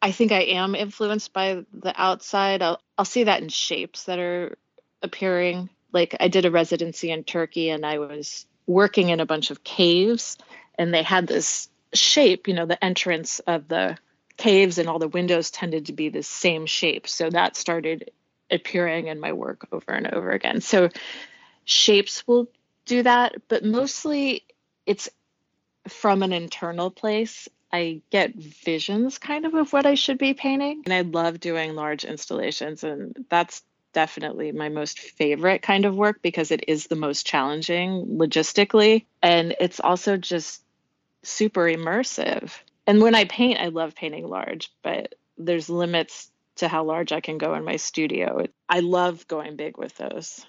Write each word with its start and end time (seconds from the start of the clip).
I 0.00 0.12
think 0.12 0.32
I 0.32 0.42
am 0.42 0.74
influenced 0.74 1.32
by 1.32 1.64
the 1.72 1.92
outside. 2.00 2.62
I'll, 2.62 2.80
I'll 2.96 3.04
see 3.04 3.24
that 3.24 3.42
in 3.42 3.48
shapes 3.48 4.04
that 4.04 4.18
are 4.18 4.56
appearing. 5.02 5.70
Like 5.92 6.16
I 6.20 6.28
did 6.28 6.44
a 6.44 6.50
residency 6.50 7.10
in 7.10 7.24
Turkey 7.24 7.70
and 7.70 7.84
I 7.84 7.98
was 7.98 8.46
working 8.66 9.08
in 9.08 9.20
a 9.20 9.26
bunch 9.26 9.50
of 9.50 9.64
caves 9.64 10.38
and 10.78 10.94
they 10.94 11.02
had 11.02 11.26
this 11.26 11.68
shape, 11.94 12.46
you 12.46 12.54
know, 12.54 12.66
the 12.66 12.82
entrance 12.84 13.40
of 13.40 13.66
the 13.68 13.96
caves 14.36 14.78
and 14.78 14.88
all 14.88 14.98
the 14.98 15.08
windows 15.08 15.50
tended 15.50 15.86
to 15.86 15.92
be 15.92 16.10
the 16.10 16.22
same 16.22 16.66
shape. 16.66 17.08
So 17.08 17.28
that 17.30 17.56
started 17.56 18.12
appearing 18.50 19.08
in 19.08 19.18
my 19.18 19.32
work 19.32 19.66
over 19.72 19.92
and 19.92 20.06
over 20.06 20.30
again. 20.30 20.60
So 20.60 20.90
shapes 21.64 22.26
will 22.26 22.48
do 22.86 23.02
that, 23.02 23.36
but 23.48 23.64
mostly 23.64 24.44
it's 24.86 25.08
from 25.88 26.22
an 26.22 26.32
internal 26.32 26.90
place. 26.90 27.48
I 27.72 28.02
get 28.10 28.34
visions 28.34 29.18
kind 29.18 29.44
of 29.44 29.54
of 29.54 29.72
what 29.72 29.86
I 29.86 29.94
should 29.94 30.18
be 30.18 30.34
painting. 30.34 30.82
And 30.84 30.94
I 30.94 31.02
love 31.02 31.40
doing 31.40 31.74
large 31.74 32.04
installations. 32.04 32.84
And 32.84 33.26
that's 33.28 33.62
definitely 33.92 34.52
my 34.52 34.68
most 34.68 34.98
favorite 34.98 35.62
kind 35.62 35.84
of 35.84 35.96
work 35.96 36.20
because 36.22 36.50
it 36.50 36.64
is 36.68 36.86
the 36.86 36.96
most 36.96 37.26
challenging 37.26 38.18
logistically. 38.18 39.04
And 39.22 39.54
it's 39.60 39.80
also 39.80 40.16
just 40.16 40.62
super 41.22 41.62
immersive. 41.62 42.52
And 42.86 43.02
when 43.02 43.14
I 43.14 43.24
paint, 43.24 43.60
I 43.60 43.68
love 43.68 43.94
painting 43.94 44.26
large, 44.26 44.72
but 44.82 45.14
there's 45.36 45.68
limits 45.68 46.30
to 46.56 46.68
how 46.68 46.84
large 46.84 47.12
I 47.12 47.20
can 47.20 47.38
go 47.38 47.54
in 47.54 47.64
my 47.64 47.76
studio. 47.76 48.46
I 48.68 48.80
love 48.80 49.28
going 49.28 49.56
big 49.56 49.76
with 49.76 49.96
those. 49.96 50.44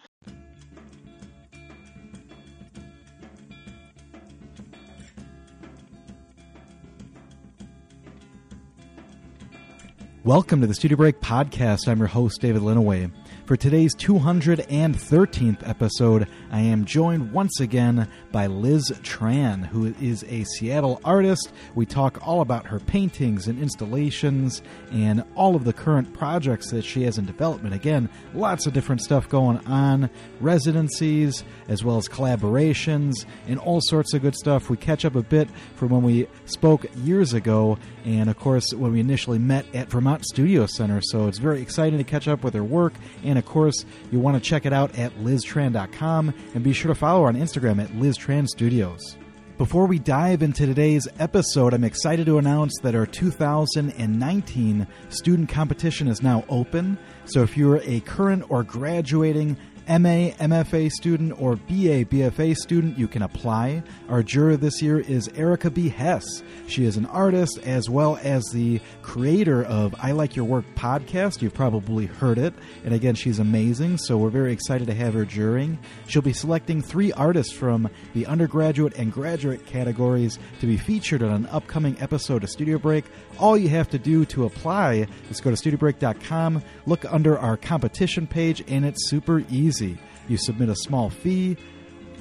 Welcome 10.29 10.61
to 10.61 10.67
the 10.67 10.75
Studio 10.75 10.95
Break 10.95 11.21
Podcast. 11.21 11.88
I'm 11.88 11.97
your 11.97 12.07
host, 12.07 12.39
David 12.39 12.61
Linneweh. 12.61 13.09
For 13.49 13.57
today's 13.57 13.95
213th 13.95 15.67
episode, 15.67 16.27
I 16.51 16.61
am 16.61 16.85
joined 16.85 17.31
once 17.31 17.59
again 17.59 18.07
by 18.31 18.45
Liz 18.45 18.91
Tran, 19.01 19.65
who 19.65 19.87
is 19.99 20.23
a 20.29 20.43
Seattle 20.43 21.01
artist. 21.03 21.51
We 21.73 21.87
talk 21.87 22.20
all 22.27 22.41
about 22.41 22.67
her 22.67 22.77
paintings 22.79 23.47
and 23.47 23.57
installations 23.57 24.61
and 24.91 25.23
all 25.33 25.55
of 25.55 25.63
the 25.63 25.73
current 25.73 26.13
projects 26.13 26.70
that 26.70 26.85
she 26.85 27.01
has 27.05 27.17
in 27.17 27.25
development. 27.25 27.73
Again, 27.73 28.07
lots 28.35 28.67
of 28.67 28.73
different 28.73 29.01
stuff 29.01 29.27
going 29.27 29.57
on, 29.65 30.11
residencies, 30.39 31.43
as 31.67 31.83
well 31.83 31.97
as 31.97 32.07
collaborations, 32.07 33.25
and 33.47 33.57
all 33.57 33.81
sorts 33.81 34.13
of 34.13 34.21
good 34.21 34.35
stuff. 34.35 34.70
We 34.70 34.77
catch 34.77 35.05
up 35.05 35.15
a 35.15 35.23
bit 35.23 35.49
from 35.73 35.89
when 35.89 36.03
we 36.03 36.27
spoke 36.45 36.85
years 36.97 37.33
ago, 37.33 37.79
and 38.05 38.29
of 38.29 38.37
course, 38.37 38.75
when 38.75 38.91
we 38.91 38.99
initially 38.99 39.39
met 39.39 39.65
at 39.73 39.89
Vermont 39.89 40.23
Studio 40.23 40.67
Center. 40.67 41.01
So 41.01 41.27
it's 41.27 41.39
very 41.39 41.63
exciting 41.63 41.97
to 41.97 42.03
catch 42.03 42.27
up 42.27 42.43
with 42.43 42.53
her 42.53 42.63
work 42.63 42.93
and 43.23 43.38
of 43.40 43.45
course, 43.45 43.85
you 44.12 44.20
want 44.20 44.41
to 44.41 44.49
check 44.49 44.65
it 44.65 44.73
out 44.73 44.98
at 44.98 45.12
liztran.com 45.15 46.34
and 46.54 46.63
be 46.63 46.73
sure 46.73 46.90
to 46.90 46.95
follow 46.95 47.23
her 47.23 47.27
on 47.27 47.35
Instagram 47.35 47.82
at 47.82 47.90
liztranstudios. 47.93 49.18
Before 49.59 49.87
we 49.87 49.99
dive 49.99 50.41
into 50.41 50.65
today's 50.65 51.05
episode, 51.20 51.73
I'm 51.73 51.84
excited 51.84 52.26
to 52.27 52.37
announce 52.37 52.73
that 52.82 52.95
our 52.95 53.05
2019 53.05 54.87
student 55.10 55.49
competition 55.49 56.07
is 56.07 56.23
now 56.23 56.45
open. 56.48 56.98
So 57.26 57.43
if 57.43 57.57
you're 57.57 57.82
a 57.84 57.99
current 57.99 58.45
or 58.49 58.63
graduating 58.63 59.57
MA, 59.90 60.29
MFA 60.37 60.91
student, 60.91 61.41
or 61.41 61.55
BA, 61.55 62.05
BFA 62.05 62.55
student, 62.55 62.99
you 62.99 63.07
can 63.07 63.23
apply. 63.23 63.82
Our 64.07 64.22
juror 64.22 64.56
this 64.56 64.84
year 64.84 65.00
is 65.00 65.28
Erica 65.29 65.72
B. 65.72 65.90
Hess. 65.90 66.44
She 66.68 66.85
is 66.85 66.95
an 66.95 67.07
artist 67.07 67.57
as 67.63 67.90
well 67.90 68.19
as 68.22 68.44
the 68.53 68.81
creator 69.01 69.63
of 69.63 69.95
I 69.97 70.12
Like 70.12 70.35
Your 70.35 70.45
Work 70.45 70.66
podcast. 70.75 71.41
You've 71.41 71.56
probably 71.56 72.06
heard 72.06 72.38
it. 72.38 72.53
And 72.85 72.94
again, 72.94 73.16
she's 73.16 73.40
amazing, 73.40 73.97
so 73.97 74.16
we're 74.16 74.29
very 74.29 74.53
excited 74.53 74.85
to 74.85 74.94
have 74.94 75.16
her 75.16 75.25
jurying. 75.25 75.79
She'll 76.07 76.22
be 76.22 76.34
selecting 76.34 76.84
three 76.84 77.12
artists 77.13 77.51
from 77.51 77.89
the 78.13 78.27
undergraduate 78.27 78.94
and 78.95 79.11
graduate 79.11 79.66
categories 79.66 80.38
to 80.59 80.67
be 80.67 80.77
featured 80.77 81.23
on 81.23 81.31
an 81.31 81.47
upcoming 81.47 82.00
episode 82.00 82.44
of 82.44 82.51
Studio 82.51 82.77
Break. 82.77 83.06
All 83.39 83.57
you 83.57 83.69
have 83.69 83.89
to 83.89 83.97
do 83.97 84.23
to 84.25 84.45
apply 84.45 85.07
is 85.31 85.41
go 85.41 85.50
to 85.50 85.57
studiobreak.com, 85.57 86.61
look 86.85 87.11
under 87.11 87.39
our 87.39 87.57
competition 87.57 88.27
page, 88.27 88.63
and 88.67 88.85
it's 88.85 89.09
super 89.09 89.39
easy 89.50 89.78
easy. 89.81 89.97
You 90.28 90.38
submit 90.38 90.69
a 90.69 90.75
small 90.75 91.09
fee, 91.09 91.57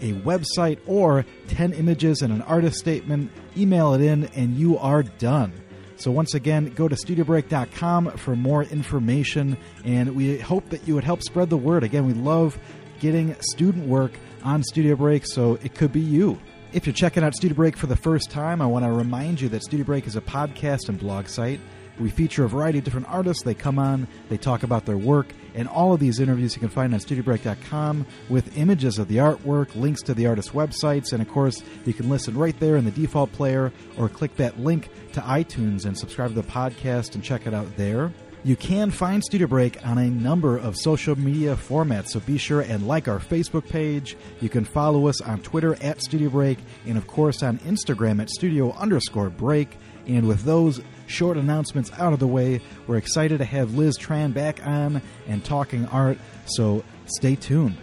a 0.00 0.12
website, 0.12 0.78
or 0.86 1.24
10 1.48 1.72
images 1.74 2.22
and 2.22 2.32
an 2.32 2.42
artist 2.42 2.78
statement, 2.78 3.30
email 3.56 3.94
it 3.94 4.00
in, 4.00 4.24
and 4.34 4.56
you 4.56 4.78
are 4.78 5.02
done. 5.02 5.52
So, 5.96 6.12
once 6.12 6.34
again, 6.34 6.72
go 6.74 6.86
to 6.86 6.94
studiobreak.com 6.94 8.12
for 8.12 8.36
more 8.36 8.62
information, 8.62 9.56
and 9.84 10.14
we 10.14 10.38
hope 10.38 10.68
that 10.70 10.86
you 10.86 10.94
would 10.94 11.04
help 11.04 11.22
spread 11.22 11.50
the 11.50 11.56
word. 11.56 11.82
Again, 11.82 12.06
we 12.06 12.12
love 12.12 12.56
getting 13.00 13.34
student 13.40 13.88
work 13.88 14.12
on 14.44 14.62
Studio 14.62 14.94
Break, 14.94 15.26
so 15.26 15.58
it 15.62 15.74
could 15.74 15.92
be 15.92 16.00
you. 16.00 16.38
If 16.72 16.86
you're 16.86 16.94
checking 16.94 17.24
out 17.24 17.34
Studio 17.34 17.56
Break 17.56 17.76
for 17.76 17.88
the 17.88 17.96
first 17.96 18.30
time, 18.30 18.62
I 18.62 18.66
want 18.66 18.84
to 18.84 18.92
remind 18.92 19.40
you 19.40 19.48
that 19.48 19.64
Studio 19.64 19.84
Break 19.84 20.06
is 20.06 20.14
a 20.14 20.20
podcast 20.20 20.88
and 20.88 21.00
blog 21.00 21.26
site. 21.26 21.58
We 21.98 22.10
feature 22.10 22.44
a 22.44 22.48
variety 22.48 22.78
of 22.78 22.84
different 22.84 23.08
artists. 23.08 23.42
They 23.42 23.54
come 23.54 23.80
on, 23.80 24.06
they 24.28 24.36
talk 24.36 24.62
about 24.62 24.86
their 24.86 24.96
work, 24.96 25.26
and 25.58 25.66
all 25.68 25.92
of 25.92 25.98
these 25.98 26.20
interviews 26.20 26.54
you 26.54 26.60
can 26.60 26.68
find 26.68 26.94
on 26.94 27.00
studiobreak.com 27.00 28.06
with 28.28 28.56
images 28.56 29.00
of 29.00 29.08
the 29.08 29.16
artwork, 29.16 29.74
links 29.74 30.02
to 30.02 30.14
the 30.14 30.24
artist's 30.24 30.52
websites, 30.52 31.12
and 31.12 31.20
of 31.20 31.28
course, 31.28 31.64
you 31.84 31.92
can 31.92 32.08
listen 32.08 32.38
right 32.38 32.58
there 32.60 32.76
in 32.76 32.84
the 32.84 32.92
default 32.92 33.32
player 33.32 33.72
or 33.96 34.08
click 34.08 34.36
that 34.36 34.60
link 34.60 34.88
to 35.14 35.20
iTunes 35.20 35.84
and 35.84 35.98
subscribe 35.98 36.28
to 36.28 36.40
the 36.40 36.46
podcast 36.46 37.16
and 37.16 37.24
check 37.24 37.44
it 37.44 37.52
out 37.52 37.76
there. 37.76 38.12
You 38.44 38.54
can 38.54 38.92
find 38.92 39.22
Studio 39.24 39.48
Break 39.48 39.84
on 39.84 39.98
a 39.98 40.08
number 40.08 40.56
of 40.56 40.76
social 40.76 41.18
media 41.18 41.56
formats, 41.56 42.10
so 42.10 42.20
be 42.20 42.38
sure 42.38 42.60
and 42.60 42.86
like 42.86 43.08
our 43.08 43.18
Facebook 43.18 43.68
page. 43.68 44.16
You 44.40 44.48
can 44.48 44.64
follow 44.64 45.08
us 45.08 45.20
on 45.20 45.42
Twitter 45.42 45.76
at 45.82 46.00
Studio 46.00 46.30
Break, 46.30 46.58
and 46.86 46.96
of 46.96 47.08
course 47.08 47.42
on 47.42 47.58
Instagram 47.58 48.22
at 48.22 48.30
Studio 48.30 48.72
underscore 48.74 49.28
Break. 49.28 49.76
And 50.06 50.28
with 50.28 50.44
those 50.44 50.80
short 51.08 51.36
announcements 51.36 51.90
out 51.98 52.12
of 52.12 52.18
the 52.18 52.26
way, 52.26 52.60
we're 52.86 52.96
excited 52.96 53.38
to 53.38 53.44
have 53.44 53.74
Liz 53.74 53.98
Tran 53.98 54.32
back 54.32 54.64
on 54.66 55.02
and 55.26 55.44
talking 55.44 55.86
art, 55.86 56.18
so 56.46 56.84
stay 57.06 57.34
tuned. 57.34 57.76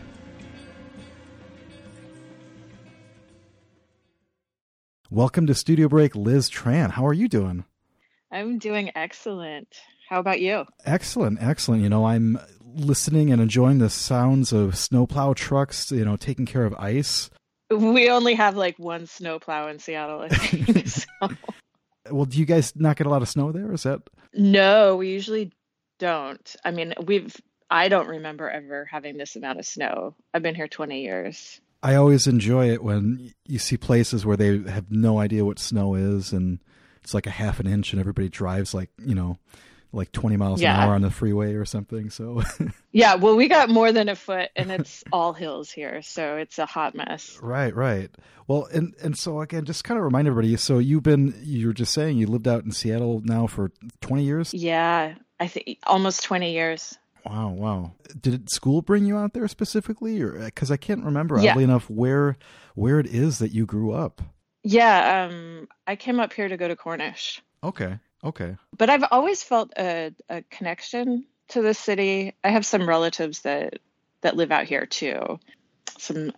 Welcome 5.09 5.47
to 5.47 5.55
Studio 5.55 5.87
Break, 5.87 6.15
Liz 6.15 6.49
Tran. 6.49 6.91
How 6.91 7.05
are 7.05 7.13
you 7.13 7.27
doing? 7.27 7.65
I'm 8.31 8.57
doing 8.57 8.91
excellent. 8.95 9.67
How 10.09 10.19
about 10.19 10.41
you? 10.41 10.65
Excellent, 10.85 11.41
excellent. 11.41 11.83
You 11.83 11.89
know, 11.89 12.05
I'm 12.05 12.39
listening 12.75 13.31
and 13.31 13.41
enjoying 13.41 13.79
the 13.79 13.89
sounds 13.89 14.51
of 14.51 14.77
snowplow 14.77 15.33
trucks, 15.33 15.91
you 15.91 16.05
know, 16.05 16.17
taking 16.17 16.45
care 16.45 16.65
of 16.65 16.73
ice. 16.75 17.29
We 17.71 18.09
only 18.09 18.35
have 18.35 18.55
like 18.55 18.77
one 18.77 19.07
snowplow 19.07 19.69
in 19.69 19.79
Seattle, 19.79 20.21
I 20.21 20.29
think. 20.29 20.87
so. 20.87 21.05
Well, 22.09 22.25
do 22.25 22.37
you 22.37 22.45
guys 22.45 22.73
not 22.75 22.97
get 22.97 23.07
a 23.07 23.09
lot 23.09 23.21
of 23.21 23.29
snow 23.29 23.51
there? 23.51 23.71
Is 23.73 23.83
that? 23.83 24.01
No, 24.33 24.95
we 24.95 25.09
usually 25.09 25.51
don't. 25.99 26.55
I 26.63 26.71
mean, 26.71 26.93
we've. 27.03 27.35
I 27.69 27.87
don't 27.89 28.07
remember 28.07 28.49
ever 28.49 28.85
having 28.85 29.17
this 29.17 29.35
amount 29.35 29.59
of 29.59 29.65
snow. 29.65 30.15
I've 30.33 30.43
been 30.43 30.53
here 30.53 30.67
20 30.67 31.01
years. 31.01 31.59
I 31.81 31.95
always 31.95 32.27
enjoy 32.27 32.69
it 32.69 32.83
when 32.83 33.33
you 33.47 33.59
see 33.59 33.77
places 33.77 34.25
where 34.25 34.37
they 34.37 34.59
have 34.69 34.91
no 34.91 35.19
idea 35.19 35.45
what 35.45 35.59
snow 35.59 35.95
is 35.95 36.31
and 36.31 36.59
it's 37.03 37.13
like 37.13 37.27
a 37.27 37.31
half 37.31 37.59
an 37.59 37.67
inch 37.67 37.91
and 37.91 37.99
everybody 37.99 38.29
drives 38.29 38.73
like, 38.73 38.89
you 38.97 39.13
know, 39.13 39.37
like 39.91 40.11
20 40.11 40.37
miles 40.37 40.61
yeah. 40.61 40.75
an 40.75 40.81
hour 40.81 40.95
on 40.95 41.01
the 41.01 41.11
freeway 41.11 41.53
or 41.53 41.65
something. 41.65 42.09
So, 42.09 42.41
yeah, 42.91 43.15
well, 43.15 43.35
we 43.35 43.47
got 43.47 43.69
more 43.69 43.91
than 43.91 44.09
a 44.09 44.15
foot 44.15 44.49
and 44.55 44.71
it's 44.71 45.03
all 45.11 45.33
hills 45.33 45.71
here. 45.71 46.01
So 46.01 46.37
it's 46.37 46.59
a 46.59 46.65
hot 46.65 46.95
mess. 46.95 47.39
Right, 47.41 47.75
right. 47.75 48.09
Well, 48.47 48.67
and, 48.73 48.93
and 49.01 49.17
so 49.17 49.41
again, 49.41 49.65
just 49.65 49.83
kind 49.83 49.97
of 49.97 50.03
remind 50.03 50.27
everybody. 50.27 50.55
So 50.57 50.77
you've 50.79 51.03
been, 51.03 51.33
you 51.43 51.67
were 51.67 51.73
just 51.73 51.93
saying 51.93 52.17
you 52.17 52.27
lived 52.27 52.47
out 52.47 52.63
in 52.63 52.71
Seattle 52.71 53.21
now 53.23 53.47
for 53.47 53.71
20 54.01 54.23
years? 54.23 54.53
Yeah, 54.53 55.15
I 55.39 55.47
think 55.47 55.79
almost 55.85 56.23
20 56.23 56.51
years. 56.51 56.97
Wow, 57.25 57.49
wow. 57.49 57.91
Did 58.19 58.49
school 58.51 58.81
bring 58.81 59.05
you 59.05 59.17
out 59.17 59.33
there 59.33 59.47
specifically 59.47 60.21
or 60.21 60.49
cuz 60.51 60.69
I 60.69 60.77
can't 60.77 61.03
remember 61.03 61.39
yeah. 61.39 61.51
oddly 61.51 61.63
enough 61.63 61.89
where 61.89 62.37
where 62.75 62.99
it 62.99 63.07
is 63.07 63.39
that 63.39 63.51
you 63.51 63.65
grew 63.65 63.91
up? 63.91 64.21
Yeah, 64.63 65.25
um 65.25 65.67
I 65.87 65.95
came 65.95 66.19
up 66.19 66.33
here 66.33 66.47
to 66.47 66.57
go 66.57 66.67
to 66.67 66.75
Cornish. 66.75 67.41
Okay. 67.63 67.99
Okay. 68.25 68.55
But 68.75 68.89
I've 68.89 69.05
always 69.11 69.43
felt 69.43 69.71
a, 69.77 70.11
a 70.29 70.41
connection 70.43 71.25
to 71.49 71.61
the 71.61 71.73
city. 71.73 72.33
I 72.43 72.49
have 72.49 72.65
some 72.65 72.89
relatives 72.89 73.41
that 73.41 73.79
that 74.21 74.35
live 74.35 74.51
out 74.51 74.65
here 74.65 74.85
too. 74.85 75.39
Some 75.97 76.31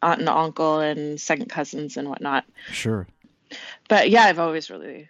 aunt 0.00 0.20
and 0.20 0.28
uncle 0.28 0.78
and 0.78 1.20
second 1.20 1.50
cousins 1.50 1.96
and 1.96 2.08
whatnot. 2.08 2.44
Sure. 2.70 3.06
But 3.88 4.10
yeah, 4.10 4.24
I've 4.24 4.38
always 4.38 4.70
really 4.70 5.08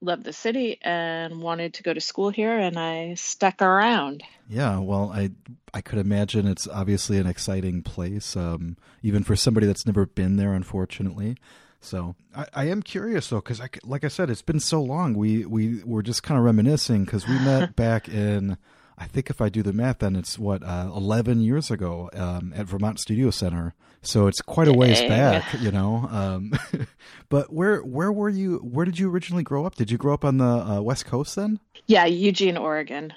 loved 0.00 0.24
the 0.24 0.32
city 0.32 0.78
and 0.82 1.40
wanted 1.40 1.74
to 1.74 1.82
go 1.82 1.94
to 1.94 2.00
school 2.00 2.30
here 2.30 2.58
and 2.58 2.78
I 2.78 3.14
stuck 3.14 3.62
around. 3.62 4.22
Yeah, 4.48 4.78
well, 4.78 5.12
I 5.14 5.30
I 5.72 5.80
could 5.80 5.98
imagine 5.98 6.46
it's 6.46 6.68
obviously 6.68 7.18
an 7.18 7.26
exciting 7.26 7.82
place 7.82 8.36
um, 8.36 8.76
even 9.02 9.24
for 9.24 9.36
somebody 9.36 9.66
that's 9.66 9.86
never 9.86 10.06
been 10.06 10.36
there 10.36 10.54
unfortunately. 10.54 11.36
So 11.82 12.14
I, 12.34 12.46
I 12.54 12.64
am 12.68 12.82
curious 12.82 13.28
though, 13.28 13.36
because 13.36 13.60
I, 13.60 13.68
like 13.84 14.04
I 14.04 14.08
said, 14.08 14.30
it's 14.30 14.40
been 14.40 14.60
so 14.60 14.80
long. 14.80 15.14
We 15.14 15.44
we 15.44 15.82
were 15.84 16.02
just 16.02 16.22
kind 16.22 16.38
of 16.38 16.44
reminiscing 16.44 17.04
because 17.04 17.26
we 17.26 17.34
met 17.34 17.76
back 17.76 18.08
in. 18.08 18.56
I 18.96 19.06
think 19.06 19.30
if 19.30 19.40
I 19.40 19.48
do 19.48 19.62
the 19.62 19.72
math, 19.72 19.98
then 19.98 20.14
it's 20.14 20.38
what 20.38 20.62
uh, 20.62 20.90
eleven 20.94 21.40
years 21.40 21.70
ago 21.70 22.08
um, 22.14 22.52
at 22.56 22.66
Vermont 22.66 23.00
Studio 23.00 23.30
Center. 23.30 23.74
So 24.00 24.26
it's 24.26 24.40
quite 24.40 24.68
a 24.68 24.72
ways 24.72 25.00
Dang. 25.00 25.08
back, 25.08 25.60
you 25.60 25.70
know. 25.70 26.08
Um, 26.10 26.52
but 27.28 27.52
where 27.52 27.80
where 27.80 28.12
were 28.12 28.28
you? 28.28 28.58
Where 28.58 28.84
did 28.84 28.98
you 28.98 29.10
originally 29.10 29.42
grow 29.42 29.66
up? 29.66 29.74
Did 29.74 29.90
you 29.90 29.98
grow 29.98 30.14
up 30.14 30.24
on 30.24 30.38
the 30.38 30.44
uh, 30.44 30.80
West 30.80 31.06
Coast 31.06 31.34
then? 31.34 31.58
Yeah, 31.86 32.04
Eugene, 32.06 32.56
Oregon. 32.56 33.12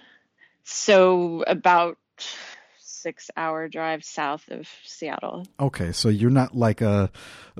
So 0.63 1.43
about 1.45 1.97
six 3.05 3.29
hour 3.37 3.67
drive 3.67 4.03
south 4.03 4.49
of 4.49 4.67
Seattle. 4.83 5.45
Okay, 5.59 5.91
so 5.91 6.09
you're 6.09 6.31
not 6.31 6.55
like 6.55 6.81
a, 6.81 7.11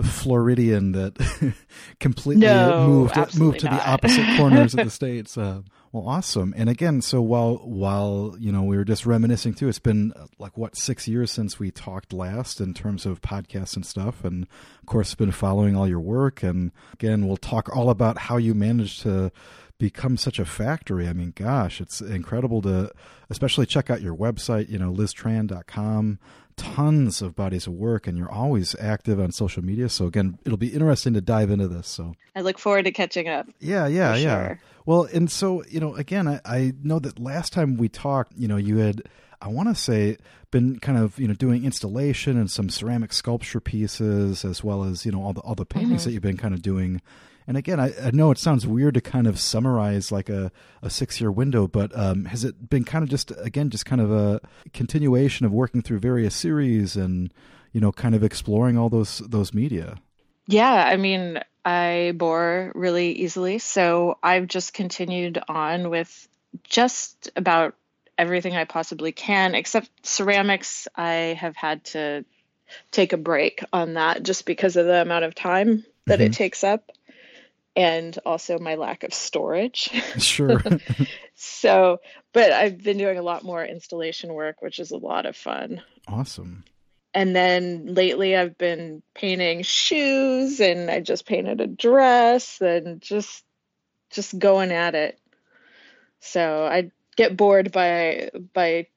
Floridian 0.02 0.92
that 0.94 1.54
completely 2.00 2.48
No, 2.48 2.88
moved 2.88 3.38
moved 3.38 3.60
to 3.60 3.68
the 3.68 3.90
opposite 3.90 4.26
corners 4.38 4.74
of 4.74 4.84
the 4.84 4.90
states. 4.90 5.38
Uh, 5.38 5.62
well, 5.92 6.10
awesome. 6.10 6.54
And 6.58 6.68
again, 6.68 7.02
so 7.02 7.22
while 7.22 7.58
while 7.64 8.36
you 8.40 8.52
know 8.52 8.64
we 8.64 8.76
were 8.76 8.84
just 8.84 9.06
reminiscing 9.06 9.54
too, 9.54 9.70
it's 9.70 9.80
been 9.80 10.12
uh, 10.14 10.26
like 10.40 10.58
what 10.58 10.76
six 10.76 11.08
years 11.08 11.32
since 11.32 11.60
we 11.60 11.70
talked 11.72 12.12
last 12.12 12.60
in 12.60 12.74
terms 12.74 13.06
of 13.06 13.22
podcasts 13.22 13.76
and 13.76 13.86
stuff, 13.86 14.26
and 14.26 14.48
of 14.82 14.86
course, 14.88 15.16
been 15.16 15.32
following 15.32 15.76
all 15.76 15.88
your 15.88 16.02
work. 16.02 16.44
And 16.44 16.72
again, 16.94 17.28
we'll 17.28 17.38
talk 17.38 17.74
all 17.74 17.90
about 17.90 18.18
how 18.18 18.38
you 18.38 18.54
managed 18.54 19.04
to 19.04 19.32
become 19.78 20.18
such 20.18 20.40
a 20.40 20.46
factory. 20.46 21.08
I 21.08 21.14
mean, 21.14 21.34
gosh, 21.36 21.82
it's 21.82 22.00
incredible 22.02 22.62
to 22.64 22.92
especially 23.30 23.66
check 23.66 23.90
out 23.90 24.02
your 24.02 24.16
website, 24.16 24.70
you 24.70 24.78
know, 24.80 24.92
liztran.com. 24.92 26.20
Tons 26.58 27.22
of 27.22 27.36
bodies 27.36 27.68
of 27.68 27.74
work, 27.74 28.08
and 28.08 28.18
you're 28.18 28.32
always 28.32 28.78
active 28.80 29.20
on 29.20 29.34
social 29.34 29.62
media. 29.62 29.90
So 29.90 30.06
again, 30.06 30.40
it'll 30.46 30.58
be 30.58 30.70
interesting 30.74 31.14
to 31.14 31.20
dive 31.20 31.52
into 31.52 31.68
this. 31.68 31.86
So 31.86 32.16
I 32.34 32.40
look 32.42 32.58
forward 32.60 32.86
to 32.86 32.94
catching 32.94 33.28
up. 33.28 33.48
yeah, 33.60 33.88
yeah, 33.88 34.16
yeah. 34.16 34.48
sure. 34.48 34.60
Well, 34.86 35.04
and 35.14 35.30
so 35.30 35.66
you 35.70 35.82
know, 35.82 35.96
again, 35.96 36.30
I, 36.30 36.40
I 36.46 36.74
know 36.82 37.00
that 37.00 37.20
last 37.20 37.52
time 37.52 37.76
we 37.76 37.90
talked, 37.90 38.32
you 38.38 38.48
know, 38.48 38.56
you 38.56 38.78
had, 38.78 39.02
I 39.42 39.50
want 39.50 39.68
to 39.68 39.76
say, 39.76 40.18
been 40.50 40.80
kind 40.80 40.98
of 40.98 41.20
you 41.20 41.28
know 41.28 41.34
doing 41.34 41.66
installation 41.66 42.38
and 42.38 42.50
some 42.50 42.70
ceramic 42.70 43.12
sculpture 43.12 43.60
pieces, 43.60 44.46
as 44.46 44.64
well 44.64 44.86
as 44.86 45.06
you 45.06 45.12
know 45.12 45.22
all 45.22 45.34
the 45.34 45.42
all 45.42 45.56
the 45.56 45.66
paintings 45.66 46.04
Mhm. 46.04 46.06
that 46.06 46.12
you've 46.14 46.24
been 46.24 46.38
kind 46.38 46.54
of 46.54 46.62
doing. 46.62 47.02
And 47.48 47.58
again, 47.58 47.80
I, 47.80 47.94
I 48.02 48.12
know 48.12 48.32
it 48.32 48.38
sounds 48.38 48.66
weird 48.66 48.96
to 48.96 49.02
kind 49.02 49.28
of 49.28 49.40
summarize 49.40 50.12
like 50.12 50.30
a, 50.30 50.52
a 50.82 50.90
six 50.90 51.22
year 51.22 51.32
window, 51.32 51.68
but 51.68 51.98
um, 51.98 52.26
has 52.26 52.44
it 52.44 52.70
been 52.70 52.84
kind 52.84 53.04
of 53.04 53.10
just 53.10 53.32
again 53.38 53.70
just 53.70 53.86
kind 53.86 54.02
of 54.02 54.12
a 54.12 54.42
continuation 54.74 55.46
of 55.46 55.52
working 55.52 55.82
through 55.82 56.00
various 56.00 56.36
series 56.36 56.96
and 56.96 57.32
you 57.72 57.80
know 57.80 57.92
kind 57.92 58.16
of 58.16 58.24
exploring 58.24 58.78
all 58.78 58.90
those 58.90 59.20
those 59.20 59.54
media? 59.54 59.98
Yeah, 60.48 60.74
I 60.74 60.98
mean, 60.98 61.40
I 61.64 62.14
bore 62.16 62.72
really 62.76 63.12
easily, 63.14 63.60
so 63.60 64.18
I've 64.24 64.48
just 64.48 64.74
continued 64.74 65.40
on 65.48 65.90
with 65.90 66.28
just 66.64 67.32
about 67.36 67.76
everything 68.18 68.56
I 68.56 68.66
possibly 68.66 69.12
can, 69.12 69.56
except 69.56 69.90
ceramics. 70.06 70.88
I 70.96 71.38
have 71.40 71.56
had 71.56 71.84
to 71.86 72.26
take 72.92 73.14
a 73.14 73.18
break 73.18 73.64
on 73.74 73.96
that 73.96 74.24
just 74.24 74.46
because 74.46 74.76
of 74.76 74.86
the 74.86 75.02
amount 75.02 75.26
of 75.26 75.36
time 75.36 75.84
that 76.06 76.22
it 76.22 76.32
Mhm. 76.32 76.36
takes 76.36 76.64
up 76.64 76.92
and 77.76 78.18
also 78.26 78.58
my 78.58 78.76
lack 78.76 79.04
of 79.04 79.14
storage. 79.14 79.90
Sure. 80.20 80.62
So, 81.36 82.00
but 82.32 82.52
I've 82.54 82.82
been 82.82 82.98
doing 82.98 83.18
a 83.18 83.22
lot 83.22 83.44
more 83.44 83.64
installation 83.64 84.34
work, 84.34 84.62
which 84.62 84.80
is 84.80 84.92
a 84.92 84.98
lot 84.98 85.26
of 85.26 85.36
fun. 85.36 85.82
awesome. 86.08 86.64
And 87.14 87.36
then 87.36 87.94
lately 87.94 88.36
I've 88.36 88.58
been 88.58 89.02
painting 89.14 89.62
shoes 89.64 90.60
and 90.60 90.90
I 90.90 91.02
just 91.02 91.26
painted 91.26 91.62
a 91.62 91.68
dress 91.68 92.62
and 92.62 93.02
just 93.02 93.44
just 94.12 94.38
going 94.38 94.72
at 94.72 94.96
it. 94.96 95.20
So 96.20 96.66
I 96.66 96.92
get 97.16 97.38
bored 97.38 97.72
by 97.72 98.32
by 98.54 98.88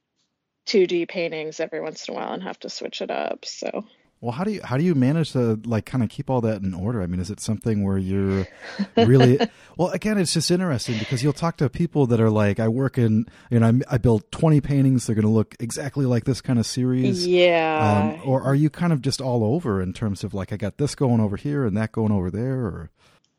2D 0.67 1.09
paintings 1.09 1.61
every 1.61 1.81
once 1.81 2.09
in 2.09 2.15
a 2.15 2.17
while 2.17 2.33
and 2.33 2.43
have 2.43 2.59
to 2.61 2.71
switch 2.71 3.03
it 3.03 3.11
up. 3.11 3.45
So 3.45 3.85
Well, 4.21 4.33
how 4.33 4.43
do 4.43 4.51
you 4.51 4.61
how 4.65 4.77
do 4.77 4.83
you 4.83 4.97
manage 4.97 5.33
to 5.33 5.61
like 5.65 5.87
kind 5.87 6.03
of 6.03 6.11
keep 6.11 6.29
all 6.29 6.41
that 6.41 6.63
in 6.63 6.75
order? 6.75 7.03
I 7.03 7.07
mean, 7.07 7.21
is 7.21 7.31
it 7.31 7.39
something 7.39 7.85
where 7.85 7.99
you're 7.99 8.49
really 8.97 9.39
well? 9.77 9.89
Again, 9.91 10.19
it's 10.19 10.33
just 10.33 10.51
interesting 10.51 10.99
because 10.99 11.23
you'll 11.23 11.33
talk 11.33 11.57
to 11.59 11.69
people 11.69 12.07
that 12.07 12.21
are 12.21 12.31
like, 12.31 12.59
I 12.59 12.67
work 12.67 12.99
in, 12.99 13.27
you 13.49 13.61
know, 13.61 13.69
I, 13.69 13.95
I 13.95 13.99
built 13.99 14.31
twenty 14.33 14.61
paintings. 14.61 15.07
They're 15.07 15.15
going 15.15 15.25
to 15.25 15.31
look 15.31 15.55
exactly 15.61 16.05
like 16.05 16.25
this 16.25 16.41
kind 16.41 16.59
of 16.59 16.67
series. 16.67 17.27
yeah. 17.27 18.19
Um, 18.19 18.29
or 18.29 18.43
are 18.43 18.57
you 18.57 18.71
kind 18.71 18.93
of 18.93 19.03
just 19.03 19.21
all 19.21 19.45
over 19.45 19.81
in 19.81 19.93
terms 19.93 20.25
of 20.25 20.35
like 20.35 20.53
I 20.53 20.57
got 20.57 20.79
this 20.79 20.97
going 20.97 21.21
over 21.21 21.37
here 21.37 21.65
and 21.65 21.77
that 21.77 21.93
going 21.93 22.11
over 22.11 22.29
there? 22.29 22.59
Or 22.59 22.91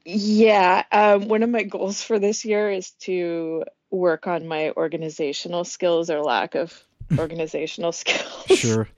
Yeah, 0.06 0.84
um, 0.94 1.28
one 1.28 1.44
of 1.44 1.50
my 1.50 1.64
goals 1.64 2.02
for 2.02 2.20
this 2.20 2.46
year 2.46 2.72
is 2.72 2.92
to 3.02 3.66
work 3.92 4.28
on 4.28 4.48
my 4.48 4.72
organizational 4.72 5.66
skills 5.66 6.10
or 6.10 6.22
lack 6.22 6.56
of 6.56 6.84
organizational 7.18 7.92
skills. 7.94 8.46
sure, 8.60 8.90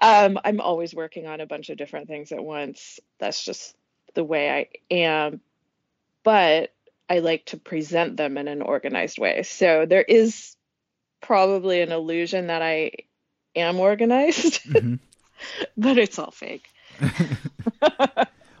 Um, 0.00 0.38
I'm 0.44 0.60
always 0.60 0.94
working 0.94 1.26
on 1.26 1.40
a 1.40 1.46
bunch 1.46 1.70
of 1.70 1.76
different 1.76 2.08
things 2.08 2.32
at 2.32 2.42
once. 2.44 3.00
That's 3.18 3.44
just 3.44 3.74
the 4.14 4.24
way 4.24 4.50
I 4.50 4.68
am. 4.94 5.40
But 6.22 6.72
I 7.08 7.18
like 7.18 7.46
to 7.46 7.56
present 7.58 8.16
them 8.16 8.38
in 8.38 8.48
an 8.48 8.62
organized 8.62 9.18
way. 9.18 9.42
So 9.42 9.84
there 9.86 10.02
is 10.02 10.56
probably 11.20 11.80
an 11.82 11.92
illusion 11.92 12.46
that 12.48 12.62
I 12.62 12.92
am 13.54 13.78
organized, 13.78 14.62
Mhm. 14.68 14.98
but 15.76 15.98
it's 15.98 16.18
all 16.18 16.30
fake. 16.30 16.66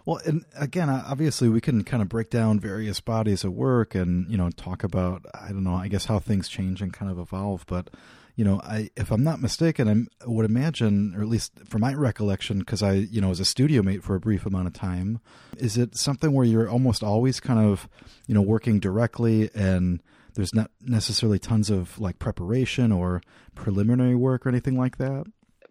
Well, 0.06 0.20
and 0.26 0.44
again, 0.54 0.90
obviously, 0.90 1.48
we 1.48 1.62
can 1.62 1.82
kind 1.82 2.02
of 2.02 2.10
break 2.10 2.28
down 2.28 2.60
various 2.60 3.00
bodies 3.00 3.42
of 3.42 3.54
work 3.54 3.94
and 3.94 4.30
you 4.30 4.36
know 4.36 4.50
talk 4.50 4.84
about 4.84 5.24
I 5.32 5.48
don't 5.48 5.64
know, 5.64 5.76
I 5.76 5.88
guess 5.88 6.04
how 6.04 6.18
things 6.18 6.46
change 6.46 6.82
and 6.82 6.92
kind 6.92 7.10
of 7.10 7.18
evolve. 7.18 7.64
But 7.66 7.88
you 8.36 8.44
know, 8.44 8.60
I 8.64 8.90
if 8.96 9.10
I'm 9.10 9.22
not 9.22 9.40
mistaken, 9.40 10.08
I 10.20 10.28
would 10.28 10.44
imagine, 10.44 11.14
or 11.16 11.22
at 11.22 11.28
least 11.28 11.52
from 11.68 11.82
my 11.82 11.94
recollection, 11.94 12.58
because 12.58 12.82
I 12.82 12.92
you 12.94 13.20
know 13.20 13.28
was 13.28 13.40
a 13.40 13.44
studio 13.44 13.82
mate 13.82 14.02
for 14.02 14.14
a 14.14 14.20
brief 14.20 14.44
amount 14.44 14.66
of 14.66 14.72
time. 14.72 15.20
Is 15.56 15.76
it 15.76 15.96
something 15.96 16.32
where 16.32 16.44
you're 16.44 16.68
almost 16.68 17.02
always 17.02 17.38
kind 17.38 17.60
of 17.60 17.88
you 18.26 18.34
know 18.34 18.42
working 18.42 18.80
directly 18.80 19.50
and 19.54 20.02
there's 20.34 20.54
not 20.54 20.70
necessarily 20.80 21.38
tons 21.38 21.70
of 21.70 21.98
like 22.00 22.18
preparation 22.18 22.90
or 22.90 23.22
preliminary 23.54 24.16
work 24.16 24.46
or 24.46 24.48
anything 24.48 24.76
like 24.76 24.98
that? 24.98 25.26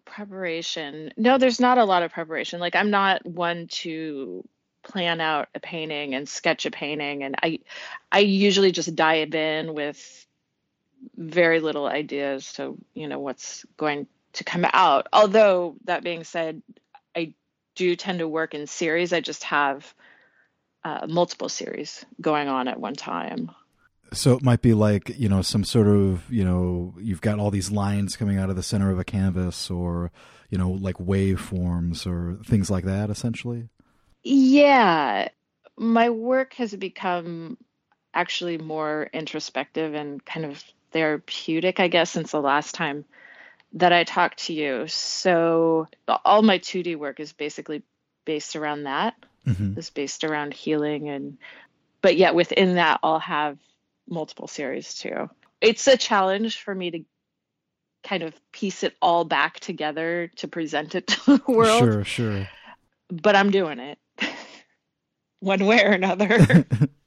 Preparation. 0.06 1.12
No, 1.18 1.36
there's 1.36 1.60
not 1.60 1.76
a 1.76 1.84
lot 1.84 2.02
of 2.02 2.12
preparation. 2.12 2.60
Like 2.60 2.74
I'm 2.76 2.90
not 2.90 3.26
one 3.26 3.66
to 3.68 4.42
plan 4.82 5.20
out 5.20 5.48
a 5.54 5.60
painting 5.60 6.14
and 6.14 6.28
sketch 6.28 6.66
a 6.66 6.70
painting 6.70 7.22
and 7.22 7.34
I 7.42 7.60
I 8.12 8.18
usually 8.20 8.70
just 8.70 8.94
dive 8.94 9.34
in 9.34 9.72
with 9.72 10.26
very 11.16 11.60
little 11.60 11.86
ideas 11.86 12.52
to, 12.54 12.76
you 12.94 13.08
know, 13.08 13.18
what's 13.18 13.64
going 13.76 14.06
to 14.34 14.44
come 14.44 14.66
out. 14.72 15.08
Although 15.12 15.76
that 15.84 16.02
being 16.02 16.24
said, 16.24 16.62
I 17.16 17.34
do 17.74 17.96
tend 17.96 18.20
to 18.20 18.28
work 18.28 18.54
in 18.54 18.66
series. 18.66 19.12
I 19.12 19.20
just 19.20 19.44
have 19.44 19.94
uh, 20.84 21.06
multiple 21.08 21.48
series 21.48 22.04
going 22.20 22.48
on 22.48 22.68
at 22.68 22.80
one 22.80 22.94
time. 22.94 23.50
So 24.12 24.36
it 24.36 24.42
might 24.42 24.62
be 24.62 24.74
like, 24.74 25.18
you 25.18 25.28
know, 25.28 25.42
some 25.42 25.64
sort 25.64 25.88
of, 25.88 26.30
you 26.30 26.44
know, 26.44 26.94
you've 27.00 27.20
got 27.20 27.38
all 27.38 27.50
these 27.50 27.70
lines 27.70 28.16
coming 28.16 28.38
out 28.38 28.50
of 28.50 28.56
the 28.56 28.62
center 28.62 28.90
of 28.90 28.98
a 28.98 29.04
canvas 29.04 29.70
or, 29.70 30.12
you 30.50 30.58
know, 30.58 30.70
like 30.70 30.96
waveforms 30.96 32.06
or 32.06 32.38
things 32.44 32.70
like 32.70 32.84
that, 32.84 33.10
essentially. 33.10 33.68
Yeah, 34.22 35.28
my 35.76 36.10
work 36.10 36.54
has 36.54 36.74
become 36.74 37.58
actually 38.12 38.58
more 38.58 39.10
introspective 39.12 39.94
and 39.94 40.24
kind 40.24 40.46
of 40.46 40.62
therapeutic, 40.94 41.80
I 41.80 41.88
guess, 41.88 42.10
since 42.10 42.30
the 42.30 42.40
last 42.40 42.74
time 42.74 43.04
that 43.74 43.92
I 43.92 44.04
talked 44.04 44.46
to 44.46 44.54
you. 44.54 44.86
So 44.86 45.88
all 46.24 46.40
my 46.42 46.58
2D 46.58 46.96
work 46.96 47.20
is 47.20 47.32
basically 47.34 47.82
based 48.24 48.56
around 48.56 48.84
that, 48.84 49.14
hmm 49.44 49.74
is 49.76 49.90
based 49.90 50.24
around 50.24 50.54
healing 50.54 51.10
and 51.10 51.36
but 52.00 52.16
yet 52.16 52.34
within 52.34 52.76
that 52.76 53.00
I'll 53.02 53.18
have 53.18 53.58
multiple 54.08 54.46
series 54.46 54.94
too. 54.94 55.28
It's 55.60 55.86
a 55.88 55.96
challenge 55.96 56.62
for 56.62 56.74
me 56.74 56.90
to 56.92 57.00
kind 58.04 58.22
of 58.22 58.34
piece 58.52 58.84
it 58.84 58.94
all 59.02 59.24
back 59.24 59.58
together 59.60 60.30
to 60.36 60.48
present 60.48 60.94
it 60.94 61.06
to 61.08 61.38
the 61.38 61.52
world 61.52 61.90
Sure, 61.90 62.04
sure. 62.04 62.46
but 63.10 63.34
I'm 63.34 63.50
doing 63.50 63.80
it 63.80 63.98
one 65.40 65.66
way 65.66 65.82
or 65.84 65.90
another. 65.90 66.64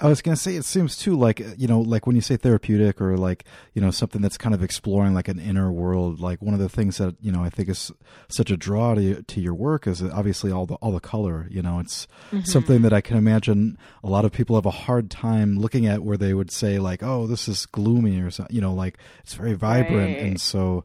I 0.00 0.08
was 0.08 0.22
going 0.22 0.36
to 0.36 0.40
say, 0.40 0.54
it 0.54 0.64
seems 0.64 0.96
too 0.96 1.16
like, 1.16 1.42
you 1.56 1.66
know, 1.66 1.80
like 1.80 2.06
when 2.06 2.14
you 2.14 2.22
say 2.22 2.36
therapeutic 2.36 3.00
or 3.00 3.16
like, 3.16 3.44
you 3.74 3.82
know, 3.82 3.90
something 3.90 4.22
that's 4.22 4.38
kind 4.38 4.54
of 4.54 4.62
exploring 4.62 5.12
like 5.12 5.26
an 5.26 5.40
inner 5.40 5.72
world, 5.72 6.20
like 6.20 6.40
one 6.40 6.54
of 6.54 6.60
the 6.60 6.68
things 6.68 6.98
that, 6.98 7.16
you 7.20 7.32
know, 7.32 7.42
I 7.42 7.50
think 7.50 7.68
is 7.68 7.90
such 8.28 8.52
a 8.52 8.56
draw 8.56 8.94
to, 8.94 9.22
to 9.22 9.40
your 9.40 9.54
work 9.54 9.88
is 9.88 10.00
obviously 10.00 10.52
all 10.52 10.66
the, 10.66 10.74
all 10.76 10.92
the 10.92 11.00
color, 11.00 11.48
you 11.50 11.62
know, 11.62 11.80
it's, 11.80 12.06
something 12.44 12.82
that 12.82 12.92
I 12.92 13.00
can 13.00 13.16
imagine 13.16 13.76
a 14.04 14.08
lot 14.08 14.24
of 14.24 14.30
people 14.30 14.54
have 14.54 14.66
a 14.66 14.70
hard 14.70 15.10
time 15.10 15.58
looking 15.58 15.86
at 15.86 16.04
where 16.04 16.16
they 16.16 16.32
would 16.32 16.52
say 16.52 16.78
like, 16.78 17.02
oh, 17.02 17.26
this 17.26 17.48
is 17.48 17.66
gloomy 17.66 18.20
or 18.20 18.30
something, 18.30 18.54
you 18.54 18.62
know, 18.62 18.74
like 18.74 18.98
it's 19.20 19.34
very 19.34 19.54
vibrant. 19.54 20.16
Right. 20.16 20.26
And 20.26 20.40
so, 20.40 20.84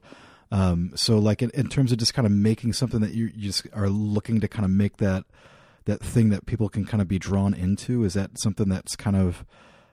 um, 0.52 0.92
so 0.96 1.20
like 1.20 1.44
in, 1.44 1.52
in 1.52 1.70
terms 1.70 1.92
of 1.92 2.00
just 2.00 2.16
kind 2.16 2.26
of 2.26 2.32
making 2.32 2.74
something 2.74 3.02
that 3.02 3.14
you, 3.14 3.26
you 3.26 3.52
just 3.52 3.68
are 3.74 3.90
looking 3.90 4.40
to 4.40 4.48
kind 4.48 4.66
of 4.66 4.72
make 4.72 4.98
that, 4.98 5.26
that 5.86 6.02
thing 6.02 6.30
that 6.30 6.46
people 6.46 6.70
can 6.70 6.86
kind 6.86 7.02
of 7.02 7.08
be 7.08 7.20
drawn 7.20 7.54
into? 7.54 8.04
Is 8.04 8.14
that 8.14 8.40
something 8.40 8.70
that's 8.70 8.96
kind 8.96 9.16
of, 9.16 9.46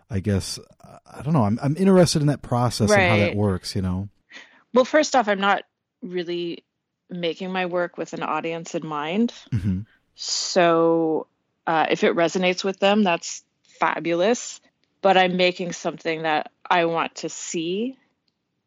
I 0.08 0.20
guess, 0.20 0.58
I 1.06 1.22
don't 1.22 1.32
know. 1.32 1.44
I'm 1.44 1.58
I'm 1.62 1.76
interested 1.76 2.22
in 2.22 2.28
that 2.28 2.42
process 2.42 2.90
right. 2.90 3.00
and 3.00 3.10
how 3.10 3.26
that 3.26 3.36
works. 3.36 3.74
You 3.74 3.82
know. 3.82 4.08
Well, 4.72 4.84
first 4.84 5.16
off, 5.16 5.28
I'm 5.28 5.40
not 5.40 5.64
really 6.02 6.64
making 7.08 7.50
my 7.50 7.66
work 7.66 7.98
with 7.98 8.12
an 8.12 8.22
audience 8.22 8.74
in 8.74 8.86
mind. 8.86 9.32
Mm-hmm. 9.52 9.80
So 10.14 11.26
uh, 11.66 11.86
if 11.90 12.04
it 12.04 12.14
resonates 12.14 12.62
with 12.62 12.78
them, 12.78 13.02
that's 13.02 13.42
fabulous. 13.80 14.60
But 15.02 15.16
I'm 15.16 15.36
making 15.36 15.72
something 15.72 16.22
that 16.22 16.52
I 16.68 16.84
want 16.84 17.16
to 17.16 17.28
see 17.28 17.96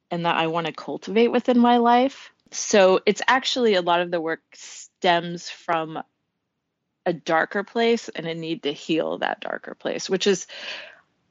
and 0.10 0.25
that 0.25 0.36
I 0.36 0.48
want 0.48 0.68
to 0.68 0.74
cultivate 0.74 1.30
within 1.30 1.60
my 1.60 1.77
life. 1.77 2.32
So 2.51 3.00
it's 3.06 3.22
actually 3.27 3.75
a 3.75 3.82
lot 3.82 4.01
of 4.01 4.12
the 4.12 4.20
work 4.20 4.42
stems 4.53 5.50
from 5.50 6.01
a 7.06 7.14
darker 7.14 7.64
place 7.64 8.10
and 8.10 8.26
a 8.26 8.34
need 8.34 8.64
to 8.64 8.72
heal 8.72 9.18
that 9.18 9.42
darker 9.42 9.76
place, 9.76 10.10
which 10.10 10.28
is, 10.28 10.48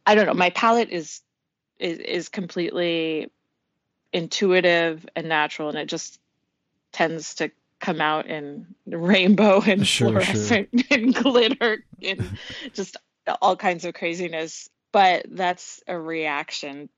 I 0.07 0.15
don't 0.15 0.27
know, 0.27 0.35
my 0.35 0.51
palette 0.51 0.91
is 0.91 1.21
is, 1.79 1.99
is 1.99 2.29
completely 2.29 3.31
intuitive 4.13 5.07
and 5.17 5.29
natural, 5.29 5.69
and 5.69 5.79
it 5.79 5.87
just 5.87 6.21
tends 6.93 7.37
to 7.37 7.51
come 7.81 8.01
out 8.01 8.27
in 8.27 8.67
rainbow 8.87 9.61
and 9.67 9.87
sure, 9.87 10.09
fluorescent 10.09 10.69
sure. 10.73 10.85
and 10.99 11.15
glitter 11.15 11.85
and 12.03 12.31
just 12.75 12.97
all 13.41 13.57
kinds 13.57 13.85
of 13.85 13.95
craziness. 13.95 14.69
But 14.93 15.27
that's 15.31 15.83
a 15.87 15.99
reaction 15.99 16.91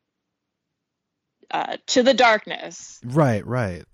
uh, 1.51 1.77
to 1.87 2.03
the 2.03 2.15
darkness. 2.15 3.01
Right, 3.05 3.47
right. 3.47 3.85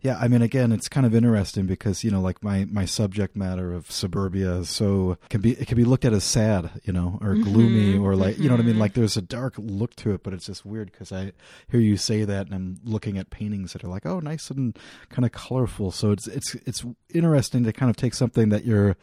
Yeah, 0.00 0.16
I 0.20 0.28
mean, 0.28 0.42
again, 0.42 0.70
it's 0.70 0.88
kind 0.88 1.04
of 1.04 1.12
interesting 1.12 1.66
because 1.66 2.04
you 2.04 2.12
know, 2.12 2.20
like 2.20 2.40
my 2.40 2.66
my 2.66 2.84
subject 2.84 3.34
matter 3.34 3.72
of 3.72 3.90
suburbia, 3.90 4.64
so 4.64 5.18
can 5.28 5.40
be 5.40 5.52
it 5.52 5.66
can 5.66 5.76
be 5.76 5.84
looked 5.84 6.04
at 6.04 6.12
as 6.12 6.22
sad, 6.22 6.70
you 6.84 6.92
know, 6.92 7.18
or 7.20 7.34
gloomy, 7.34 7.94
mm-hmm, 7.94 8.04
or 8.04 8.14
like 8.14 8.34
mm-hmm. 8.34 8.44
you 8.44 8.48
know 8.48 8.54
what 8.54 8.60
I 8.60 8.62
mean. 8.62 8.74
Mm-hmm. 8.74 8.80
Like 8.80 8.94
there's 8.94 9.16
a 9.16 9.22
dark 9.22 9.54
look 9.58 9.96
to 9.96 10.12
it, 10.12 10.22
but 10.22 10.32
it's 10.32 10.46
just 10.46 10.64
weird 10.64 10.92
because 10.92 11.10
I 11.10 11.32
hear 11.68 11.80
you 11.80 11.96
say 11.96 12.22
that, 12.22 12.46
and 12.46 12.54
I'm 12.54 12.80
looking 12.84 13.18
at 13.18 13.30
paintings 13.30 13.72
that 13.72 13.82
are 13.82 13.88
like, 13.88 14.06
oh, 14.06 14.20
nice 14.20 14.50
and 14.50 14.78
kind 15.08 15.26
of 15.26 15.32
colorful. 15.32 15.90
So 15.90 16.12
it's 16.12 16.28
it's 16.28 16.54
it's 16.54 16.84
interesting 17.12 17.64
to 17.64 17.72
kind 17.72 17.90
of 17.90 17.96
take 17.96 18.14
something 18.14 18.50
that 18.50 18.64
you're 18.64 18.96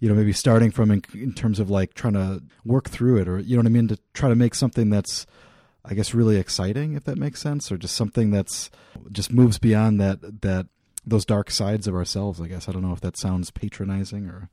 you 0.00 0.08
know 0.08 0.14
maybe 0.16 0.32
starting 0.32 0.72
from 0.72 0.90
in, 0.90 1.04
in, 1.14 1.32
terms 1.32 1.60
of 1.60 1.70
like 1.70 1.94
trying 1.94 2.14
to 2.14 2.42
work 2.64 2.90
through 2.90 3.18
it 3.18 3.28
or 3.28 3.38
you 3.38 3.54
know 3.54 3.60
what 3.60 3.66
i 3.66 3.70
mean 3.70 3.86
to 3.86 3.96
try 4.14 4.28
to 4.28 4.34
make 4.34 4.52
something 4.52 4.90
that's 4.90 5.26
I 5.84 5.94
guess 5.94 6.14
really 6.14 6.36
exciting 6.36 6.94
if 6.94 7.04
that 7.04 7.18
makes 7.18 7.40
sense 7.40 7.72
or 7.72 7.76
just 7.76 7.96
something 7.96 8.30
that's 8.30 8.70
just 9.10 9.32
moves 9.32 9.58
beyond 9.58 10.00
that 10.00 10.42
that 10.42 10.66
those 11.04 11.24
dark 11.24 11.50
sides 11.50 11.88
of 11.88 11.94
ourselves 11.94 12.40
I 12.40 12.46
guess 12.46 12.68
I 12.68 12.72
don't 12.72 12.82
know 12.82 12.92
if 12.92 13.00
that 13.00 13.18
sounds 13.18 13.50
patronizing 13.50 14.26
or 14.26 14.48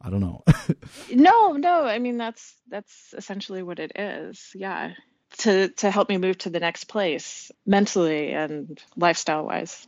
I 0.00 0.10
don't 0.10 0.20
know. 0.20 0.44
no, 1.14 1.52
no, 1.52 1.84
I 1.84 1.98
mean 1.98 2.16
that's 2.16 2.54
that's 2.68 3.14
essentially 3.16 3.62
what 3.62 3.78
it 3.78 3.92
is. 3.96 4.50
Yeah. 4.54 4.92
To 5.38 5.68
to 5.68 5.90
help 5.90 6.08
me 6.08 6.18
move 6.18 6.38
to 6.38 6.50
the 6.50 6.60
next 6.60 6.84
place 6.84 7.50
mentally 7.66 8.32
and 8.32 8.80
lifestyle 8.96 9.44
wise. 9.44 9.86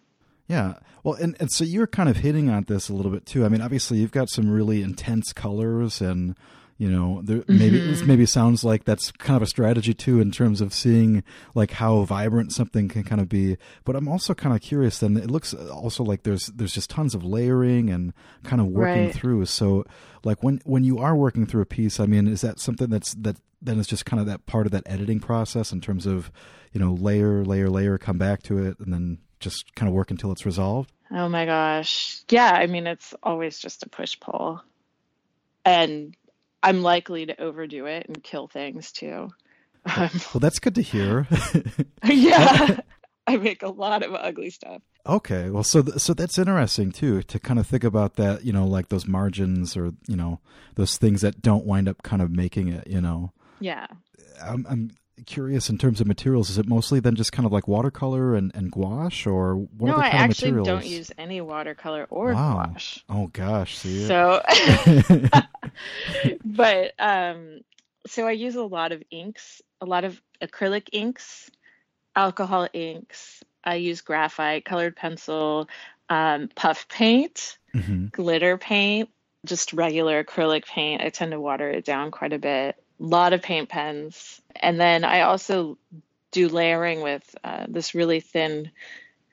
Yeah. 0.49 0.75
Well, 1.05 1.15
and, 1.15 1.37
and 1.39 1.51
so 1.53 1.63
you're 1.63 1.87
kind 1.87 2.09
of 2.09 2.17
hitting 2.17 2.49
on 2.49 2.65
this 2.65 2.89
a 2.89 2.95
little 2.95 3.13
bit 3.13 3.27
too. 3.27 3.45
I 3.45 3.49
mean, 3.49 3.61
obviously 3.61 3.99
you've 3.99 4.11
got 4.11 4.31
some 4.31 4.51
really 4.51 4.83
intense 4.83 5.33
colors 5.33 6.01
and 6.01 6.37
you 6.79 6.89
know 6.89 7.21
there, 7.25 7.43
maybe 7.49 7.81
mm-hmm. 7.81 8.07
maybe 8.07 8.25
sounds 8.25 8.63
like 8.63 8.85
that's 8.85 9.11
kind 9.11 9.37
of 9.37 9.43
a 9.43 9.47
strategy 9.47 9.93
too 9.93 10.21
in 10.21 10.31
terms 10.31 10.61
of 10.61 10.73
seeing 10.73 11.25
like 11.55 11.73
how 11.73 12.03
vibrant 12.03 12.53
something 12.53 12.89
can 12.89 13.03
kind 13.03 13.21
of 13.21 13.29
be. 13.29 13.57
But 13.85 13.97
i'm 13.97 14.09
also 14.09 14.33
kind 14.33 14.55
of 14.55 14.63
curious 14.63 15.01
then 15.01 15.17
it 15.17 15.29
looks 15.31 15.53
also 15.53 16.05
like 16.05 16.23
there's 16.23 16.47
there's 16.47 16.73
just 16.73 16.89
tons 16.89 17.17
of 17.17 17.25
layering 17.25 17.91
and 17.91 18.15
kind 18.45 18.63
of 18.63 18.69
working 18.69 19.07
right. 19.07 19.15
through. 19.15 19.47
So 19.47 19.85
like 20.23 20.43
when 20.45 20.61
when 20.65 20.85
you 20.85 20.99
are 20.99 21.17
working 21.17 21.47
through 21.47 21.63
a 21.63 21.67
piece 21.67 21.99
i 22.01 22.07
mean 22.07 22.29
is 22.29 22.41
that 22.43 22.61
something 22.61 22.89
that's 22.89 23.15
that 23.15 23.37
then 23.61 23.79
is 23.79 23.87
just 23.89 24.07
kind 24.07 24.21
of 24.21 24.27
that 24.27 24.47
part 24.47 24.67
of 24.67 24.73
that 24.73 24.85
editing 24.87 25.19
process 25.19 25.73
in 25.73 25.81
terms 25.81 26.07
of 26.07 26.31
you 26.73 26.81
know 26.81 26.93
layer 26.93 27.45
layer 27.45 27.69
layer 27.69 27.99
come 27.99 28.19
back 28.19 28.41
to 28.45 28.57
it 28.59 28.79
and 28.79 28.93
then 28.93 29.19
just 29.41 29.75
kind 29.75 29.89
of 29.89 29.95
work 29.95 30.11
until 30.11 30.33
it's 30.33 30.45
resolved? 30.45 30.93
Oh 31.13 31.29
my 31.29 31.45
gosh. 31.45 32.23
Yeah 32.29 32.53
i 32.53 32.67
mean 32.67 32.87
it's 32.87 33.15
always 33.25 33.59
just 33.59 33.83
a 33.83 33.89
push 33.89 34.19
pull 34.21 34.63
and 35.65 36.15
I'm 36.63 36.83
likely 36.83 37.27
to 37.27 37.41
overdo 37.41 37.87
it 37.87 38.07
and 38.07 38.23
kill 38.23 38.49
things 38.49 38.93
too. 38.93 39.31
Um, 39.97 40.11
well, 40.35 40.41
that's 40.41 40.59
good 40.59 40.75
to 40.75 40.83
hear. 40.83 41.27
yeah, 42.05 42.81
I 43.27 43.37
make 43.37 43.63
a 43.63 43.71
lot 43.71 44.03
of 44.03 44.13
ugly 44.13 44.51
stuff. 44.51 44.83
Okay, 45.07 45.49
well, 45.49 45.63
so 45.63 45.81
th- 45.81 45.99
so 45.99 46.13
that's 46.13 46.37
interesting 46.37 46.93
too 46.93 47.23
to 47.23 47.39
kind 47.39 47.59
of 47.59 47.67
think 47.67 47.85
about 47.85 48.17
that. 48.17 48.45
You 48.45 48.53
know, 48.53 48.67
like 48.67 48.89
those 48.89 49.07
margins 49.07 49.79
or 49.79 49.93
you 50.07 50.17
know 50.17 50.41
those 50.75 50.99
things 50.99 51.23
that 51.23 51.41
don't 51.41 51.65
wind 51.65 51.89
up 51.89 52.03
kind 52.03 52.21
of 52.21 52.31
making 52.31 52.69
it. 52.69 52.87
You 52.87 53.01
know. 53.01 53.33
Yeah. 53.61 53.87
I'm, 54.43 54.67
I'm 54.69 54.91
curious 55.27 55.71
in 55.71 55.79
terms 55.79 56.01
of 56.01 56.07
materials. 56.07 56.51
Is 56.51 56.59
it 56.59 56.69
mostly 56.69 57.01
then 57.01 57.15
just 57.15 57.33
kind 57.33 57.47
of 57.47 57.53
like 57.53 57.69
watercolor 57.69 58.35
and, 58.35 58.53
and 58.55 58.71
gouache, 58.71 59.29
or 59.29 59.57
what 59.57 59.89
no? 59.89 59.97
I 59.97 60.09
actually 60.09 60.65
don't 60.65 60.87
use 60.87 61.11
any 61.19 61.41
watercolor 61.41 62.07
or 62.11 62.33
wow. 62.33 62.67
gouache. 62.67 63.03
Oh 63.09 63.29
gosh, 63.29 63.79
see. 63.79 64.07
So, 64.07 64.43
but 66.45 66.93
um, 66.99 67.61
so 68.07 68.27
I 68.27 68.33
use 68.33 68.57
a 68.57 68.63
lot 68.63 68.93
of 68.93 69.03
inks, 69.11 69.63
a 69.81 69.87
lot 69.87 70.05
of 70.05 70.21
acrylic 70.41 70.89
inks, 70.93 71.51
alcohol 72.17 72.69
inks. 72.73 73.43
I 73.65 73.77
use 73.77 74.01
graphite, 74.01 74.65
colored 74.65 74.97
pencil, 74.97 75.69
um, 76.09 76.49
puff 76.55 76.89
paint, 76.89 77.59
mm-hmm. 77.75 78.07
glitter 78.07 78.57
paint, 78.57 79.11
just 79.45 79.73
regular 79.73 80.25
acrylic 80.25 80.67
paint. 80.67 81.03
I 81.03 81.11
tend 81.11 81.33
to 81.33 81.41
water 81.41 81.69
it 81.69 81.85
down 81.85 82.11
quite 82.11 82.33
a 82.33 82.39
bit 82.39 82.77
lot 82.99 83.33
of 83.33 83.43
paint 83.43 83.69
pens. 83.69 84.41
And 84.57 84.81
then 84.81 85.05
I 85.05 85.23
also 85.23 85.79
do 86.31 86.49
layering 86.49 87.01
with 87.01 87.37
uh, 87.43 87.67
this 87.69 87.95
really 87.95 88.21
thin 88.21 88.71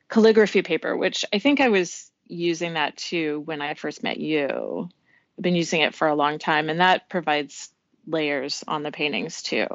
calligraphy 0.07 0.61
paper, 0.61 0.95
which 0.95 1.25
I 1.33 1.39
think 1.39 1.59
I 1.59 1.69
was 1.69 2.11
using 2.27 2.73
that 2.73 2.97
too 2.97 3.41
when 3.45 3.61
I 3.61 3.73
first 3.73 4.03
met 4.03 4.17
you. 4.17 4.89
I've 5.37 5.43
been 5.43 5.55
using 5.55 5.81
it 5.81 5.95
for 5.95 6.07
a 6.07 6.15
long 6.15 6.39
time, 6.39 6.69
and 6.69 6.79
that 6.79 7.09
provides 7.09 7.69
layers 8.07 8.63
on 8.67 8.83
the 8.83 8.91
paintings 8.91 9.41
too. 9.41 9.67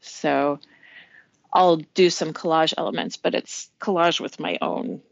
So 0.00 0.58
I'll 1.52 1.76
do 1.76 2.10
some 2.10 2.32
collage 2.32 2.74
elements, 2.76 3.16
but 3.16 3.34
it's 3.34 3.70
collage 3.80 4.20
with 4.20 4.40
my 4.40 4.58
own 4.60 5.02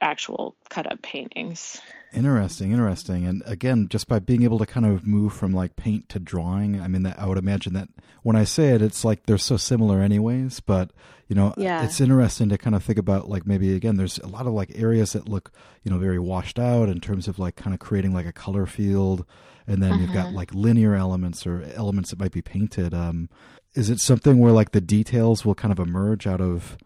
actual 0.00 0.56
cut 0.68 0.90
up 0.90 1.02
paintings. 1.02 1.80
Interesting, 2.16 2.72
interesting. 2.72 3.26
And 3.26 3.42
again, 3.46 3.88
just 3.88 4.08
by 4.08 4.18
being 4.18 4.42
able 4.42 4.58
to 4.58 4.66
kind 4.66 4.86
of 4.86 5.06
move 5.06 5.32
from 5.32 5.52
like 5.52 5.76
paint 5.76 6.08
to 6.10 6.18
drawing, 6.18 6.80
I 6.80 6.88
mean, 6.88 7.02
that 7.02 7.18
I 7.18 7.26
would 7.26 7.38
imagine 7.38 7.74
that 7.74 7.88
when 8.22 8.36
I 8.36 8.44
say 8.44 8.70
it, 8.70 8.82
it's 8.82 9.04
like 9.04 9.26
they're 9.26 9.38
so 9.38 9.56
similar, 9.56 10.00
anyways. 10.00 10.60
But 10.60 10.90
you 11.28 11.36
know, 11.36 11.54
yeah. 11.56 11.84
it's 11.84 12.00
interesting 12.00 12.48
to 12.48 12.58
kind 12.58 12.74
of 12.74 12.82
think 12.82 12.98
about 12.98 13.28
like 13.28 13.46
maybe 13.46 13.74
again, 13.74 13.96
there's 13.96 14.18
a 14.18 14.28
lot 14.28 14.46
of 14.46 14.54
like 14.54 14.72
areas 14.74 15.12
that 15.12 15.28
look 15.28 15.52
you 15.82 15.90
know 15.90 15.98
very 15.98 16.18
washed 16.18 16.58
out 16.58 16.88
in 16.88 17.00
terms 17.00 17.28
of 17.28 17.38
like 17.38 17.56
kind 17.56 17.74
of 17.74 17.80
creating 17.80 18.14
like 18.14 18.26
a 18.26 18.32
color 18.32 18.66
field, 18.66 19.24
and 19.66 19.82
then 19.82 19.92
uh-huh. 19.92 20.00
you've 20.00 20.14
got 20.14 20.26
uh-huh. 20.26 20.36
like 20.36 20.54
linear 20.54 20.94
elements 20.94 21.46
or 21.46 21.62
elements 21.74 22.10
that 22.10 22.18
might 22.18 22.32
be 22.32 22.42
painted. 22.42 22.94
Um, 22.94 23.28
is 23.74 23.90
it 23.90 24.00
something 24.00 24.38
where 24.38 24.52
like 24.52 24.72
the 24.72 24.80
details 24.80 25.44
will 25.44 25.54
kind 25.54 25.72
of 25.72 25.78
emerge 25.78 26.26
out 26.26 26.40
of 26.40 26.78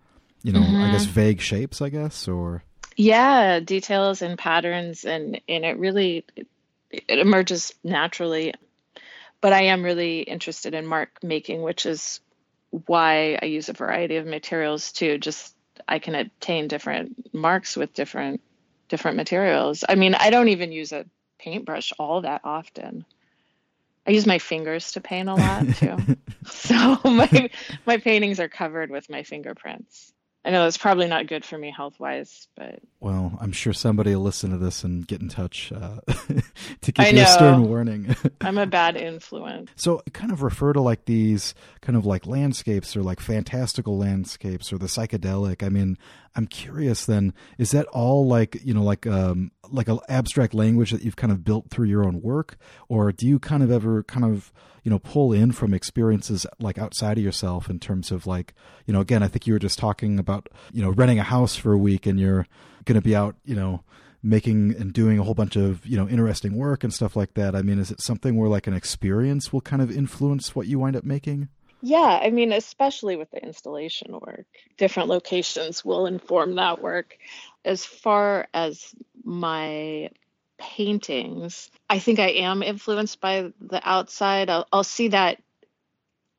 you 0.42 0.52
know, 0.52 0.60
I 0.60 0.90
guess 0.90 1.04
mm-hmm. 1.04 1.12
vague 1.12 1.40
shapes, 1.40 1.82
I 1.82 1.90
guess, 1.90 2.26
or 2.26 2.64
yeah 3.00 3.60
details 3.60 4.20
and 4.20 4.38
patterns 4.38 5.04
and 5.06 5.40
and 5.48 5.64
it 5.64 5.78
really 5.78 6.24
it, 6.36 6.46
it 6.90 7.18
emerges 7.18 7.74
naturally 7.82 8.52
but 9.40 9.54
i 9.54 9.62
am 9.62 9.82
really 9.82 10.20
interested 10.20 10.74
in 10.74 10.84
mark 10.84 11.08
making 11.22 11.62
which 11.62 11.86
is 11.86 12.20
why 12.86 13.38
i 13.40 13.46
use 13.46 13.70
a 13.70 13.72
variety 13.72 14.16
of 14.16 14.26
materials 14.26 14.92
too 14.92 15.16
just 15.16 15.54
i 15.88 15.98
can 15.98 16.14
obtain 16.14 16.68
different 16.68 17.34
marks 17.34 17.74
with 17.74 17.94
different 17.94 18.42
different 18.90 19.16
materials 19.16 19.82
i 19.88 19.94
mean 19.94 20.14
i 20.14 20.28
don't 20.28 20.48
even 20.48 20.70
use 20.70 20.92
a 20.92 21.06
paintbrush 21.38 21.92
all 21.98 22.20
that 22.20 22.42
often 22.44 23.04
I 24.06 24.12
use 24.12 24.26
my 24.26 24.38
fingers 24.38 24.92
to 24.92 25.00
paint 25.02 25.28
a 25.28 25.34
lot 25.34 25.76
too. 25.76 25.96
so 26.46 26.98
my 27.04 27.50
my 27.86 27.98
paintings 27.98 28.40
are 28.40 28.48
covered 28.48 28.90
with 28.90 29.10
my 29.10 29.22
fingerprints. 29.22 30.12
I 30.42 30.50
know 30.50 30.64
that's 30.64 30.78
probably 30.78 31.06
not 31.06 31.26
good 31.26 31.44
for 31.44 31.58
me 31.58 31.70
health 31.70 32.00
wise, 32.00 32.48
but 32.56 32.80
well, 32.98 33.36
I'm 33.42 33.52
sure 33.52 33.74
somebody 33.74 34.14
will 34.14 34.22
listen 34.22 34.50
to 34.50 34.56
this 34.56 34.84
and 34.84 35.06
get 35.06 35.20
in 35.20 35.28
touch 35.28 35.70
uh, 35.70 36.00
to 36.80 36.92
give 36.92 37.12
you 37.12 37.22
a 37.22 37.26
stern 37.26 37.68
warning. 37.68 38.16
I'm 38.40 38.56
a 38.56 38.64
bad 38.64 38.96
influence. 38.96 39.70
So, 39.76 40.02
kind 40.14 40.32
of 40.32 40.42
refer 40.42 40.72
to 40.72 40.80
like 40.80 41.04
these 41.04 41.54
kind 41.82 41.94
of 41.94 42.06
like 42.06 42.26
landscapes 42.26 42.96
or 42.96 43.02
like 43.02 43.20
fantastical 43.20 43.98
landscapes 43.98 44.72
or 44.72 44.78
the 44.78 44.86
psychedelic. 44.86 45.62
I 45.62 45.68
mean, 45.68 45.98
I'm 46.36 46.46
curious. 46.46 47.06
Then, 47.06 47.34
is 47.58 47.72
that 47.72 47.86
all 47.86 48.26
like 48.26 48.60
you 48.64 48.74
know 48.74 48.82
like 48.82 49.06
um 49.06 49.50
like 49.70 49.88
an 49.88 49.98
abstract 50.08 50.54
language 50.54 50.90
that 50.90 51.02
you've 51.02 51.16
kind 51.16 51.32
of 51.32 51.44
built 51.44 51.70
through 51.70 51.86
your 51.86 52.04
own 52.04 52.20
work, 52.22 52.56
or 52.88 53.12
do 53.12 53.26
you 53.26 53.38
kind 53.38 53.62
of 53.62 53.70
ever 53.70 54.02
kind 54.04 54.24
of 54.24 54.52
you 54.84 54.90
know 54.90 54.98
pull 54.98 55.32
in 55.32 55.52
from 55.52 55.74
experiences 55.74 56.46
like 56.58 56.78
outside 56.78 57.18
of 57.18 57.24
yourself 57.24 57.68
in 57.68 57.78
terms 57.78 58.10
of 58.10 58.26
like 58.26 58.54
you 58.86 58.94
know 58.94 59.00
again 59.00 59.22
i 59.22 59.28
think 59.28 59.46
you 59.46 59.52
were 59.52 59.58
just 59.58 59.78
talking 59.78 60.18
about 60.18 60.48
you 60.72 60.80
know 60.80 60.88
renting 60.88 61.18
a 61.18 61.22
house 61.22 61.54
for 61.54 61.74
a 61.74 61.78
week 61.78 62.06
and 62.06 62.18
you're 62.18 62.46
going 62.86 62.94
to 62.94 63.02
be 63.02 63.14
out 63.14 63.36
you 63.44 63.54
know 63.54 63.84
making 64.22 64.74
and 64.78 64.92
doing 64.92 65.18
a 65.18 65.22
whole 65.22 65.34
bunch 65.34 65.56
of 65.56 65.84
you 65.86 65.96
know 65.96 66.08
interesting 66.08 66.54
work 66.56 66.84
and 66.84 66.92
stuff 66.92 67.16
like 67.16 67.34
that. 67.34 67.54
I 67.54 67.62
mean, 67.62 67.78
is 67.78 67.90
it 67.90 68.02
something 68.02 68.36
where 68.36 68.48
like 68.48 68.66
an 68.66 68.74
experience 68.74 69.52
will 69.52 69.60
kind 69.60 69.82
of 69.82 69.90
influence 69.90 70.54
what 70.54 70.66
you 70.66 70.78
wind 70.78 70.96
up 70.96 71.04
making? 71.04 71.48
Yeah, 71.82 72.20
I 72.22 72.30
mean, 72.30 72.52
especially 72.52 73.16
with 73.16 73.30
the 73.30 73.42
installation 73.42 74.12
work, 74.12 74.46
different 74.76 75.08
locations 75.08 75.84
will 75.84 76.06
inform 76.06 76.56
that 76.56 76.82
work. 76.82 77.16
As 77.64 77.84
far 77.84 78.48
as 78.52 78.94
my 79.24 80.10
paintings, 80.58 81.70
I 81.88 81.98
think 81.98 82.18
I 82.18 82.28
am 82.28 82.62
influenced 82.62 83.20
by 83.20 83.52
the 83.60 83.80
outside. 83.82 84.50
I'll, 84.50 84.66
I'll 84.72 84.84
see 84.84 85.08
that 85.08 85.42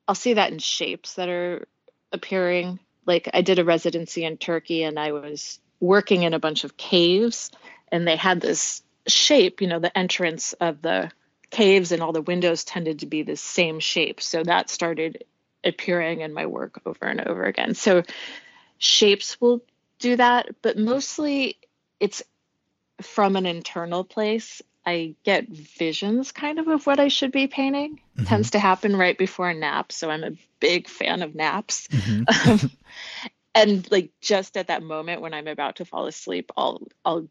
I'll 0.07 0.15
see 0.15 0.33
that 0.33 0.51
in 0.51 0.59
shapes 0.59 1.15
that 1.15 1.29
are 1.29 1.67
appearing. 2.11 2.79
Like 3.05 3.29
I 3.33 3.41
did 3.41 3.59
a 3.59 3.65
residency 3.65 4.25
in 4.25 4.37
Turkey 4.37 4.83
and 4.83 4.99
I 4.99 5.11
was 5.11 5.59
working 5.79 6.23
in 6.23 6.33
a 6.33 6.39
bunch 6.39 6.63
of 6.63 6.77
caves 6.77 7.49
and 7.91 8.07
they 8.07 8.15
had 8.15 8.41
this 8.41 8.83
shape, 9.07 9.61
you 9.61 9.67
know, 9.67 9.79
the 9.79 9.95
entrance 9.97 10.53
of 10.53 10.81
the 10.81 11.11
caves 11.51 11.91
and 11.91 12.01
all 12.01 12.13
the 12.13 12.21
windows 12.21 12.63
tended 12.63 12.99
to 12.99 13.05
be 13.05 13.23
the 13.23 13.35
same 13.35 13.79
shape. 13.79 14.21
So 14.21 14.43
that 14.43 14.69
started 14.69 15.25
appearing 15.63 16.21
in 16.21 16.33
my 16.33 16.45
work 16.47 16.81
over 16.85 17.05
and 17.05 17.21
over 17.21 17.43
again. 17.43 17.75
So 17.75 18.03
shapes 18.77 19.39
will 19.39 19.61
do 19.99 20.15
that, 20.15 20.49
but 20.61 20.77
mostly 20.77 21.57
it's 21.99 22.23
from 23.01 23.35
an 23.35 23.45
internal 23.45 24.03
place. 24.03 24.61
I 24.83 25.15
get 25.23 25.47
visions 25.47 26.31
kind 26.31 26.57
of 26.57 26.67
of 26.67 26.87
what 26.87 26.99
I 26.99 27.09
should 27.09 27.31
be 27.31 27.47
painting. 27.47 27.99
Mm-hmm. 28.17 28.25
Tends 28.25 28.51
to 28.51 28.59
happen 28.59 28.95
right 28.95 29.17
before 29.17 29.49
a 29.49 29.53
nap, 29.53 29.91
so 29.91 30.09
I'm 30.09 30.23
a 30.23 30.31
big 30.59 30.87
fan 30.87 31.21
of 31.21 31.35
naps. 31.35 31.87
Mm-hmm. 31.89 32.65
and 33.55 33.91
like 33.91 34.11
just 34.21 34.57
at 34.57 34.67
that 34.67 34.81
moment 34.81 35.21
when 35.21 35.35
I'm 35.35 35.47
about 35.47 35.75
to 35.75 35.85
fall 35.85 36.07
asleep, 36.07 36.51
I'll 36.57 36.81
I'll 37.05 37.27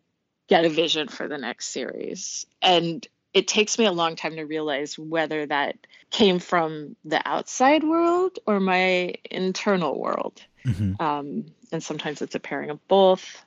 get 0.46 0.64
a 0.64 0.68
vision 0.68 1.08
for 1.08 1.26
the 1.26 1.38
next 1.38 1.68
series. 1.68 2.46
And 2.62 3.06
it 3.32 3.46
takes 3.46 3.78
me 3.78 3.84
a 3.84 3.92
long 3.92 4.16
time 4.16 4.36
to 4.36 4.44
realize 4.44 4.98
whether 4.98 5.46
that 5.46 5.76
came 6.10 6.38
from 6.38 6.96
the 7.04 7.20
outside 7.26 7.84
world 7.84 8.38
or 8.46 8.58
my 8.60 9.14
internal 9.30 9.98
world. 9.98 10.42
Mm-hmm. 10.64 11.00
Um, 11.00 11.46
and 11.72 11.82
sometimes 11.82 12.22
it's 12.22 12.34
a 12.34 12.40
pairing 12.40 12.70
of 12.70 12.86
both. 12.88 13.44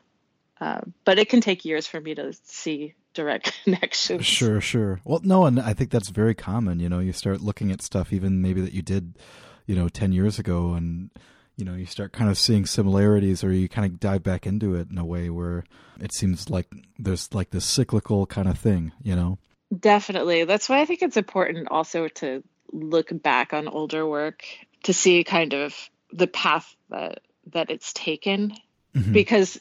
Uh, 0.61 0.81
but 1.03 1.19
it 1.19 1.27
can 1.27 1.41
take 1.41 1.65
years 1.65 1.85
for 1.85 1.99
me 1.99 2.15
to 2.15 2.33
see 2.43 2.93
direct 3.13 3.53
connections. 3.63 4.25
Sure, 4.25 4.61
sure. 4.61 5.01
Well, 5.03 5.19
no, 5.23 5.45
and 5.45 5.59
I 5.59 5.73
think 5.73 5.91
that's 5.91 6.09
very 6.09 6.35
common. 6.35 6.79
You 6.79 6.87
know, 6.87 6.99
you 6.99 7.11
start 7.11 7.41
looking 7.41 7.71
at 7.71 7.81
stuff 7.81 8.13
even 8.13 8.41
maybe 8.41 8.61
that 8.61 8.71
you 8.71 8.81
did, 8.81 9.17
you 9.65 9.75
know, 9.75 9.89
10 9.89 10.13
years 10.13 10.39
ago 10.39 10.73
and 10.73 11.09
you 11.55 11.65
know, 11.65 11.75
you 11.75 11.85
start 11.85 12.13
kind 12.13 12.31
of 12.31 12.37
seeing 12.37 12.65
similarities 12.65 13.43
or 13.43 13.51
you 13.51 13.69
kind 13.69 13.85
of 13.85 13.99
dive 13.99 14.23
back 14.23 14.47
into 14.47 14.73
it 14.73 14.89
in 14.89 14.97
a 14.97 15.05
way 15.05 15.29
where 15.29 15.63
it 15.99 16.11
seems 16.13 16.49
like 16.49 16.67
there's 16.97 17.31
like 17.33 17.51
this 17.51 17.65
cyclical 17.65 18.25
kind 18.25 18.47
of 18.47 18.57
thing, 18.57 18.91
you 19.03 19.15
know? 19.15 19.37
Definitely. 19.79 20.43
That's 20.43 20.69
why 20.69 20.81
I 20.81 20.85
think 20.85 21.01
it's 21.01 21.17
important 21.17 21.69
also 21.71 22.07
to 22.07 22.43
look 22.71 23.09
back 23.11 23.53
on 23.53 23.67
older 23.67 24.05
work 24.05 24.43
to 24.83 24.93
see 24.93 25.23
kind 25.23 25.53
of 25.53 25.75
the 26.11 26.27
path 26.27 26.75
that 26.89 27.21
that 27.51 27.69
it's 27.69 27.93
taken 27.93 28.53
mm-hmm. 28.95 29.11
because 29.11 29.59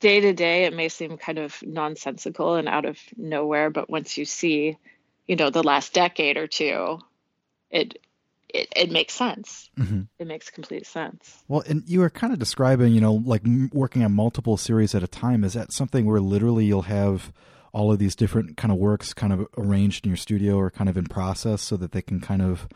day 0.00 0.20
to 0.20 0.32
day 0.32 0.64
it 0.64 0.74
may 0.74 0.88
seem 0.88 1.16
kind 1.16 1.38
of 1.38 1.56
nonsensical 1.62 2.54
and 2.54 2.68
out 2.68 2.84
of 2.84 2.98
nowhere 3.16 3.70
but 3.70 3.88
once 3.88 4.16
you 4.16 4.24
see 4.24 4.76
you 5.26 5.36
know 5.36 5.50
the 5.50 5.62
last 5.62 5.92
decade 5.92 6.36
or 6.36 6.46
two 6.46 6.98
it 7.70 7.98
it, 8.54 8.68
it 8.76 8.90
makes 8.92 9.12
sense. 9.12 9.68
Mm-hmm. 9.76 10.02
It 10.20 10.26
makes 10.28 10.48
complete 10.48 10.86
sense. 10.86 11.42
Well, 11.48 11.64
and 11.66 11.82
you 11.86 11.98
were 11.98 12.08
kind 12.08 12.32
of 12.32 12.38
describing, 12.38 12.94
you 12.94 13.00
know, 13.00 13.14
like 13.14 13.42
working 13.72 14.04
on 14.04 14.12
multiple 14.12 14.56
series 14.56 14.94
at 14.94 15.02
a 15.02 15.08
time. 15.08 15.42
Is 15.42 15.54
that 15.54 15.72
something 15.72 16.06
where 16.06 16.20
literally 16.20 16.64
you'll 16.64 16.82
have 16.82 17.32
all 17.74 17.92
of 17.92 17.98
these 17.98 18.14
different 18.14 18.56
kind 18.56 18.70
of 18.70 18.78
works 18.78 19.12
kind 19.12 19.32
of 19.32 19.46
arranged 19.58 20.06
in 20.06 20.10
your 20.10 20.16
studio 20.16 20.56
or 20.56 20.70
kind 20.70 20.88
of 20.88 20.96
in 20.96 21.04
process 21.06 21.60
so 21.60 21.76
that 21.76 21.90
they 21.90 22.00
can 22.00 22.20
kind 22.20 22.40
of, 22.40 22.68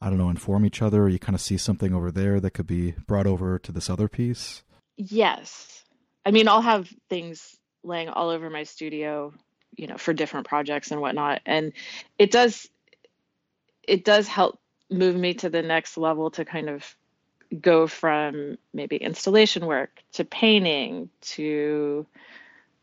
I 0.00 0.08
don't 0.08 0.18
know, 0.18 0.30
inform 0.30 0.64
each 0.64 0.80
other? 0.80 1.02
Or 1.02 1.08
you 1.10 1.18
kind 1.18 1.34
of 1.34 1.42
see 1.42 1.58
something 1.58 1.94
over 1.94 2.10
there 2.10 2.40
that 2.40 2.52
could 2.52 2.66
be 2.66 2.92
brought 3.06 3.26
over 3.26 3.58
to 3.58 3.70
this 3.70 3.90
other 3.90 4.08
piece? 4.08 4.62
Yes. 4.96 5.84
I 6.24 6.30
mean, 6.30 6.48
I'll 6.48 6.62
have 6.62 6.90
things 7.10 7.56
laying 7.84 8.08
all 8.08 8.30
over 8.30 8.48
my 8.48 8.64
studio, 8.64 9.34
you 9.76 9.86
know, 9.86 9.98
for 9.98 10.14
different 10.14 10.48
projects 10.48 10.90
and 10.90 11.02
whatnot. 11.02 11.42
And 11.44 11.74
it 12.18 12.30
does, 12.30 12.66
it 13.86 14.04
does 14.04 14.26
help 14.26 14.58
move 14.90 15.16
me 15.16 15.34
to 15.34 15.50
the 15.50 15.62
next 15.62 15.98
level 15.98 16.30
to 16.32 16.46
kind 16.46 16.70
of 16.70 16.96
go 17.60 17.86
from 17.86 18.56
maybe 18.72 18.96
installation 18.96 19.66
work 19.66 20.02
to 20.12 20.24
painting 20.24 21.10
to 21.20 22.06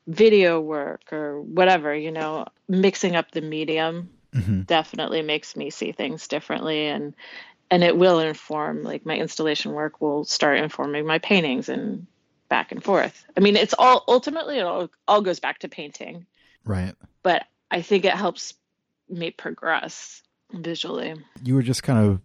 video 0.07 0.59
work 0.59 1.11
or 1.11 1.41
whatever, 1.41 1.93
you 1.93 2.11
know, 2.11 2.45
mixing 2.67 3.15
up 3.15 3.31
the 3.31 3.41
medium 3.41 4.09
mm-hmm. 4.33 4.61
definitely 4.61 5.21
makes 5.21 5.55
me 5.55 5.69
see 5.69 5.91
things 5.91 6.27
differently 6.27 6.87
and 6.87 7.13
and 7.69 7.83
it 7.83 7.97
will 7.97 8.19
inform 8.19 8.83
like 8.83 9.05
my 9.05 9.17
installation 9.17 9.73
work 9.73 9.99
will 9.99 10.23
start 10.23 10.57
informing 10.57 11.05
my 11.05 11.19
paintings 11.19 11.67
and 11.67 12.07
back 12.47 12.71
and 12.71 12.81
forth. 12.81 13.25
I 13.35 13.41
mean, 13.41 13.57
it's 13.57 13.75
all 13.77 14.05
ultimately 14.07 14.57
it 14.57 14.61
all, 14.61 14.89
all 15.05 15.21
goes 15.21 15.41
back 15.41 15.59
to 15.59 15.67
painting. 15.67 16.25
Right. 16.63 16.95
But 17.23 17.43
I 17.69 17.81
think 17.81 18.05
it 18.05 18.13
helps 18.13 18.53
me 19.09 19.31
progress 19.31 20.21
visually. 20.53 21.15
You 21.43 21.55
were 21.55 21.61
just 21.61 21.83
kind 21.83 21.99
of 21.99 22.21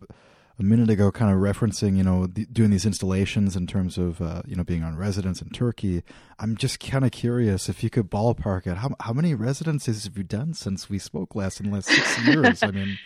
a 0.62 0.64
minute 0.64 0.88
ago 0.88 1.10
kind 1.10 1.32
of 1.32 1.38
referencing, 1.38 1.96
you 1.96 2.02
know, 2.02 2.26
the, 2.26 2.46
doing 2.46 2.70
these 2.70 2.86
installations 2.86 3.56
in 3.56 3.66
terms 3.66 3.98
of, 3.98 4.22
uh, 4.22 4.42
you 4.46 4.54
know, 4.54 4.64
being 4.64 4.82
on 4.82 4.96
residence 4.96 5.42
in 5.42 5.50
Turkey. 5.50 6.02
I'm 6.38 6.56
just 6.56 6.80
kind 6.80 7.04
of 7.04 7.10
curious 7.10 7.68
if 7.68 7.82
you 7.82 7.90
could 7.90 8.10
ballpark 8.10 8.66
it. 8.66 8.78
How, 8.78 8.90
how 9.00 9.12
many 9.12 9.34
residences 9.34 10.04
have 10.04 10.16
you 10.16 10.24
done 10.24 10.54
since 10.54 10.88
we 10.88 10.98
spoke 10.98 11.34
last 11.34 11.60
in 11.60 11.66
the 11.66 11.74
last 11.74 11.88
six 11.88 12.26
years? 12.26 12.62
I 12.62 12.70
mean, 12.70 12.98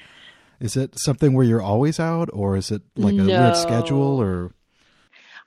is 0.61 0.77
it 0.77 0.99
something 0.99 1.33
where 1.33 1.45
you're 1.45 1.63
always 1.63 1.99
out 1.99 2.29
or 2.33 2.57
is 2.57 2.71
it 2.71 2.83
like 2.95 3.15
a 3.15 3.17
no. 3.17 3.27
weird 3.27 3.57
schedule 3.57 4.21
or? 4.21 4.53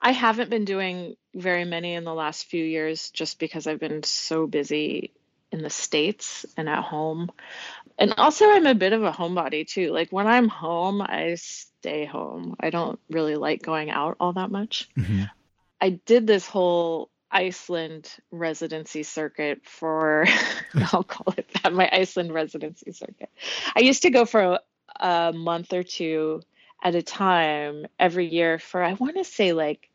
I 0.01 0.11
haven't 0.11 0.49
been 0.49 0.65
doing 0.65 1.15
very 1.35 1.65
many 1.65 1.93
in 1.93 2.05
the 2.05 2.13
last 2.13 2.45
few 2.45 2.63
years 2.63 3.11
just 3.11 3.37
because 3.37 3.67
I've 3.67 3.79
been 3.79 4.03
so 4.03 4.47
busy 4.47 5.13
in 5.51 5.62
the 5.62 5.69
States 5.69 6.45
and 6.57 6.69
at 6.69 6.83
home. 6.83 7.31
And 7.97 8.13
also, 8.17 8.45
I'm 8.49 8.65
a 8.65 8.75
bit 8.75 8.93
of 8.93 9.03
a 9.03 9.12
homebody 9.12 9.67
too. 9.67 9.91
Like 9.91 10.12
when 10.12 10.27
I'm 10.27 10.47
home, 10.47 11.01
I 11.01 11.35
stay 11.35 12.05
home. 12.05 12.55
I 12.59 12.69
don't 12.69 12.99
really 13.09 13.35
like 13.35 13.62
going 13.62 13.89
out 13.89 14.17
all 14.19 14.33
that 14.33 14.51
much. 14.51 14.89
Mm-hmm. 14.97 15.23
I 15.81 15.89
did 15.89 16.27
this 16.27 16.47
whole 16.47 17.09
Iceland 17.31 18.09
residency 18.31 19.03
circuit 19.03 19.62
for, 19.63 20.25
I'll 20.93 21.03
call 21.03 21.33
it 21.38 21.49
that, 21.62 21.73
my 21.73 21.89
Iceland 21.91 22.33
residency 22.33 22.91
circuit. 22.91 23.29
I 23.75 23.81
used 23.81 24.03
to 24.03 24.09
go 24.09 24.25
for 24.25 24.41
a, 24.41 24.59
a 24.99 25.33
month 25.33 25.73
or 25.73 25.83
two 25.83 26.41
at 26.81 26.95
a 26.95 27.01
time 27.01 27.85
every 27.99 28.27
year 28.27 28.59
for, 28.59 28.81
I 28.81 28.93
want 28.93 29.17
to 29.17 29.23
say 29.23 29.53
like 29.53 29.88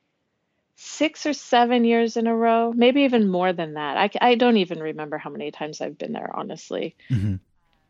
six 0.77 1.27
or 1.27 1.33
seven 1.33 1.85
years 1.85 2.17
in 2.17 2.27
a 2.27 2.35
row, 2.35 2.73
maybe 2.73 3.03
even 3.03 3.29
more 3.29 3.53
than 3.53 3.75
that. 3.75 3.97
I, 3.97 4.11
I 4.31 4.35
don't 4.35 4.57
even 4.57 4.81
remember 4.81 5.19
how 5.19 5.31
many 5.31 5.51
times 5.51 5.81
I've 5.81 5.99
been 5.99 6.13
there, 6.13 6.31
honestly. 6.35 6.97
Mm-hmm. 7.11 7.37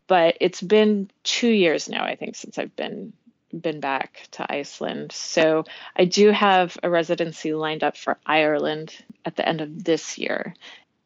But 0.07 0.37
it's 0.39 0.61
been 0.61 1.09
two 1.23 1.49
years 1.49 1.89
now, 1.89 2.03
I 2.03 2.15
think, 2.15 2.35
since 2.35 2.57
I've 2.57 2.75
been 2.75 3.13
been 3.61 3.79
back 3.79 4.27
to 4.31 4.51
Iceland. 4.51 5.11
So 5.13 5.63
I 5.95 6.05
do 6.05 6.31
have 6.31 6.77
a 6.83 6.89
residency 6.89 7.53
lined 7.53 7.83
up 7.83 7.95
for 7.95 8.17
Ireland 8.25 8.93
at 9.23 9.35
the 9.35 9.47
end 9.47 9.61
of 9.61 9.83
this 9.83 10.17
year. 10.17 10.53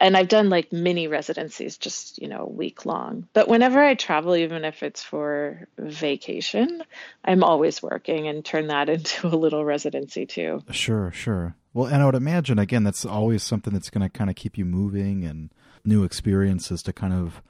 And 0.01 0.15
I've 0.15 0.29
done 0.29 0.49
like 0.49 0.71
mini 0.71 1.07
residencies, 1.07 1.77
just, 1.77 2.21
you 2.21 2.29
know, 2.29 2.43
a 2.43 2.49
week 2.49 2.85
long. 2.85 3.27
But 3.33 3.49
whenever 3.49 3.83
I 3.83 3.95
travel, 3.95 4.35
even 4.35 4.63
if 4.63 4.81
it's 4.81 5.03
for 5.03 5.67
vacation, 5.77 6.83
I'm 7.23 7.43
always 7.43 7.83
working 7.83 8.27
and 8.27 8.43
turn 8.43 8.67
that 8.67 8.89
into 8.95 9.27
a 9.27 9.35
little 9.35 9.63
residency 9.63 10.25
too. 10.25 10.63
Sure, 10.71 11.11
sure. 11.11 11.55
Well, 11.73 11.85
and 11.85 12.01
I 12.01 12.05
would 12.05 12.15
imagine 12.15 12.59
again 12.59 12.83
that's 12.83 13.05
always 13.05 13.43
something 13.43 13.73
that's 13.73 13.89
going 13.89 14.07
to 14.07 14.09
kind 14.09 14.29
of 14.29 14.35
keep 14.35 14.57
you 14.57 14.65
moving 14.65 15.23
and 15.23 15.49
new 15.85 16.03
experiences 16.03 16.81
to 16.83 16.93
kind 16.93 17.13
of 17.13 17.41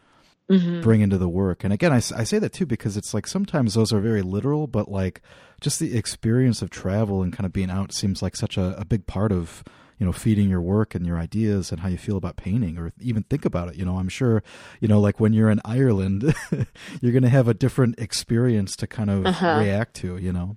mm-hmm. 0.50 0.82
bring 0.82 1.02
into 1.02 1.18
the 1.18 1.30
work. 1.30 1.64
And 1.64 1.72
again, 1.72 1.92
I, 1.92 1.98
I 1.98 2.24
say 2.24 2.40
that 2.40 2.54
too 2.54 2.66
because 2.66 2.98
it's 2.98 3.14
like 3.14 3.28
sometimes 3.28 3.74
those 3.74 3.94
are 3.94 4.00
very 4.00 4.22
literal, 4.22 4.68
but 4.68 4.90
like 4.90 5.22
just 5.62 5.80
the 5.80 5.98
experience 5.98 6.62
of 6.62 6.70
travel 6.70 7.22
and 7.22 7.32
kind 7.32 7.46
of 7.46 7.54
being 7.54 7.70
out 7.70 7.94
seems 7.94 8.22
like 8.22 8.36
such 8.36 8.58
a, 8.58 8.80
a 8.80 8.86
big 8.86 9.08
part 9.08 9.32
of 9.32 9.64
you 10.00 10.06
know 10.06 10.14
feeding 10.14 10.50
your 10.50 10.62
work 10.62 10.96
and 10.96 11.06
your 11.06 11.20
ideas 11.20 11.72
and 11.72 11.82
how 11.82 11.90
you 11.90 11.98
feel 11.98 12.18
about 12.18 12.38
painting 12.38 12.78
or 12.78 12.92
even 13.00 13.24
think 13.24 13.44
about 13.44 13.68
it 13.68 13.76
you 13.76 13.84
know 13.84 13.98
i'm 13.98 14.08
sure 14.08 14.42
you 14.80 14.88
know 14.88 15.00
like 15.00 15.20
when 15.20 15.34
you're 15.34 15.50
in 15.50 15.60
ireland 15.66 16.34
you're 17.02 17.12
going 17.12 17.22
to 17.22 17.28
have 17.28 17.50
a 17.50 17.54
different 17.54 18.00
experience 18.00 18.78
to 18.78 18.88
kind 18.88 19.10
of 19.10 19.26
uh-huh. 19.26 19.60
react 19.60 19.96
to 19.96 20.16
you 20.18 20.32
know 20.32 20.56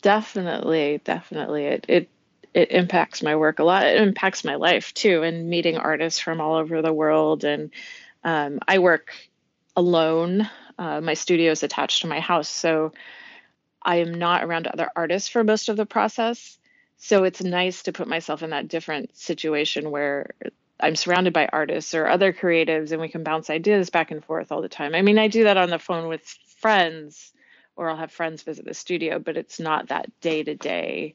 definitely 0.00 0.98
definitely 1.04 1.66
it, 1.66 1.84
it 1.88 2.08
it 2.54 2.70
impacts 2.70 3.22
my 3.22 3.34
work 3.34 3.58
a 3.58 3.64
lot. 3.64 3.84
It 3.84 4.00
impacts 4.00 4.44
my 4.44 4.54
life 4.54 4.94
too, 4.94 5.22
and 5.22 5.50
meeting 5.50 5.76
artists 5.76 6.20
from 6.20 6.40
all 6.40 6.54
over 6.54 6.80
the 6.80 6.92
world. 6.92 7.44
And 7.44 7.70
um, 8.22 8.60
I 8.66 8.78
work 8.78 9.10
alone. 9.76 10.48
Uh, 10.78 11.00
my 11.00 11.14
studio 11.14 11.50
is 11.50 11.64
attached 11.64 12.02
to 12.02 12.06
my 12.06 12.20
house, 12.20 12.48
so 12.48 12.92
I 13.82 13.96
am 13.96 14.14
not 14.14 14.44
around 14.44 14.66
other 14.66 14.88
artists 14.94 15.28
for 15.28 15.44
most 15.44 15.68
of 15.68 15.76
the 15.76 15.84
process. 15.84 16.58
So 16.96 17.24
it's 17.24 17.42
nice 17.42 17.82
to 17.82 17.92
put 17.92 18.08
myself 18.08 18.42
in 18.42 18.50
that 18.50 18.68
different 18.68 19.16
situation 19.16 19.90
where 19.90 20.30
I'm 20.80 20.96
surrounded 20.96 21.32
by 21.32 21.46
artists 21.52 21.92
or 21.94 22.06
other 22.06 22.32
creatives 22.32 22.92
and 22.92 23.00
we 23.00 23.08
can 23.08 23.24
bounce 23.24 23.50
ideas 23.50 23.90
back 23.90 24.10
and 24.10 24.24
forth 24.24 24.52
all 24.52 24.62
the 24.62 24.68
time. 24.68 24.94
I 24.94 25.02
mean, 25.02 25.18
I 25.18 25.28
do 25.28 25.44
that 25.44 25.56
on 25.56 25.70
the 25.70 25.78
phone 25.78 26.08
with 26.08 26.22
friends 26.58 27.32
or 27.76 27.90
I'll 27.90 27.96
have 27.96 28.12
friends 28.12 28.42
visit 28.42 28.64
the 28.64 28.74
studio, 28.74 29.18
but 29.18 29.36
it's 29.36 29.60
not 29.60 29.88
that 29.88 30.08
day 30.20 30.42
to 30.44 30.54
day 30.54 31.14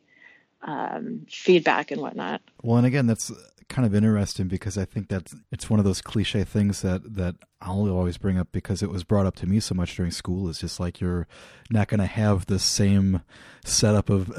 Um, 0.61 1.25
feedback 1.29 1.91
and 1.91 2.01
whatnot. 2.01 2.41
Well, 2.61 2.77
and 2.77 2.85
again, 2.85 3.07
that's 3.07 3.31
kind 3.69 3.85
of 3.85 3.93
interesting 3.93 4.47
because 4.47 4.77
I 4.77 4.83
think 4.83 5.09
that 5.09 5.31
it's 5.51 5.69
one 5.69 5.79
of 5.79 5.85
those 5.85 6.01
cliche 6.01 6.43
things 6.43 6.81
that 6.81 7.15
that 7.15 7.35
I'll 7.61 7.87
always 7.89 8.17
bring 8.17 8.37
up 8.37 8.49
because 8.51 8.81
it 8.81 8.89
was 8.89 9.03
brought 9.03 9.25
up 9.25 9.35
to 9.37 9.47
me 9.47 9.59
so 9.59 9.75
much 9.75 9.95
during 9.95 10.11
school. 10.11 10.49
Is 10.49 10.59
just 10.59 10.79
like 10.79 10.99
you're 10.99 11.27
not 11.69 11.87
going 11.87 11.99
to 11.99 12.05
have 12.05 12.47
the 12.47 12.59
same 12.59 13.21
setup 13.63 14.09
of 14.09 14.31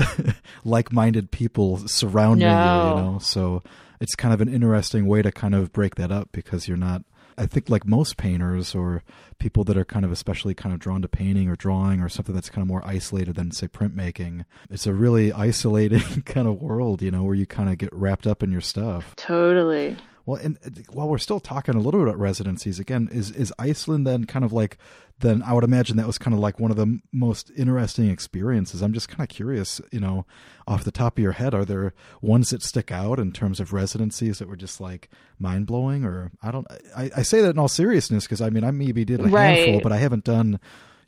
like-minded 0.64 1.30
people 1.30 1.78
surrounding 1.88 2.48
no. 2.48 2.82
you, 2.82 2.88
you 2.90 3.12
know. 3.12 3.18
So 3.20 3.62
it's 4.00 4.14
kind 4.14 4.34
of 4.34 4.40
an 4.40 4.52
interesting 4.52 5.06
way 5.06 5.22
to 5.22 5.30
kind 5.30 5.54
of 5.54 5.72
break 5.72 5.94
that 5.94 6.10
up 6.10 6.30
because 6.32 6.66
you're 6.66 6.76
not 6.76 7.02
I 7.36 7.46
think 7.46 7.68
like 7.68 7.86
most 7.86 8.16
painters 8.16 8.74
or 8.74 9.02
people 9.38 9.64
that 9.64 9.76
are 9.76 9.84
kind 9.84 10.04
of 10.04 10.12
especially 10.12 10.54
kind 10.54 10.72
of 10.72 10.80
drawn 10.80 11.02
to 11.02 11.08
painting 11.08 11.48
or 11.48 11.56
drawing 11.56 12.00
or 12.00 12.08
something 12.08 12.34
that's 12.34 12.50
kind 12.50 12.62
of 12.62 12.68
more 12.68 12.86
isolated 12.86 13.36
than 13.36 13.50
say 13.50 13.68
printmaking, 13.68 14.44
it's 14.70 14.86
a 14.86 14.92
really 14.92 15.32
isolating 15.32 16.22
kind 16.24 16.46
of 16.46 16.60
world, 16.60 17.02
you 17.02 17.10
know, 17.10 17.22
where 17.22 17.34
you 17.34 17.46
kind 17.46 17.70
of 17.70 17.78
get 17.78 17.92
wrapped 17.92 18.26
up 18.26 18.42
in 18.42 18.52
your 18.52 18.60
stuff. 18.60 19.14
Totally. 19.16 19.96
Well, 20.26 20.40
and 20.42 20.58
uh, 20.64 20.70
while 20.92 21.08
we're 21.08 21.18
still 21.18 21.40
talking 21.40 21.74
a 21.74 21.80
little 21.80 22.00
bit 22.00 22.08
about 22.08 22.18
residencies, 22.18 22.78
again, 22.78 23.08
is 23.12 23.30
is 23.30 23.52
Iceland 23.58 24.06
then 24.06 24.24
kind 24.24 24.44
of 24.44 24.52
like 24.52 24.78
then 25.20 25.42
I 25.42 25.52
would 25.52 25.64
imagine 25.64 25.96
that 25.96 26.06
was 26.06 26.18
kind 26.18 26.34
of 26.34 26.40
like 26.40 26.58
one 26.58 26.70
of 26.70 26.76
the 26.76 26.98
most 27.12 27.50
interesting 27.56 28.10
experiences. 28.10 28.82
I'm 28.82 28.92
just 28.92 29.08
kind 29.08 29.22
of 29.22 29.28
curious, 29.28 29.80
you 29.92 30.00
know, 30.00 30.26
off 30.66 30.84
the 30.84 30.90
top 30.90 31.18
of 31.18 31.22
your 31.22 31.32
head, 31.32 31.54
are 31.54 31.64
there 31.64 31.92
ones 32.22 32.50
that 32.50 32.62
stick 32.62 32.90
out 32.90 33.18
in 33.18 33.32
terms 33.32 33.60
of 33.60 33.72
residencies 33.72 34.38
that 34.38 34.48
were 34.48 34.56
just 34.56 34.80
like 34.80 35.10
mind 35.38 35.66
blowing? 35.66 36.04
Or 36.04 36.32
I 36.42 36.50
don't, 36.50 36.66
I, 36.96 37.10
I, 37.18 37.22
say 37.22 37.42
that 37.42 37.50
in 37.50 37.58
all 37.58 37.68
seriousness 37.68 38.24
because 38.24 38.40
I 38.40 38.50
mean, 38.50 38.64
I 38.64 38.70
maybe 38.70 39.04
did 39.04 39.20
a 39.20 39.24
right. 39.24 39.58
handful, 39.58 39.80
but 39.82 39.92
I 39.92 39.98
haven't 39.98 40.24
done, 40.24 40.58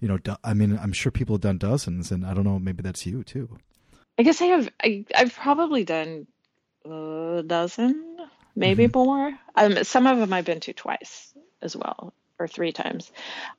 you 0.01 0.09
know, 0.09 0.19
do, 0.19 0.37
I 0.45 0.53
mean, 0.55 0.79
I'm 0.81 0.93
sure 0.93 1.11
people 1.11 1.35
have 1.35 1.43
done 1.43 1.59
dozens, 1.59 2.11
and 2.11 2.27
I 2.27 2.35
don't 2.35 2.45
know, 2.45 2.59
maybe 2.59 2.83
that's 2.83 3.07
you 3.07 3.25
too. 3.25 3.57
I 4.19 4.25
guess 4.25 4.43
I 4.43 4.47
have, 4.47 4.69
I, 4.83 5.07
I've 5.17 5.35
probably 5.35 5.85
done 5.85 6.27
uh, 6.87 7.37
a 7.39 7.43
dozen, 7.43 8.12
maybe 8.55 8.87
mm-hmm. 8.87 8.99
more. 8.99 9.39
Um, 9.55 9.85
some 9.85 10.07
of 10.07 10.19
them 10.19 10.33
I've 10.33 10.45
been 10.45 10.61
to 10.61 10.73
twice 10.73 11.33
as 11.61 11.77
well 11.77 12.13
or 12.39 12.49
three 12.49 12.73
times. 12.73 13.11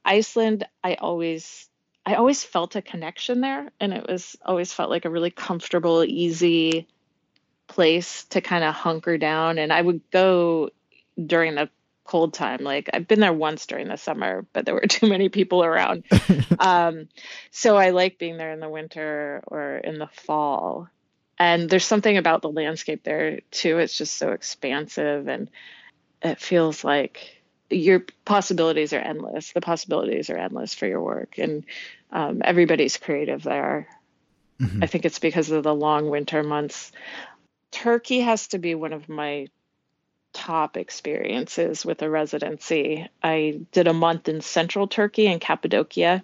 Iceland, 0.04 0.66
I 0.84 0.96
always 0.96 1.70
I 2.06 2.16
always 2.16 2.44
felt 2.44 2.76
a 2.76 2.82
connection 2.82 3.40
there 3.40 3.72
and 3.80 3.94
it 3.94 4.06
was 4.08 4.36
always 4.44 4.74
felt 4.74 4.90
like 4.90 5.06
a 5.06 5.10
really 5.10 5.32
comfortable, 5.32 6.04
easy 6.04 6.88
place 7.68 8.26
to 8.26 8.42
kind 8.42 8.64
of 8.64 8.74
hunker 8.74 9.18
down 9.18 9.58
and 9.58 9.72
I 9.72 9.82
would 9.82 10.02
go 10.12 10.70
during 11.26 11.56
the 11.56 11.70
cold 12.04 12.34
time. 12.34 12.60
Like 12.62 12.90
I've 12.94 13.08
been 13.08 13.22
there 13.22 13.34
once 13.34 13.66
during 13.66 13.88
the 13.88 13.96
summer, 13.96 14.46
but 14.52 14.66
there 14.66 14.76
were 14.76 14.82
too 14.88 15.08
many 15.08 15.30
people 15.30 15.64
around. 15.64 16.04
um, 16.60 17.08
so 17.52 17.78
I 17.78 17.92
like 17.92 18.20
being 18.20 18.38
there 18.38 18.52
in 18.52 18.60
the 18.60 18.70
winter 18.70 19.42
or 19.48 19.78
in 19.78 19.98
the 19.98 20.08
fall. 20.08 20.90
And 21.40 21.70
there's 21.70 21.86
something 21.86 22.18
about 22.18 22.42
the 22.42 22.50
landscape 22.50 23.04
there 23.04 23.40
too. 23.52 23.80
It's 23.80 23.98
just 23.98 24.18
so 24.18 24.32
expansive 24.32 25.28
and 25.28 25.50
it 26.22 26.40
feels 26.40 26.84
like 26.84 27.44
your 27.70 28.06
possibilities 28.26 28.94
are 28.94 29.00
endless. 29.00 29.52
The 29.52 29.62
possibilities 29.62 30.30
are 30.30 30.38
endless 30.38 30.74
for 30.74 30.88
your 30.88 31.02
work, 31.02 31.38
and 31.38 31.66
um, 32.12 32.42
everybody's 32.44 32.98
creative 32.98 33.44
there. 33.44 33.88
Mm-hmm. 34.62 34.84
I 34.84 34.88
think 34.88 35.06
it's 35.06 35.20
because 35.20 35.52
of 35.52 35.64
the 35.64 35.74
long 35.74 36.10
winter 36.10 36.44
months. 36.44 36.92
Turkey 37.72 38.20
has 38.22 38.48
to 38.50 38.60
be 38.60 38.76
one 38.76 38.94
of 38.94 39.10
my 39.10 39.48
top 40.32 40.78
experiences 40.78 41.86
with 41.86 42.02
a 42.02 42.10
residency. 42.10 43.08
I 43.22 43.62
did 43.72 43.88
a 43.88 43.94
month 43.94 44.30
in 44.30 44.42
central 44.42 44.88
Turkey 44.88 45.28
in 45.28 45.40
Cappadocia, 45.40 46.24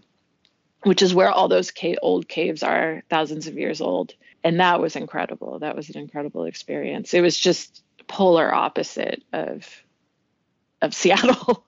which 0.83 1.01
is 1.01 1.13
where 1.13 1.31
all 1.31 1.47
those 1.47 1.71
old 2.01 2.27
caves 2.27 2.63
are, 2.63 3.03
thousands 3.09 3.47
of 3.47 3.57
years 3.57 3.81
old. 3.81 4.13
And 4.43 4.59
that 4.59 4.79
was 4.79 4.95
incredible. 4.95 5.59
That 5.59 5.75
was 5.75 5.89
an 5.89 5.97
incredible 5.97 6.45
experience. 6.45 7.13
It 7.13 7.21
was 7.21 7.37
just 7.37 7.83
polar 8.07 8.53
opposite 8.53 9.23
of 9.33 9.67
of 10.81 10.93
Seattle. 10.93 11.65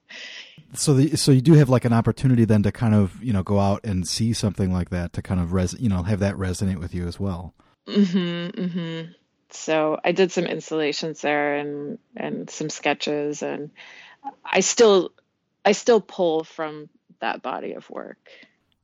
so 0.73 0.93
the, 0.93 1.15
so 1.17 1.31
you 1.31 1.41
do 1.41 1.53
have 1.53 1.69
like 1.69 1.85
an 1.85 1.93
opportunity 1.93 2.45
then 2.45 2.63
to 2.63 2.71
kind 2.71 2.95
of 2.95 3.21
you 3.23 3.33
know 3.33 3.43
go 3.43 3.59
out 3.59 3.81
and 3.83 4.07
see 4.07 4.33
something 4.33 4.71
like 4.71 4.89
that 4.89 5.13
to 5.13 5.21
kind 5.21 5.39
of 5.39 5.53
res 5.53 5.75
you 5.79 5.89
know 5.89 6.03
have 6.03 6.19
that 6.19 6.35
resonate 6.35 6.77
with 6.77 6.93
you 6.93 7.07
as 7.07 7.19
well. 7.19 7.53
Mm-hmm. 7.87 8.61
Mm-hmm. 8.61 9.11
So 9.49 9.99
I 10.03 10.13
did 10.13 10.31
some 10.31 10.45
installations 10.45 11.21
there 11.21 11.55
and 11.55 11.99
and 12.15 12.49
some 12.49 12.69
sketches 12.69 13.43
and 13.43 13.71
I 14.45 14.61
still 14.61 15.11
I 15.65 15.73
still 15.73 16.01
pull 16.01 16.43
from 16.43 16.89
that 17.19 17.41
body 17.41 17.73
of 17.73 17.89
work. 17.89 18.29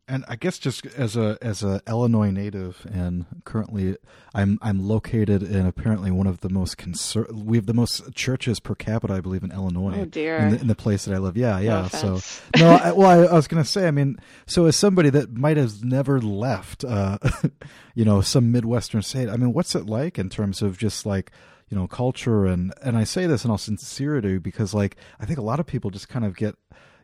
And 0.09 0.23
I 0.29 0.37
guess 0.37 0.57
just 0.57 0.85
as 0.85 1.17
a 1.17 1.37
as 1.41 1.63
a 1.63 1.81
Illinois 1.85 2.31
native, 2.31 2.87
and 2.89 3.25
currently 3.43 3.97
I'm 4.33 4.57
I'm 4.61 4.87
located 4.87 5.43
in 5.43 5.65
apparently 5.65 6.11
one 6.11 6.27
of 6.27 6.39
the 6.39 6.49
most 6.49 6.77
conser- 6.77 7.29
we 7.31 7.57
have 7.57 7.65
the 7.65 7.73
most 7.73 8.13
churches 8.15 8.61
per 8.61 8.73
capita, 8.73 9.13
I 9.13 9.19
believe, 9.19 9.43
in 9.43 9.51
Illinois. 9.51 9.99
Oh 9.99 10.05
dear! 10.05 10.37
In 10.37 10.51
the, 10.51 10.61
in 10.61 10.67
the 10.67 10.75
place 10.75 11.03
that 11.05 11.13
I 11.13 11.17
live, 11.17 11.35
yeah, 11.35 11.59
yeah. 11.59 11.89
No 11.93 12.19
so 12.19 12.39
no, 12.57 12.69
I, 12.69 12.91
well, 12.93 13.09
I, 13.09 13.25
I, 13.25 13.33
was 13.33 13.47
gonna 13.47 13.65
say, 13.65 13.85
I 13.85 13.91
mean, 13.91 14.17
so 14.45 14.65
as 14.65 14.77
somebody 14.77 15.09
that 15.09 15.33
might 15.33 15.57
have 15.57 15.83
never 15.83 16.21
left, 16.21 16.85
uh, 16.85 17.17
you 17.93 18.05
know, 18.05 18.21
some 18.21 18.49
midwestern 18.49 19.01
state, 19.01 19.27
I 19.27 19.35
mean, 19.35 19.51
what's 19.51 19.75
it 19.75 19.87
like 19.87 20.17
in 20.17 20.29
terms 20.29 20.61
of 20.61 20.77
just 20.77 21.05
like 21.05 21.31
you 21.69 21.77
know 21.77 21.87
culture 21.87 22.45
and 22.45 22.73
and 22.81 22.97
I 22.97 23.03
say 23.03 23.25
this 23.25 23.43
in 23.43 23.51
all 23.51 23.57
sincerity 23.57 24.37
because 24.37 24.73
like 24.73 24.95
I 25.19 25.25
think 25.25 25.37
a 25.37 25.43
lot 25.43 25.59
of 25.59 25.65
people 25.65 25.91
just 25.91 26.07
kind 26.07 26.23
of 26.23 26.37
get 26.37 26.55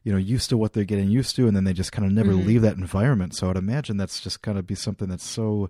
you 0.04 0.12
know 0.12 0.18
used 0.18 0.50
to 0.50 0.58
what 0.58 0.74
they're 0.74 0.84
getting 0.84 1.10
used 1.10 1.36
to 1.36 1.48
and 1.48 1.56
then 1.56 1.64
they 1.64 1.74
just 1.74 1.92
kind 1.92 2.06
of 2.06 2.12
never 2.12 2.32
mm-hmm. 2.32 2.48
leave 2.48 2.62
that 2.62 2.78
environment. 2.78 3.36
So 3.36 3.50
i'd 3.50 3.58
imagine 3.58 3.98
that's 3.98 4.20
just 4.20 4.42
kind 4.42 4.58
of 4.58 4.68
be 4.68 4.76
something 4.76 5.10
that's 5.10 5.28
so 5.28 5.70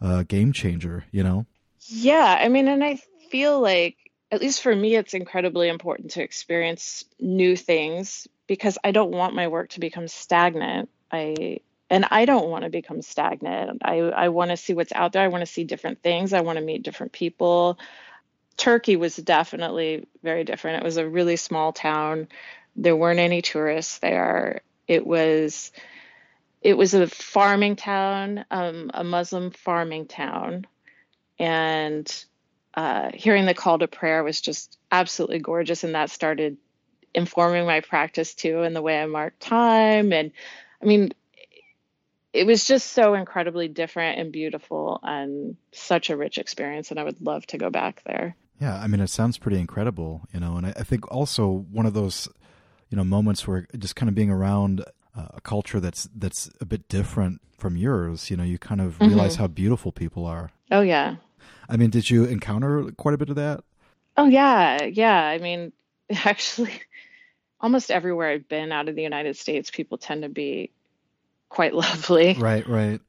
uh, 0.00 0.24
game 0.24 0.52
changer 0.52 1.04
you 1.12 1.22
know? 1.22 1.46
Yeah 1.86 2.38
i 2.40 2.48
mean 2.48 2.68
and 2.68 2.82
i 2.82 2.98
feel 3.30 3.60
like 3.60 3.96
at 4.30 4.40
least 4.40 4.62
for 4.62 4.74
me 4.74 4.96
it's 4.96 5.14
incredibly 5.14 5.68
important 5.68 6.12
to 6.12 6.22
experience 6.22 7.04
new 7.20 7.56
things 7.56 8.26
because 8.46 8.78
i 8.84 8.90
don't 8.90 9.10
want 9.10 9.34
my 9.34 9.48
work 9.48 9.70
to 9.70 9.80
become 9.80 10.08
stagnant. 10.08 10.88
I 11.10 11.58
and 11.90 12.06
i 12.10 12.24
don't 12.24 12.48
want 12.48 12.64
to 12.64 12.70
become 12.70 13.02
stagnant. 13.02 13.82
I 13.84 13.98
i 13.98 14.28
want 14.28 14.50
to 14.50 14.56
see 14.56 14.74
what's 14.74 14.92
out 14.92 15.12
there. 15.12 15.22
I 15.22 15.28
want 15.28 15.42
to 15.42 15.52
see 15.52 15.64
different 15.64 16.02
things. 16.02 16.32
I 16.32 16.40
want 16.40 16.58
to 16.58 16.64
meet 16.64 16.82
different 16.82 17.12
people. 17.12 17.78
Turkey 18.56 18.96
was 18.96 19.16
definitely 19.16 20.06
very 20.22 20.44
different. 20.44 20.82
It 20.82 20.84
was 20.84 20.96
a 20.96 21.08
really 21.08 21.36
small 21.36 21.72
town 21.72 22.28
there 22.76 22.96
weren't 22.96 23.20
any 23.20 23.42
tourists 23.42 23.98
there. 23.98 24.62
It 24.86 25.06
was 25.06 25.72
it 26.60 26.76
was 26.78 26.94
a 26.94 27.06
farming 27.06 27.76
town, 27.76 28.44
um, 28.50 28.90
a 28.94 29.04
Muslim 29.04 29.50
farming 29.50 30.06
town, 30.06 30.66
and 31.38 32.24
uh, 32.74 33.10
hearing 33.12 33.44
the 33.44 33.54
call 33.54 33.78
to 33.78 33.86
prayer 33.86 34.24
was 34.24 34.40
just 34.40 34.78
absolutely 34.90 35.38
gorgeous, 35.38 35.84
and 35.84 35.94
that 35.94 36.10
started 36.10 36.56
informing 37.12 37.66
my 37.66 37.80
practice 37.80 38.34
too, 38.34 38.62
and 38.62 38.74
the 38.74 38.82
way 38.82 39.00
I 39.00 39.06
marked 39.06 39.40
time. 39.40 40.12
And 40.12 40.32
I 40.82 40.86
mean, 40.86 41.12
it 42.32 42.46
was 42.46 42.64
just 42.64 42.92
so 42.92 43.14
incredibly 43.14 43.68
different 43.68 44.18
and 44.18 44.32
beautiful, 44.32 45.00
and 45.02 45.56
such 45.72 46.10
a 46.10 46.16
rich 46.16 46.38
experience. 46.38 46.90
And 46.90 46.98
I 46.98 47.04
would 47.04 47.20
love 47.20 47.46
to 47.48 47.58
go 47.58 47.70
back 47.70 48.02
there. 48.04 48.36
Yeah, 48.60 48.76
I 48.76 48.86
mean, 48.86 49.00
it 49.00 49.10
sounds 49.10 49.36
pretty 49.36 49.58
incredible, 49.58 50.22
you 50.32 50.40
know, 50.40 50.56
and 50.56 50.66
I, 50.66 50.72
I 50.76 50.82
think 50.82 51.10
also 51.12 51.66
one 51.70 51.86
of 51.86 51.94
those 51.94 52.28
you 52.94 52.96
know 52.96 53.02
moments 53.02 53.44
where 53.48 53.66
just 53.76 53.96
kind 53.96 54.08
of 54.08 54.14
being 54.14 54.30
around 54.30 54.84
uh, 55.16 55.26
a 55.34 55.40
culture 55.40 55.80
that's 55.80 56.08
that's 56.14 56.48
a 56.60 56.64
bit 56.64 56.88
different 56.88 57.40
from 57.58 57.76
yours 57.76 58.30
you 58.30 58.36
know 58.36 58.44
you 58.44 58.56
kind 58.56 58.80
of 58.80 58.92
mm-hmm. 58.92 59.08
realize 59.08 59.34
how 59.34 59.48
beautiful 59.48 59.90
people 59.90 60.24
are. 60.24 60.52
Oh 60.70 60.80
yeah. 60.80 61.16
I 61.68 61.76
mean 61.76 61.90
did 61.90 62.08
you 62.08 62.24
encounter 62.24 62.92
quite 62.92 63.14
a 63.14 63.18
bit 63.18 63.30
of 63.30 63.34
that? 63.34 63.64
Oh 64.16 64.26
yeah. 64.26 64.84
Yeah. 64.84 65.20
I 65.26 65.38
mean 65.38 65.72
actually 66.24 66.70
almost 67.60 67.90
everywhere 67.90 68.28
i've 68.28 68.46
been 68.46 68.70
out 68.70 68.90
of 68.90 68.94
the 68.94 69.02
united 69.02 69.38
states 69.38 69.70
people 69.70 69.96
tend 69.96 70.22
to 70.22 70.28
be 70.28 70.70
quite 71.48 71.74
lovely. 71.84 72.34
Right 72.34 72.68
right 72.68 73.00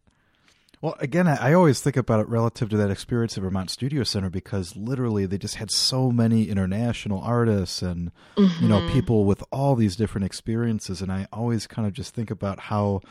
well, 0.81 0.95
again, 0.99 1.27
I, 1.27 1.53
always 1.53 1.79
think 1.81 1.97
about 1.97 2.19
it 2.19 2.27
relative 2.27 2.69
to 2.69 2.77
that 2.77 2.91
experience 2.91 3.37
at 3.37 3.43
Vermont 3.43 3.69
Studio 3.69 4.03
Center 4.03 4.29
because 4.29 4.75
literally 4.75 5.25
they 5.25 5.37
just 5.37 5.55
had 5.55 5.71
so 5.71 6.11
many 6.11 6.49
international 6.49 7.21
artists 7.21 7.81
and 7.81 8.11
mm-hmm. 8.35 8.63
you 8.63 8.69
know 8.69 8.79
mm-hmm. 8.79 8.93
people 8.93 9.25
with 9.25 9.43
all 9.51 9.75
these 9.75 9.95
different 9.95 10.25
experiences, 10.25 11.01
and 11.01 11.11
I 11.11 11.27
always 11.31 11.67
kind 11.67 11.87
of 11.87 11.93
just 11.93 12.13
think 12.13 12.29
about 12.29 12.59
how 12.59 13.01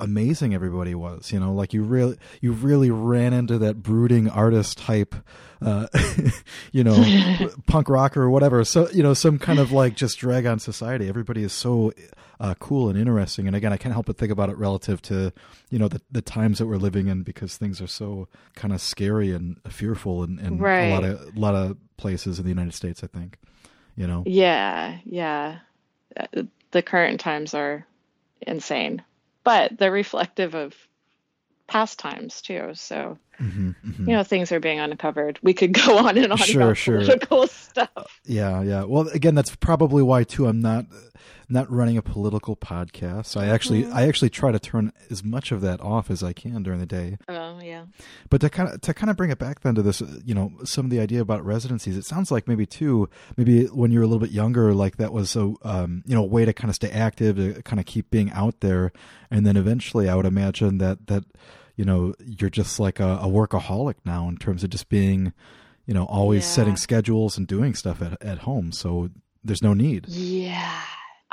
amazing 0.00 0.54
everybody 0.54 0.94
was 0.94 1.30
you 1.32 1.38
know 1.38 1.52
like 1.52 1.72
you 1.72 1.82
really 1.82 2.16
you 2.40 2.52
really 2.52 2.90
ran 2.90 3.32
into 3.32 3.58
that 3.58 3.80
brooding 3.82 4.28
artist 4.28 4.76
type 4.78 5.14
uh 5.62 5.86
you 6.72 6.82
know 6.82 7.48
punk 7.66 7.88
rocker 7.88 8.22
or 8.22 8.30
whatever 8.30 8.64
so 8.64 8.88
you 8.90 9.02
know 9.02 9.14
some 9.14 9.38
kind 9.38 9.60
of 9.60 9.70
like 9.70 9.94
just 9.94 10.18
drag 10.18 10.46
on 10.46 10.58
society 10.58 11.08
everybody 11.08 11.44
is 11.44 11.52
so 11.52 11.92
uh, 12.40 12.54
cool 12.58 12.88
and 12.88 12.98
interesting. 12.98 13.46
And 13.46 13.56
again, 13.56 13.72
I 13.72 13.76
can't 13.76 13.92
help 13.92 14.06
but 14.06 14.18
think 14.18 14.32
about 14.32 14.50
it 14.50 14.56
relative 14.56 15.00
to 15.02 15.32
you 15.70 15.78
know 15.78 15.88
the 15.88 16.00
the 16.10 16.22
times 16.22 16.58
that 16.58 16.66
we're 16.66 16.76
living 16.76 17.08
in 17.08 17.22
because 17.22 17.56
things 17.56 17.80
are 17.80 17.86
so 17.86 18.28
kind 18.54 18.72
of 18.72 18.80
scary 18.80 19.32
and 19.32 19.60
fearful, 19.68 20.22
and, 20.22 20.38
and 20.38 20.60
right. 20.60 20.84
a 20.84 20.90
lot 20.90 21.04
of 21.04 21.20
a 21.20 21.38
lot 21.38 21.54
of 21.54 21.76
places 21.96 22.38
in 22.38 22.44
the 22.44 22.50
United 22.50 22.74
States. 22.74 23.02
I 23.02 23.06
think, 23.06 23.38
you 23.96 24.06
know. 24.06 24.24
Yeah, 24.26 24.98
yeah. 25.04 25.58
Uh, 26.16 26.42
the 26.70 26.82
current 26.82 27.20
times 27.20 27.54
are 27.54 27.86
insane, 28.40 29.02
but 29.44 29.76
they're 29.78 29.92
reflective 29.92 30.54
of 30.54 30.74
past 31.66 31.98
times 31.98 32.42
too. 32.42 32.70
So 32.74 33.18
mm-hmm, 33.40 33.70
mm-hmm. 33.70 34.08
you 34.08 34.16
know 34.16 34.22
things 34.22 34.52
are 34.52 34.60
being 34.60 34.80
uncovered. 34.80 35.38
We 35.42 35.54
could 35.54 35.72
go 35.86 35.98
on 35.98 36.18
and 36.18 36.32
on 36.32 36.38
sure, 36.38 36.62
about 36.62 36.76
sure. 36.76 36.98
political 36.98 37.46
stuff. 37.46 38.20
Yeah, 38.24 38.62
yeah. 38.62 38.84
Well, 38.84 39.08
again, 39.08 39.34
that's 39.34 39.54
probably 39.54 40.02
why 40.02 40.24
too. 40.24 40.46
I'm 40.46 40.60
not 40.60 40.86
not 41.48 41.70
running 41.70 41.96
a 41.96 42.02
political 42.02 42.56
podcast. 42.56 43.26
So 43.26 43.40
I 43.40 43.46
actually 43.46 43.84
mm-hmm. 43.84 43.96
I 43.96 44.06
actually 44.08 44.30
try 44.30 44.52
to 44.52 44.58
turn 44.58 44.92
as 45.10 45.22
much 45.24 45.52
of 45.52 45.60
that 45.62 45.80
off 45.80 46.10
as 46.10 46.22
I 46.22 46.32
can 46.32 46.62
during 46.62 46.80
the 46.80 46.86
day. 46.86 47.18
Oh 47.28 47.60
yeah. 47.62 47.86
But 48.30 48.40
to 48.40 48.50
kind 48.50 48.68
of 48.68 48.80
to 48.82 48.94
kind 48.94 49.10
of 49.10 49.16
bring 49.16 49.30
it 49.30 49.38
back 49.38 49.60
then 49.60 49.74
to 49.74 49.82
this, 49.82 50.02
you 50.24 50.34
know, 50.34 50.52
some 50.64 50.86
of 50.86 50.90
the 50.90 51.00
idea 51.00 51.20
about 51.20 51.44
residencies. 51.44 51.96
It 51.96 52.04
sounds 52.04 52.30
like 52.30 52.48
maybe 52.48 52.66
too, 52.66 53.08
maybe 53.36 53.66
when 53.66 53.90
you 53.90 53.98
were 53.98 54.04
a 54.04 54.08
little 54.08 54.20
bit 54.20 54.30
younger, 54.30 54.74
like 54.74 54.96
that 54.96 55.12
was 55.12 55.36
a 55.36 55.54
um, 55.62 56.02
you 56.06 56.14
know 56.14 56.22
a 56.22 56.26
way 56.26 56.44
to 56.44 56.52
kind 56.52 56.70
of 56.70 56.74
stay 56.74 56.90
active, 56.90 57.36
to 57.36 57.62
kind 57.62 57.80
of 57.80 57.86
keep 57.86 58.10
being 58.10 58.30
out 58.32 58.60
there, 58.60 58.92
and 59.30 59.46
then 59.46 59.56
eventually, 59.56 60.08
I 60.08 60.14
would 60.14 60.26
imagine 60.26 60.78
that 60.78 61.06
that 61.06 61.24
you 61.76 61.84
know 61.84 62.14
you're 62.24 62.50
just 62.50 62.78
like 62.78 63.00
a, 63.00 63.18
a 63.22 63.26
workaholic 63.26 63.96
now 64.04 64.28
in 64.28 64.36
terms 64.36 64.64
of 64.64 64.70
just 64.70 64.88
being 64.88 65.32
you 65.86 65.94
know 65.94 66.04
always 66.04 66.42
yeah. 66.42 66.50
setting 66.50 66.76
schedules 66.76 67.36
and 67.36 67.46
doing 67.46 67.74
stuff 67.74 68.00
at, 68.00 68.20
at 68.22 68.38
home 68.38 68.72
so 68.72 69.10
there's 69.42 69.62
no 69.62 69.74
need 69.74 70.06
yeah 70.08 70.82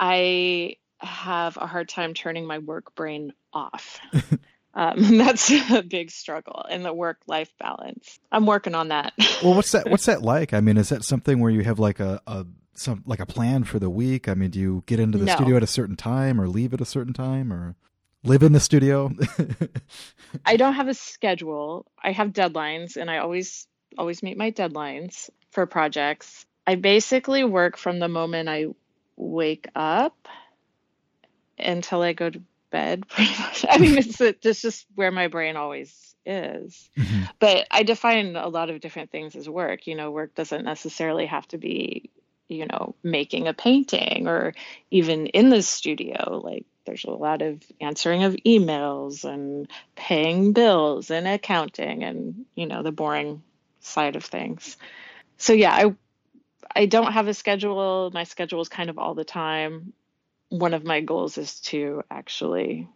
i 0.02 0.76
have 1.00 1.58
a 1.58 1.66
hard 1.66 1.88
time 1.88 2.14
turning 2.14 2.46
my 2.46 2.60
work 2.60 2.94
brain 2.96 3.32
off 3.54 4.00
um, 4.74 4.96
that's 5.18 5.50
a 5.72 5.82
big 5.82 6.12
struggle 6.12 6.66
in 6.70 6.84
the 6.84 6.94
work 6.94 7.20
life 7.28 7.52
balance 7.58 8.20
i'm 8.34 8.46
working 8.46 8.76
on 8.76 8.90
that 8.90 9.14
well 9.42 9.54
what's 9.54 9.72
that 9.72 9.90
what's 9.90 10.06
that 10.08 10.22
like 10.22 10.54
i 10.54 10.60
mean 10.60 10.76
is 10.76 10.90
that 10.90 11.06
something 11.06 11.40
where 11.40 11.52
you 11.52 11.62
have 11.62 11.80
like 11.80 12.02
a, 12.02 12.22
a 12.28 12.46
some 12.74 13.04
like 13.06 13.20
a 13.22 13.26
plan 13.26 13.64
for 13.64 13.80
the 13.80 13.90
week 13.90 14.28
i 14.28 14.34
mean 14.34 14.50
do 14.50 14.60
you 14.60 14.84
get 14.88 15.00
into 15.00 15.18
the 15.18 15.26
no. 15.26 15.36
studio 15.36 15.56
at 15.56 15.64
a 15.64 15.68
certain 15.68 15.96
time 15.96 16.42
or 16.42 16.50
leave 16.50 16.74
at 16.74 16.82
a 16.82 16.86
certain 16.86 17.14
time 17.14 17.54
or 17.54 17.76
live 18.24 18.44
in 18.44 18.54
the 18.54 18.60
studio? 18.60 19.12
I 20.46 20.58
don't 20.58 20.74
have 20.74 20.88
a 20.88 20.94
schedule. 20.94 21.86
I 22.02 22.12
have 22.12 22.30
deadlines 22.30 22.98
and 22.98 23.10
I 23.10 23.20
always 23.20 23.68
always 23.98 24.24
meet 24.24 24.38
my 24.38 24.52
deadlines 24.52 25.30
for 25.52 25.66
projects. 25.66 26.46
I 26.66 26.76
basically 26.76 27.44
work 27.44 27.78
from 27.78 28.00
the 28.00 28.08
moment 28.08 28.48
I 28.48 28.68
wake 29.16 29.68
up 29.76 30.28
until 31.58 32.02
I 32.02 32.14
go 32.14 32.30
to 32.30 32.42
bed 32.72 33.04
I 33.70 33.78
mean 33.80 33.98
it's 33.98 34.22
it's 34.22 34.62
just 34.62 34.86
where 34.96 35.12
my 35.12 35.28
brain 35.28 35.58
always 35.58 36.12
is. 36.26 36.90
Mm-hmm. 36.98 37.24
But 37.40 37.68
I 37.72 37.84
define 37.84 38.36
a 38.36 38.48
lot 38.48 38.70
of 38.70 38.80
different 38.80 39.12
things 39.12 39.36
as 39.36 39.50
work. 39.50 39.88
You 39.88 39.96
know, 39.96 40.12
work 40.12 40.36
doesn't 40.36 40.64
necessarily 40.64 41.26
have 41.26 41.48
to 41.50 41.58
be 41.58 42.10
you 42.52 42.66
know 42.68 42.96
making 43.02 43.48
a 43.48 43.54
painting 43.54 44.28
or 44.28 44.54
even 44.92 45.28
in 45.28 45.50
the 45.50 45.62
studio 45.62 46.42
like 46.44 46.66
there's 46.86 47.06
a 47.06 47.12
lot 47.12 47.42
of 47.42 47.64
answering 47.80 48.24
of 48.24 48.36
emails 48.46 49.24
and 49.24 49.70
paying 49.96 50.52
bills 50.52 51.10
and 51.10 51.28
accounting 51.30 52.04
and 52.04 52.46
you 52.54 52.66
know 52.66 52.84
the 52.84 52.92
boring 52.92 53.42
side 53.80 54.18
of 54.18 54.26
things 54.26 54.76
so 55.38 55.54
yeah 55.54 55.74
i 55.74 55.96
i 56.76 56.86
don't 56.86 57.12
have 57.14 57.28
a 57.28 57.34
schedule. 57.34 58.12
My 58.14 58.24
schedule 58.24 58.62
is 58.62 58.70
kind 58.70 58.90
of 58.90 58.98
all 58.98 59.16
the 59.16 59.24
time. 59.26 59.94
One 60.50 60.74
of 60.74 60.84
my 60.84 61.02
goals 61.02 61.38
is 61.38 61.60
to 61.62 62.04
actually 62.12 62.88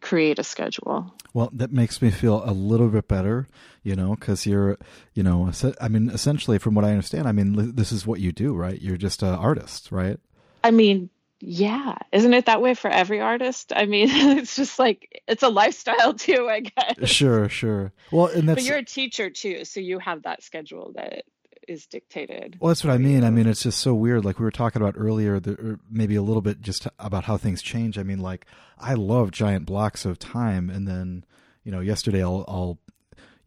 create 0.00 0.38
a 0.38 0.44
schedule. 0.44 1.14
Well 1.34 1.50
that 1.52 1.72
makes 1.72 2.00
me 2.00 2.10
feel 2.10 2.42
a 2.44 2.52
little 2.52 2.88
bit 2.88 3.08
better 3.08 3.48
you 3.82 3.96
know 3.96 4.14
because 4.14 4.46
you're 4.46 4.78
you 5.14 5.22
know 5.22 5.50
i 5.80 5.88
mean 5.88 6.10
essentially 6.10 6.58
from 6.58 6.74
what 6.74 6.84
i 6.84 6.90
understand 6.90 7.26
i 7.26 7.32
mean 7.32 7.74
this 7.74 7.92
is 7.92 8.06
what 8.06 8.20
you 8.20 8.32
do 8.32 8.54
right? 8.54 8.80
You're 8.80 8.96
just 8.96 9.22
an 9.22 9.34
artist 9.34 9.90
right? 9.90 10.18
I 10.62 10.70
mean 10.70 11.10
yeah. 11.40 11.96
Isn't 12.10 12.34
it 12.34 12.46
that 12.46 12.60
way 12.60 12.74
for 12.74 12.90
every 12.90 13.20
artist? 13.20 13.72
I 13.74 13.86
mean 13.86 14.08
it's 14.38 14.56
just 14.56 14.78
like 14.78 15.22
it's 15.28 15.42
a 15.42 15.48
lifestyle 15.48 16.14
too 16.14 16.48
i 16.48 16.60
guess. 16.60 17.08
Sure 17.08 17.48
sure. 17.48 17.92
Well 18.10 18.26
and 18.26 18.48
that's 18.48 18.62
but 18.62 18.68
you're 18.68 18.78
a 18.78 18.84
teacher 18.84 19.30
too 19.30 19.64
so 19.64 19.80
you 19.80 19.98
have 19.98 20.22
that 20.22 20.42
schedule 20.42 20.92
that 20.96 21.24
is 21.68 21.86
dictated. 21.86 22.56
Well 22.60 22.68
that's 22.68 22.84
what 22.84 22.92
i 22.92 22.98
mean. 22.98 23.24
I 23.24 23.30
mean 23.30 23.46
it's 23.46 23.62
just 23.62 23.80
so 23.80 23.94
weird. 23.94 24.24
Like 24.24 24.38
we 24.38 24.44
were 24.44 24.50
talking 24.50 24.82
about 24.82 24.94
earlier 24.96 25.40
the, 25.40 25.52
or 25.52 25.80
maybe 25.90 26.16
a 26.16 26.22
little 26.22 26.42
bit 26.42 26.60
just 26.60 26.86
about 26.98 27.24
how 27.24 27.36
things 27.36 27.62
change. 27.62 27.98
I 27.98 28.02
mean 28.02 28.20
like 28.20 28.46
i 28.78 28.94
love 28.94 29.30
giant 29.30 29.66
blocks 29.66 30.04
of 30.04 30.18
time. 30.18 30.70
And 30.70 30.86
then 30.86 31.24
you 31.64 31.72
know 31.72 31.80
yesterday 31.80 32.22
i'll 32.22 32.44
i'll 32.48 32.78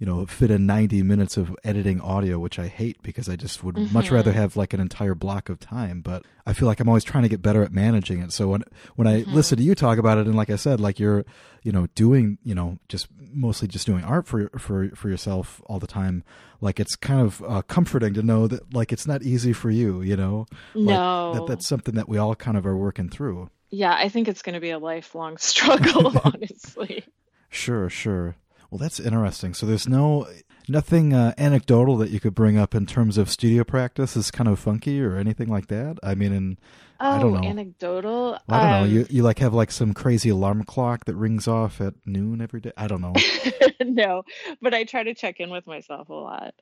you 0.02 0.08
know 0.08 0.26
fit 0.26 0.50
in 0.50 0.66
90 0.66 1.04
minutes 1.04 1.38
of 1.38 1.56
editing 1.64 2.02
audio 2.02 2.40
which 2.40 2.58
i 2.58 2.68
hate 2.68 3.00
because 3.04 3.30
i 3.30 3.36
just 3.36 3.64
would 3.64 3.76
mm-hmm. 3.76 3.94
much 3.94 4.10
rather 4.10 4.32
have 4.32 4.58
like 4.58 4.74
an 4.74 4.80
entire 4.80 5.14
block 5.14 5.48
of 5.48 5.60
time 5.60 6.02
but 6.02 6.24
i 6.48 6.54
feel 6.54 6.68
like 6.68 6.80
i'm 6.80 6.90
always 6.90 7.04
trying 7.04 7.22
to 7.22 7.30
get 7.30 7.42
better 7.42 7.64
at 7.64 7.72
managing 7.72 8.20
it. 8.20 8.34
So 8.34 8.48
when 8.48 8.64
when 8.96 9.08
i 9.08 9.22
mm-hmm. 9.22 9.32
listen 9.32 9.60
to 9.60 9.64
you 9.64 9.76
talk 9.76 10.00
about 10.00 10.18
it 10.18 10.26
and 10.26 10.36
like 10.36 10.50
i 10.50 10.56
said 10.56 10.80
like 10.80 11.00
you're 11.00 11.24
you 11.62 11.72
know 11.72 11.86
doing 11.94 12.40
you 12.44 12.56
know 12.56 12.80
just 12.90 13.08
mostly 13.32 13.68
just 13.68 13.86
doing 13.86 14.04
art 14.04 14.26
for 14.26 14.50
for 14.58 14.90
for 14.96 15.08
yourself 15.08 15.62
all 15.68 15.78
the 15.78 15.86
time 15.86 16.24
like 16.62 16.80
it's 16.80 16.96
kind 16.96 17.22
of 17.22 17.44
uh, 17.48 17.62
comforting 17.62 18.16
to 18.16 18.24
know 18.24 18.48
that 18.48 18.74
like 18.74 18.92
it's 18.92 19.06
not 19.06 19.22
easy 19.22 19.54
for 19.54 19.70
you 19.70 20.02
you 20.02 20.18
know? 20.18 20.48
Like, 20.74 20.96
no. 20.96 21.34
that 21.36 21.48
that's 21.48 21.68
something 21.68 21.94
that 21.94 22.10
we 22.10 22.18
all 22.18 22.34
kind 22.34 22.58
of 22.58 22.66
are 22.66 22.76
working 22.76 23.08
through. 23.08 23.52
Yeah 23.70 23.94
i 23.94 24.10
think 24.10 24.28
it's 24.28 24.42
going 24.42 24.56
to 24.56 24.60
be 24.60 24.72
a 24.72 24.80
lifelong 24.80 25.38
struggle 25.52 26.20
honestly. 26.24 27.06
Sure 27.52 27.88
sure 27.88 28.36
well, 28.72 28.80
that's 28.80 29.02
interesting. 29.02 29.54
So 29.54 29.66
there's 29.66 29.88
no 29.88 30.28
nothing 30.70 31.14
uh, 31.14 31.34
anecdotal 31.38 31.98
that 31.98 32.10
you 32.10 32.22
could 32.22 32.34
bring 32.34 32.58
up 32.58 32.74
in 32.74 32.86
terms 32.86 33.18
of 33.18 33.30
studio 33.30 33.66
practice 33.66 34.16
is 34.16 34.32
kind 34.32 34.48
of 34.48 34.60
funky 34.60 35.02
or 35.02 35.18
anything 35.18 35.50
like 35.50 35.68
that. 35.68 35.98
I 36.02 36.16
mean, 36.16 36.32
in 36.32 36.58
oh, 37.02 37.10
I 37.10 37.20
don't 37.20 37.34
know 37.34 37.48
anecdotal. 37.48 38.32
Well, 38.32 38.42
I 38.48 38.62
don't 38.62 38.74
um, 38.74 38.82
know. 38.82 38.88
You 38.88 39.06
you 39.10 39.24
like 39.24 39.40
have 39.40 39.54
like 39.54 39.72
some 39.72 39.94
crazy 39.94 40.30
alarm 40.30 40.64
clock 40.64 41.04
that 41.06 41.16
rings 41.16 41.50
off 41.50 41.82
at 41.82 41.96
noon 42.06 42.42
every 42.42 42.62
day. 42.62 42.72
I 42.78 42.88
don't 42.88 43.02
know. 43.02 43.14
no, 43.82 44.24
but 44.62 44.74
I 44.74 44.86
try 44.86 45.04
to 45.04 45.14
check 45.14 45.42
in 45.42 45.50
with 45.50 45.68
myself 45.68 46.08
a 46.08 46.14
lot. 46.14 46.56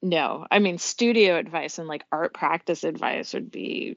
No, 0.00 0.46
I 0.50 0.60
mean 0.60 0.78
studio 0.78 1.36
advice 1.36 1.80
and 1.80 1.88
like 1.88 2.04
art 2.12 2.34
practice 2.34 2.84
advice 2.84 3.34
would 3.34 3.50
be 3.50 3.96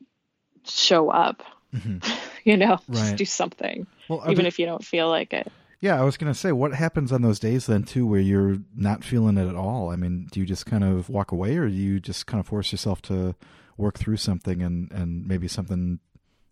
show 0.65 1.11
up. 1.11 1.43
Mm-hmm. 1.75 1.99
you 2.43 2.57
know, 2.57 2.79
right. 2.87 2.95
just 2.95 3.15
do 3.17 3.25
something, 3.25 3.85
well, 4.09 4.23
even 4.31 4.47
if 4.47 4.57
you 4.57 4.65
don't 4.65 4.83
feel 4.83 5.07
like 5.09 5.31
it. 5.31 5.51
Yeah, 5.81 5.99
I 5.99 6.03
was 6.03 6.15
going 6.15 6.31
to 6.31 6.37
say, 6.37 6.51
what 6.51 6.75
happens 6.75 7.11
on 7.11 7.23
those 7.23 7.39
days 7.39 7.65
then 7.65 7.83
too, 7.83 8.05
where 8.05 8.19
you're 8.19 8.57
not 8.75 9.03
feeling 9.03 9.37
it 9.37 9.49
at 9.49 9.55
all? 9.55 9.89
I 9.89 9.95
mean, 9.95 10.27
do 10.31 10.39
you 10.39 10.45
just 10.45 10.67
kind 10.67 10.83
of 10.83 11.09
walk 11.09 11.31
away, 11.31 11.57
or 11.57 11.67
do 11.67 11.73
you 11.73 11.99
just 11.99 12.27
kind 12.27 12.39
of 12.39 12.45
force 12.45 12.71
yourself 12.71 13.01
to 13.03 13.35
work 13.77 13.97
through 13.97 14.17
something 14.17 14.61
and 14.61 14.91
and 14.91 15.27
maybe 15.27 15.47
something 15.47 15.99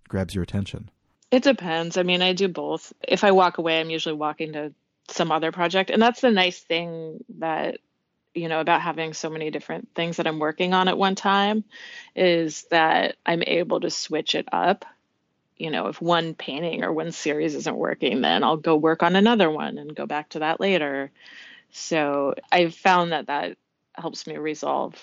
grabs 0.07 0.33
your 0.33 0.43
attention? 0.43 0.89
It 1.29 1.43
depends. 1.43 1.95
I 1.97 2.03
mean, 2.03 2.23
I 2.23 2.33
do 2.33 2.47
both. 2.47 2.91
If 3.07 3.23
I 3.23 3.31
walk 3.31 3.59
away, 3.59 3.79
I'm 3.79 3.91
usually 3.91 4.15
walking 4.15 4.53
to 4.53 4.73
some 5.09 5.31
other 5.31 5.51
project, 5.51 5.91
and 5.91 6.01
that's 6.01 6.21
the 6.21 6.31
nice 6.31 6.59
thing 6.59 7.23
that 7.37 7.77
you 8.33 8.49
know 8.49 8.61
about 8.61 8.81
having 8.81 9.13
so 9.13 9.29
many 9.29 9.51
different 9.51 9.89
things 9.93 10.17
that 10.17 10.25
I'm 10.25 10.39
working 10.39 10.73
on 10.73 10.87
at 10.87 10.97
one 10.97 11.13
time 11.13 11.63
is 12.15 12.63
that 12.71 13.17
I'm 13.27 13.43
able 13.43 13.79
to 13.81 13.91
switch 13.91 14.33
it 14.33 14.47
up 14.51 14.85
you 15.59 15.69
know, 15.69 15.87
if 15.87 16.01
one 16.01 16.33
painting 16.33 16.83
or 16.83 16.91
one 16.91 17.11
series 17.11 17.53
isn't 17.53 17.75
working, 17.75 18.21
then 18.21 18.43
I'll 18.43 18.57
go 18.57 18.75
work 18.77 19.03
on 19.03 19.15
another 19.15 19.51
one 19.51 19.77
and 19.77 19.95
go 19.95 20.05
back 20.05 20.29
to 20.29 20.39
that 20.39 20.59
later. 20.59 21.11
So 21.71 22.33
I've 22.51 22.73
found 22.73 23.11
that 23.11 23.27
that 23.27 23.57
helps 23.93 24.25
me 24.25 24.37
resolve 24.37 24.95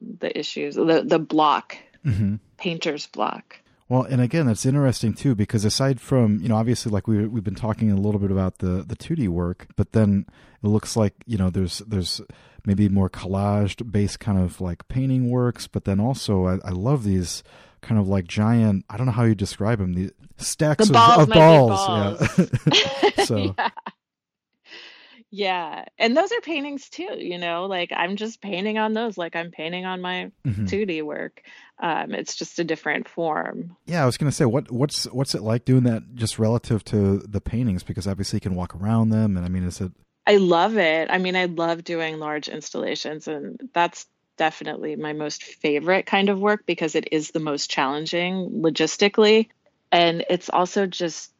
the 0.00 0.38
issues, 0.38 0.74
the 0.74 1.02
the 1.04 1.18
block, 1.18 1.78
mm-hmm. 2.04 2.36
painter's 2.58 3.06
block. 3.06 3.58
Well, 3.88 4.02
and 4.02 4.20
again, 4.20 4.46
that's 4.46 4.66
interesting 4.66 5.14
too 5.14 5.34
because 5.34 5.64
aside 5.64 6.00
from 6.00 6.40
you 6.40 6.48
know, 6.48 6.56
obviously, 6.56 6.92
like 6.92 7.08
we 7.08 7.26
we've 7.26 7.44
been 7.44 7.54
talking 7.54 7.90
a 7.90 7.96
little 7.96 8.20
bit 8.20 8.30
about 8.30 8.58
the 8.58 8.84
the 8.86 8.96
two 8.96 9.16
D 9.16 9.28
work, 9.28 9.66
but 9.76 9.92
then 9.92 10.26
it 10.62 10.66
looks 10.66 10.96
like 10.96 11.14
you 11.26 11.38
know 11.38 11.48
there's 11.48 11.78
there's 11.78 12.20
maybe 12.66 12.88
more 12.88 13.08
collaged 13.08 13.90
based 13.90 14.20
kind 14.20 14.38
of 14.38 14.60
like 14.60 14.86
painting 14.88 15.30
works, 15.30 15.66
but 15.66 15.84
then 15.84 16.00
also 16.00 16.46
I, 16.46 16.58
I 16.64 16.70
love 16.70 17.04
these 17.04 17.42
kind 17.84 18.00
of 18.00 18.08
like 18.08 18.26
giant. 18.26 18.84
I 18.88 18.96
don't 18.96 19.06
know 19.06 19.12
how 19.12 19.24
you 19.24 19.34
describe 19.34 19.78
them. 19.78 19.94
The 19.94 20.12
stacks 20.36 20.88
the 20.88 20.92
balls 20.92 21.22
of, 21.22 21.28
of 21.28 21.34
balls. 21.34 21.86
balls. 21.86 22.50
Yeah. 22.72 23.10
so. 23.24 23.36
Yeah. 23.36 23.70
yeah. 25.30 25.84
And 25.98 26.16
those 26.16 26.32
are 26.32 26.40
paintings 26.40 26.88
too, 26.88 27.16
you 27.18 27.38
know, 27.38 27.66
like 27.66 27.92
I'm 27.94 28.16
just 28.16 28.40
painting 28.40 28.78
on 28.78 28.92
those 28.92 29.16
like 29.16 29.36
I'm 29.36 29.50
painting 29.50 29.84
on 29.84 30.00
my 30.00 30.30
mm-hmm. 30.44 30.64
2D 30.64 31.02
work. 31.02 31.42
Um, 31.78 32.14
it's 32.14 32.36
just 32.36 32.58
a 32.58 32.64
different 32.64 33.08
form. 33.08 33.76
Yeah, 33.86 34.02
I 34.02 34.06
was 34.06 34.16
gonna 34.16 34.32
say 34.32 34.44
what 34.44 34.70
what's 34.70 35.04
what's 35.06 35.34
it 35.34 35.42
like 35.42 35.64
doing 35.64 35.84
that 35.84 36.14
just 36.14 36.38
relative 36.38 36.84
to 36.86 37.18
the 37.18 37.40
paintings 37.40 37.82
because 37.82 38.06
obviously 38.06 38.38
you 38.38 38.42
can 38.42 38.54
walk 38.54 38.74
around 38.74 39.10
them 39.10 39.36
and 39.36 39.44
I 39.44 39.48
mean 39.48 39.64
is 39.64 39.80
it 39.80 39.92
I 40.26 40.36
love 40.36 40.76
it. 40.78 41.08
I 41.10 41.18
mean 41.18 41.36
I 41.36 41.46
love 41.46 41.84
doing 41.84 42.18
large 42.18 42.48
installations 42.48 43.28
and 43.28 43.60
that's 43.74 44.06
definitely 44.36 44.96
my 44.96 45.12
most 45.12 45.42
favorite 45.42 46.06
kind 46.06 46.28
of 46.28 46.40
work 46.40 46.64
because 46.66 46.94
it 46.94 47.08
is 47.12 47.30
the 47.30 47.40
most 47.40 47.70
challenging 47.70 48.62
logistically. 48.62 49.48
And 49.92 50.24
it's 50.28 50.50
also 50.50 50.86
just 50.86 51.32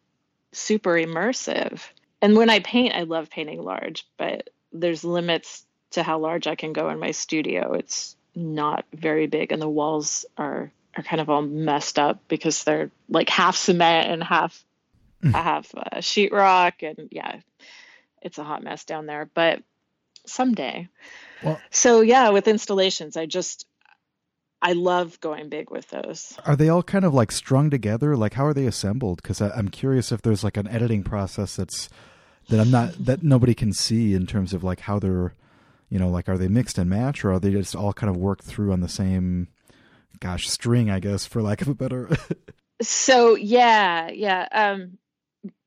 super 0.52 0.92
immersive. 0.92 1.80
And 2.22 2.36
when 2.36 2.50
I 2.50 2.60
paint, 2.60 2.94
I 2.94 3.02
love 3.02 3.30
painting 3.30 3.62
large, 3.62 4.06
but 4.16 4.50
there's 4.72 5.04
limits 5.04 5.64
to 5.90 6.02
how 6.02 6.18
large 6.18 6.46
I 6.46 6.54
can 6.54 6.72
go 6.72 6.88
in 6.90 6.98
my 6.98 7.10
studio. 7.10 7.74
It's 7.74 8.16
not 8.34 8.84
very 8.92 9.26
big 9.26 9.52
and 9.52 9.62
the 9.62 9.68
walls 9.68 10.26
are 10.36 10.70
are 10.96 11.02
kind 11.02 11.20
of 11.20 11.30
all 11.30 11.42
messed 11.42 11.98
up 11.98 12.20
because 12.28 12.64
they're 12.64 12.90
like 13.08 13.28
half 13.28 13.56
cement 13.56 14.10
and 14.10 14.22
half 14.22 14.64
half 15.32 15.72
uh, 15.74 15.98
sheetrock 15.98 16.82
and 16.82 17.08
yeah 17.10 17.40
it's 18.22 18.38
a 18.38 18.44
hot 18.44 18.62
mess 18.62 18.84
down 18.84 19.06
there 19.06 19.28
but 19.34 19.62
someday. 20.26 20.88
Well, 21.42 21.60
so 21.70 22.00
yeah 22.00 22.30
with 22.30 22.48
installations 22.48 23.16
i 23.16 23.26
just 23.26 23.66
i 24.62 24.72
love 24.72 25.20
going 25.20 25.50
big 25.50 25.70
with 25.70 25.88
those. 25.90 26.38
Are 26.46 26.56
they 26.56 26.70
all 26.70 26.82
kind 26.82 27.04
of 27.04 27.12
like 27.12 27.30
strung 27.30 27.68
together? 27.68 28.16
Like 28.16 28.32
how 28.34 28.46
are 28.46 28.54
they 28.54 28.66
assembled? 28.66 29.20
Because 29.22 29.40
i'm 29.42 29.68
curious 29.68 30.10
if 30.10 30.22
there's 30.22 30.42
like 30.42 30.56
an 30.56 30.68
editing 30.68 31.02
process 31.02 31.56
that's 31.56 31.88
that 32.48 32.60
i'm 32.60 32.70
not 32.70 32.92
that 33.04 33.22
nobody 33.22 33.54
can 33.54 33.72
see 33.72 34.14
in 34.14 34.26
terms 34.26 34.52
of 34.52 34.64
like 34.64 34.80
how 34.80 34.98
they're 34.98 35.34
you 35.88 35.98
know 35.98 36.08
like 36.08 36.28
are 36.28 36.38
they 36.38 36.48
mixed 36.48 36.78
and 36.78 36.90
match 36.90 37.24
or 37.24 37.32
are 37.32 37.38
they 37.38 37.50
just 37.50 37.76
all 37.76 37.92
kind 37.92 38.10
of 38.10 38.16
worked 38.16 38.44
through 38.44 38.72
on 38.72 38.80
the 38.80 38.88
same 38.88 39.48
gosh 40.20 40.48
string 40.48 40.90
i 40.90 41.00
guess 41.00 41.26
for 41.26 41.42
lack 41.42 41.60
of 41.60 41.68
a 41.68 41.74
better? 41.74 42.08
So 42.82 43.36
yeah 43.36 44.10
yeah 44.10 44.48
um 44.50 44.98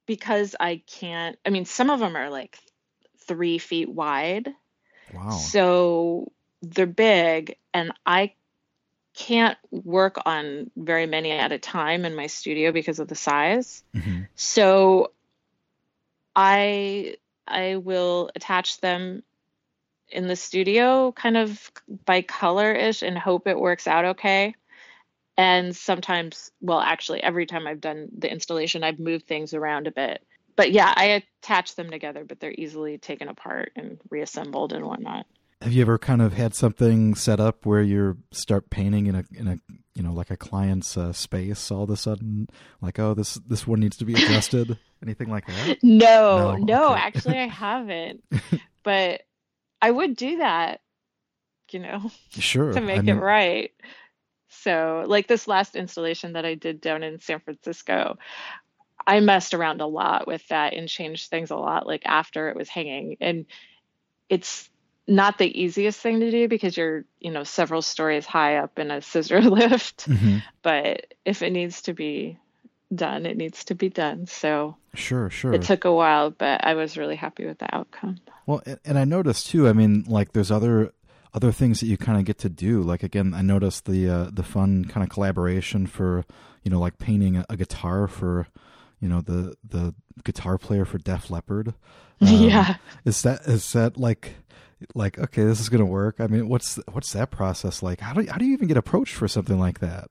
because 0.06 0.56
i 0.60 0.82
can't 0.88 1.38
i 1.46 1.50
mean 1.50 1.66
some 1.66 1.90
of 1.90 2.00
them 2.00 2.18
are 2.18 2.30
like 2.30 2.60
three 3.28 3.58
feet 3.58 3.90
wide 3.90 4.54
wow 5.14 5.30
so 5.32 6.32
they're 6.62 6.86
big 6.86 7.58
and 7.74 7.92
i 8.06 8.34
can't 9.14 9.58
work 9.72 10.18
on 10.26 10.70
very 10.76 11.08
many 11.08 11.32
at 11.32 11.52
a 11.52 11.58
time 11.58 12.06
in 12.06 12.16
my 12.16 12.28
studio 12.28 12.72
because 12.72 13.00
of 13.00 13.08
the 13.08 13.16
size 13.16 13.84
mm-hmm. 13.96 14.22
so 14.36 15.12
i 16.36 17.16
i 17.48 17.76
will 17.78 18.30
attach 18.36 18.80
them 18.80 19.24
in 20.10 20.28
the 20.28 20.36
studio 20.36 21.12
kind 21.12 21.38
of 21.38 21.72
by 22.06 22.22
color 22.22 22.72
ish 22.72 23.02
and 23.02 23.18
hope 23.18 23.48
it 23.48 23.60
works 23.60 23.88
out 23.88 24.06
okay. 24.06 24.56
And 25.40 25.76
sometimes, 25.76 26.52
well, 26.62 26.80
actually, 26.80 27.22
every 27.22 27.46
time 27.46 27.68
I've 27.68 27.82
done 27.82 28.10
the 28.18 28.32
installation, 28.32 28.84
I've 28.84 29.00
moved 29.00 29.28
things 29.28 29.54
around 29.54 29.86
a 29.86 29.92
bit. 29.92 30.26
But 30.58 30.72
yeah, 30.72 30.92
I 30.94 31.24
attach 31.42 31.76
them 31.76 31.90
together, 31.90 32.26
but 32.26 32.42
they're 32.42 32.54
easily 32.58 32.98
taken 32.98 33.30
apart 33.30 33.72
and 33.76 34.00
reassembled 34.10 34.74
and 34.74 34.86
whatnot. 34.86 35.28
Have 35.62 35.72
you 35.72 35.82
ever 35.82 35.98
kind 35.98 36.22
of 36.22 36.34
had 36.34 36.54
something 36.54 37.16
set 37.16 37.40
up 37.40 37.66
where 37.66 37.82
you 37.82 38.18
start 38.32 38.70
painting 38.70 39.08
in 39.08 39.16
a 39.16 39.24
in 39.34 39.48
a 39.48 39.60
you 39.96 40.04
know 40.04 40.14
like 40.14 40.30
a 40.30 40.38
client's 40.38 40.98
uh, 40.98 41.14
space 41.14 41.72
all 41.72 41.84
of 41.84 41.90
a 41.90 41.98
sudden, 41.98 42.48
like 42.82 43.00
oh 43.00 43.14
this 43.14 43.36
this 43.48 43.66
one 43.66 43.80
needs 43.80 43.98
to 43.98 44.06
be 44.06 44.14
adjusted, 44.14 44.78
anything 45.04 45.30
like 45.30 45.46
that? 45.48 45.78
No, 45.82 46.58
no, 46.58 46.64
no 46.64 46.92
okay. 46.92 47.02
actually 47.02 47.38
I 47.38 47.48
haven't. 47.48 48.24
but 48.84 49.22
I 49.82 49.90
would 49.90 50.16
do 50.16 50.38
that, 50.38 50.82
you 51.72 51.80
know, 51.80 52.12
sure, 52.32 52.74
to 52.74 52.82
make 52.82 53.00
I 53.00 53.02
mean... 53.02 53.18
it 53.18 53.22
right. 53.22 53.72
So, 54.50 55.06
like 55.08 55.28
this 55.28 55.48
last 55.48 55.76
installation 55.76 56.34
that 56.34 56.46
I 56.46 56.56
did 56.56 56.82
down 56.82 57.04
in 57.04 57.20
San 57.20 57.40
Francisco, 57.40 58.18
I 59.08 59.22
messed 59.22 59.54
around 59.54 59.80
a 59.80 59.88
lot 59.88 60.28
with 60.28 60.46
that 60.50 60.74
and 60.74 60.90
changed 60.90 61.30
things 61.30 61.50
a 61.50 61.56
lot 61.56 61.88
like 61.88 62.06
after 62.06 62.50
it 62.50 62.58
was 62.58 62.68
hanging. 62.68 63.16
And 63.22 63.46
it's 64.28 64.70
not 65.08 65.38
the 65.38 65.62
easiest 65.62 66.02
thing 66.02 66.20
to 66.20 66.30
do 66.30 66.50
because 66.50 66.76
you're, 66.76 67.06
you 67.22 67.32
know, 67.32 67.46
several 67.46 67.82
stories 67.82 68.26
high 68.26 68.58
up 68.58 68.78
in 68.78 68.92
a 68.92 69.02
scissor 69.02 69.42
lift. 69.50 70.10
Mm-hmm. 70.10 70.40
But 70.62 71.14
if 71.24 71.42
it 71.42 71.52
needs 71.52 71.84
to 71.84 71.94
be 71.94 72.38
done, 72.94 73.26
it 73.26 73.38
needs 73.38 73.64
to 73.66 73.76
be 73.76 73.88
done. 73.88 74.28
So 74.28 74.76
sure, 74.94 75.30
sure. 75.30 75.54
It 75.54 75.62
took 75.62 75.86
a 75.86 75.94
while, 75.94 76.30
but 76.30 76.66
I 76.66 76.74
was 76.74 76.98
really 76.98 77.16
happy 77.16 77.46
with 77.46 77.60
the 77.60 77.74
outcome. 77.74 78.20
Well, 78.46 78.62
and 78.84 79.00
I 79.00 79.06
noticed 79.06 79.48
too. 79.48 79.70
I 79.70 79.74
mean, 79.74 80.04
like 80.08 80.34
there's 80.34 80.52
other 80.52 80.92
other 81.34 81.52
things 81.54 81.80
that 81.80 81.88
you 81.88 81.98
kind 81.98 82.18
of 82.18 82.26
get 82.26 82.40
to 82.40 82.50
do. 82.50 82.82
Like 82.82 83.04
again, 83.04 83.34
I 83.34 83.42
noticed 83.42 83.86
the 83.86 84.10
uh, 84.10 84.30
the 84.34 84.44
fun 84.44 84.86
kind 84.86 85.04
of 85.04 85.10
collaboration 85.10 85.88
for 85.88 86.26
you 86.64 86.72
know 86.72 86.80
like 86.80 86.98
painting 86.98 87.38
a, 87.38 87.46
a, 87.50 87.56
guitar 87.56 88.08
for 88.08 88.48
you 89.00 89.10
know 89.10 89.22
the 89.22 89.56
the 89.68 89.94
guitar 90.24 90.58
player 90.58 90.86
for 90.86 90.98
Def 90.98 91.30
Leppard. 91.30 91.74
Um, 92.20 92.30
yeah, 92.30 92.78
is 93.06 93.22
that 93.22 93.42
is 93.42 93.74
that 93.74 93.96
like 93.96 94.38
like 94.96 95.20
okay, 95.20 95.44
this 95.44 95.60
is 95.60 95.70
gonna 95.70 95.86
work? 95.86 96.16
I 96.18 96.26
mean, 96.26 96.50
what's 96.50 96.80
what's 96.92 97.14
that 97.14 97.30
process 97.30 97.84
like? 97.84 98.00
How 98.00 98.14
do 98.14 98.26
how 98.28 98.40
do 98.40 98.46
you 98.46 98.54
even 98.54 98.68
get 98.68 98.76
approached 98.76 99.14
for 99.14 99.28
something 99.28 99.60
like 99.60 99.82
that? 99.82 100.08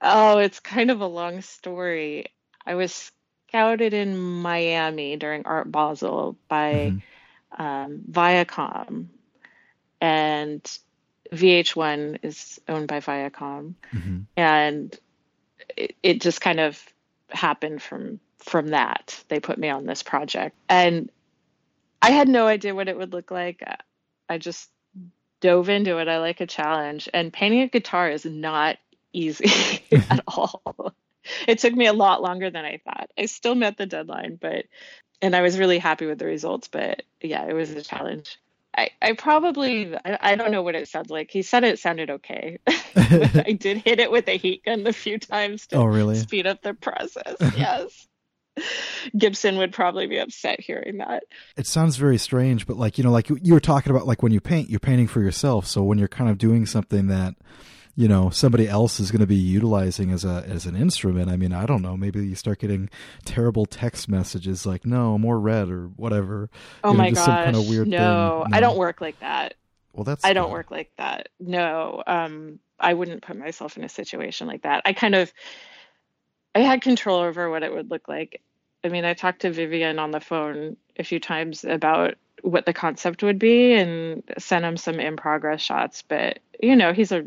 Oh, 0.00 0.38
it's 0.38 0.58
kind 0.58 0.90
of 0.90 1.02
a 1.02 1.06
long 1.06 1.42
story. 1.42 2.28
I 2.64 2.76
was 2.76 3.12
scouted 3.48 3.92
in 3.92 4.16
Miami 4.16 5.16
during 5.16 5.44
Art 5.44 5.70
Basel 5.70 6.38
by. 6.48 6.72
Mm-hmm 6.72 6.98
um, 7.58 8.02
Viacom, 8.10 9.06
and 10.00 10.78
VH1 11.32 12.18
is 12.22 12.60
owned 12.68 12.88
by 12.88 13.00
Viacom, 13.00 13.74
mm-hmm. 13.92 14.20
and 14.36 14.98
it, 15.76 15.94
it 16.02 16.20
just 16.20 16.40
kind 16.40 16.60
of 16.60 16.82
happened 17.34 17.82
from 17.82 18.20
from 18.38 18.68
that. 18.68 19.22
They 19.28 19.40
put 19.40 19.58
me 19.58 19.70
on 19.70 19.86
this 19.86 20.02
project, 20.02 20.56
and 20.68 21.10
I 22.02 22.10
had 22.10 22.28
no 22.28 22.46
idea 22.46 22.74
what 22.74 22.88
it 22.88 22.96
would 22.96 23.12
look 23.12 23.30
like. 23.30 23.62
I 24.28 24.38
just 24.38 24.70
dove 25.40 25.68
into 25.68 25.98
it. 25.98 26.08
I 26.08 26.18
like 26.18 26.40
a 26.40 26.46
challenge, 26.46 27.08
and 27.12 27.32
painting 27.32 27.62
a 27.62 27.68
guitar 27.68 28.10
is 28.10 28.24
not 28.24 28.76
easy 29.12 29.82
at 30.10 30.20
all. 30.26 30.62
It 31.48 31.58
took 31.58 31.74
me 31.74 31.86
a 31.86 31.92
lot 31.92 32.22
longer 32.22 32.50
than 32.50 32.64
I 32.64 32.80
thought. 32.84 33.10
I 33.18 33.26
still 33.26 33.54
met 33.54 33.76
the 33.76 33.86
deadline, 33.86 34.38
but 34.40 34.66
and 35.22 35.34
I 35.34 35.40
was 35.40 35.58
really 35.58 35.78
happy 35.78 36.06
with 36.06 36.18
the 36.18 36.26
results. 36.26 36.68
But 36.68 37.02
yeah, 37.20 37.46
it 37.46 37.54
was 37.54 37.70
a 37.70 37.82
challenge. 37.82 38.38
I, 38.76 38.90
I 39.00 39.12
probably 39.12 39.94
I, 39.96 40.18
I 40.20 40.36
don't 40.36 40.50
know 40.50 40.62
what 40.62 40.74
it 40.74 40.88
sounds 40.88 41.10
like. 41.10 41.30
He 41.30 41.42
said 41.42 41.64
it 41.64 41.78
sounded 41.78 42.10
okay. 42.10 42.58
I 42.96 43.56
did 43.58 43.78
hit 43.78 44.00
it 44.00 44.10
with 44.10 44.28
a 44.28 44.36
heat 44.36 44.64
gun 44.64 44.86
a 44.86 44.92
few 44.92 45.18
times 45.18 45.66
to 45.68 45.76
oh, 45.76 45.84
really? 45.84 46.16
speed 46.16 46.46
up 46.46 46.62
the 46.62 46.74
process. 46.74 47.36
yes. 47.56 48.06
Gibson 49.18 49.58
would 49.58 49.72
probably 49.72 50.06
be 50.06 50.18
upset 50.18 50.60
hearing 50.60 50.98
that. 50.98 51.24
It 51.56 51.66
sounds 51.66 51.96
very 51.96 52.18
strange, 52.18 52.66
but 52.66 52.76
like 52.76 52.98
you 52.98 53.04
know, 53.04 53.10
like 53.10 53.28
you 53.28 53.52
were 53.52 53.60
talking 53.60 53.90
about, 53.90 54.06
like 54.06 54.22
when 54.22 54.32
you 54.32 54.40
paint, 54.40 54.70
you're 54.70 54.78
painting 54.78 55.08
for 55.08 55.20
yourself. 55.20 55.66
So 55.66 55.82
when 55.82 55.98
you're 55.98 56.06
kind 56.06 56.30
of 56.30 56.38
doing 56.38 56.64
something 56.64 57.08
that 57.08 57.34
you 57.96 58.08
know 58.08 58.30
somebody 58.30 58.68
else 58.68 58.98
is 58.98 59.10
going 59.10 59.20
to 59.20 59.26
be 59.26 59.36
utilizing 59.36 60.10
as 60.10 60.24
a 60.24 60.44
as 60.46 60.66
an 60.66 60.76
instrument. 60.76 61.30
I 61.30 61.36
mean 61.36 61.52
i 61.52 61.66
don't 61.66 61.82
know. 61.82 61.96
Maybe 61.96 62.26
you 62.26 62.34
start 62.34 62.58
getting 62.58 62.90
terrible 63.24 63.66
text 63.66 64.08
messages 64.08 64.66
like 64.66 64.84
no 64.84 65.18
more 65.18 65.38
red 65.38 65.68
or 65.70 65.86
whatever. 65.96 66.50
Oh 66.82 66.90
you 66.90 66.96
know, 66.96 67.02
my 67.02 67.10
gosh 67.10 67.26
kind 67.26 67.56
of 67.56 67.68
weird 67.68 67.88
no, 67.88 67.98
no, 67.98 68.46
i 68.52 68.60
don't 68.60 68.76
work 68.76 69.00
like 69.00 69.18
that. 69.20 69.54
Well 69.92 70.04
that's 70.04 70.24
i 70.24 70.32
don't 70.32 70.50
work 70.50 70.70
like 70.70 70.90
that. 70.96 71.28
No 71.38 72.02
um 72.06 72.58
i 72.80 72.94
wouldn't 72.94 73.22
put 73.22 73.36
myself 73.38 73.76
in 73.76 73.84
a 73.84 73.88
situation 73.88 74.46
like 74.46 74.62
that. 74.62 74.82
I 74.84 74.92
kind 74.92 75.14
of 75.14 75.32
i 76.54 76.60
had 76.60 76.82
control 76.82 77.20
over 77.20 77.48
what 77.50 77.62
it 77.62 77.72
would 77.72 77.90
look 77.90 78.08
like. 78.08 78.42
I 78.82 78.88
mean 78.88 79.04
i 79.04 79.14
talked 79.14 79.42
to 79.42 79.52
vivian 79.52 79.98
on 79.98 80.10
the 80.10 80.20
phone 80.20 80.76
a 80.98 81.04
few 81.04 81.20
times 81.20 81.64
about 81.64 82.14
what 82.42 82.66
the 82.66 82.74
concept 82.74 83.22
would 83.22 83.38
be 83.38 83.72
and 83.72 84.22
sent 84.36 84.64
him 84.64 84.76
some 84.76 85.00
in 85.00 85.16
progress 85.16 85.62
shots 85.62 86.02
but 86.02 86.40
you 86.60 86.76
know 86.76 86.92
he's 86.92 87.10
a 87.10 87.26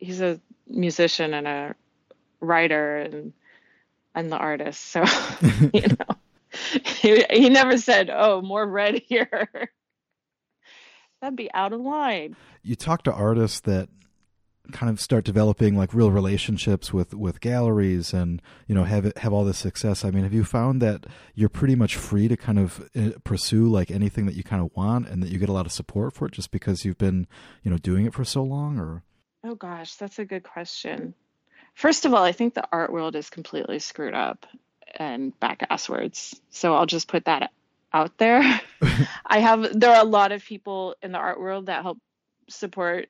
he's 0.00 0.20
a 0.20 0.40
musician 0.66 1.34
and 1.34 1.46
a 1.46 1.74
writer 2.40 2.98
and 2.98 3.32
and 4.14 4.32
the 4.32 4.36
artist. 4.36 4.80
So 4.80 5.04
you 5.72 5.82
know, 5.88 6.16
he, 7.00 7.24
he 7.30 7.48
never 7.48 7.78
said, 7.78 8.10
"Oh, 8.12 8.42
more 8.42 8.66
red 8.66 9.02
here." 9.06 9.70
That'd 11.20 11.36
be 11.36 11.52
out 11.52 11.72
of 11.72 11.80
line. 11.80 12.34
You 12.62 12.76
talk 12.76 13.02
to 13.04 13.12
artists 13.12 13.60
that 13.60 13.88
kind 14.72 14.90
of 14.90 15.00
start 15.00 15.24
developing 15.24 15.76
like 15.76 15.92
real 15.92 16.10
relationships 16.10 16.92
with 16.92 17.12
with 17.12 17.40
galleries 17.40 18.14
and 18.14 18.40
you 18.66 18.74
know 18.74 18.84
have 18.84 19.04
it, 19.04 19.18
have 19.18 19.32
all 19.32 19.44
this 19.44 19.58
success 19.58 20.04
i 20.04 20.10
mean 20.10 20.22
have 20.22 20.32
you 20.32 20.44
found 20.44 20.80
that 20.80 21.06
you're 21.34 21.48
pretty 21.48 21.74
much 21.74 21.96
free 21.96 22.28
to 22.28 22.36
kind 22.36 22.58
of 22.58 22.88
uh, 22.94 23.10
pursue 23.24 23.66
like 23.68 23.90
anything 23.90 24.26
that 24.26 24.36
you 24.36 24.44
kind 24.44 24.62
of 24.62 24.70
want 24.76 25.08
and 25.08 25.22
that 25.22 25.30
you 25.30 25.38
get 25.38 25.48
a 25.48 25.52
lot 25.52 25.66
of 25.66 25.72
support 25.72 26.14
for 26.14 26.26
it 26.26 26.32
just 26.32 26.52
because 26.52 26.84
you've 26.84 26.98
been 26.98 27.26
you 27.64 27.70
know 27.70 27.78
doing 27.78 28.06
it 28.06 28.14
for 28.14 28.24
so 28.24 28.42
long 28.44 28.78
or 28.78 29.02
Oh 29.42 29.54
gosh, 29.54 29.94
that's 29.94 30.18
a 30.18 30.24
good 30.24 30.42
question. 30.42 31.14
First 31.74 32.04
of 32.04 32.12
all, 32.12 32.22
I 32.22 32.32
think 32.32 32.54
the 32.54 32.68
art 32.72 32.92
world 32.92 33.16
is 33.16 33.30
completely 33.30 33.78
screwed 33.78 34.14
up 34.14 34.46
and 34.94 35.38
back 35.40 35.66
asswards. 35.70 36.38
So 36.50 36.74
I'll 36.74 36.86
just 36.86 37.08
put 37.08 37.24
that 37.24 37.50
out 37.92 38.18
there. 38.18 38.42
I 39.26 39.38
have 39.38 39.78
there 39.78 39.94
are 39.94 40.02
a 40.02 40.08
lot 40.08 40.32
of 40.32 40.44
people 40.44 40.94
in 41.02 41.12
the 41.12 41.18
art 41.18 41.40
world 41.40 41.66
that 41.66 41.82
help 41.82 41.98
support 42.48 43.08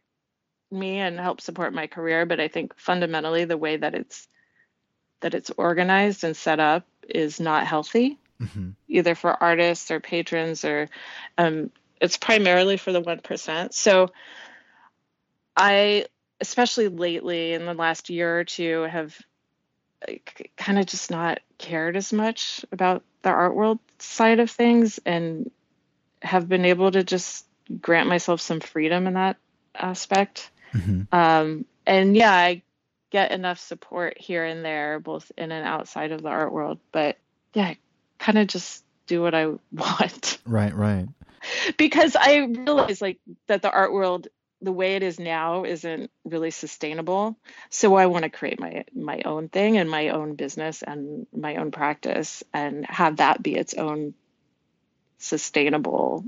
me 0.70 0.98
and 0.98 1.18
help 1.18 1.40
support 1.40 1.74
my 1.74 1.86
career, 1.86 2.26
but 2.26 2.40
I 2.40 2.48
think 2.48 2.78
fundamentally 2.78 3.44
the 3.44 3.58
way 3.58 3.76
that 3.76 3.94
it's 3.94 4.28
that 5.20 5.34
it's 5.34 5.50
organized 5.56 6.24
and 6.24 6.36
set 6.36 6.60
up 6.60 6.86
is 7.08 7.40
not 7.40 7.66
healthy, 7.66 8.18
mm-hmm. 8.40 8.70
either 8.88 9.14
for 9.14 9.42
artists 9.42 9.90
or 9.90 10.00
patrons 10.00 10.64
or 10.64 10.88
um, 11.36 11.70
it's 12.00 12.16
primarily 12.16 12.76
for 12.76 12.92
the 12.92 13.00
one 13.00 13.20
percent. 13.20 13.74
So 13.74 14.10
I 15.56 16.06
especially 16.40 16.88
lately 16.88 17.52
in 17.52 17.66
the 17.66 17.74
last 17.74 18.10
year 18.10 18.40
or 18.40 18.44
two, 18.44 18.82
have 18.82 19.16
kind 20.56 20.78
of 20.78 20.86
just 20.86 21.10
not 21.10 21.40
cared 21.58 21.96
as 21.96 22.12
much 22.12 22.64
about 22.72 23.02
the 23.22 23.28
art 23.28 23.54
world 23.54 23.78
side 23.98 24.40
of 24.40 24.50
things 24.50 24.98
and 25.04 25.50
have 26.22 26.48
been 26.48 26.64
able 26.64 26.90
to 26.90 27.04
just 27.04 27.46
grant 27.80 28.08
myself 28.08 28.40
some 28.40 28.60
freedom 28.60 29.06
in 29.06 29.14
that 29.14 29.36
aspect. 29.74 30.50
Mm-hmm. 30.72 31.14
Um, 31.14 31.64
and 31.86 32.16
yeah, 32.16 32.32
I 32.32 32.62
get 33.10 33.32
enough 33.32 33.58
support 33.58 34.18
here 34.18 34.44
and 34.44 34.64
there, 34.64 35.00
both 35.00 35.30
in 35.36 35.52
and 35.52 35.66
outside 35.66 36.12
of 36.12 36.22
the 36.22 36.28
art 36.28 36.52
world. 36.52 36.78
But 36.92 37.18
yeah, 37.54 37.74
kind 38.18 38.38
of 38.38 38.46
just 38.46 38.84
do 39.06 39.20
what 39.20 39.34
I 39.34 39.46
want. 39.72 40.38
Right, 40.46 40.74
right. 40.74 41.08
because 41.76 42.16
I 42.16 42.38
realize 42.38 43.00
like 43.00 43.18
that 43.46 43.62
the 43.62 43.70
art 43.70 43.92
world 43.92 44.28
the 44.62 44.72
way 44.72 44.96
it 44.96 45.02
is 45.02 45.18
now 45.18 45.64
isn't 45.64 46.10
really 46.24 46.50
sustainable. 46.50 47.36
So 47.70 47.94
I 47.94 48.06
want 48.06 48.24
to 48.24 48.30
create 48.30 48.60
my 48.60 48.84
my 48.94 49.22
own 49.24 49.48
thing 49.48 49.76
and 49.76 49.88
my 49.88 50.10
own 50.10 50.34
business 50.34 50.82
and 50.82 51.26
my 51.34 51.56
own 51.56 51.70
practice 51.70 52.42
and 52.52 52.84
have 52.86 53.16
that 53.16 53.42
be 53.42 53.56
its 53.56 53.74
own 53.74 54.14
sustainable 55.18 56.24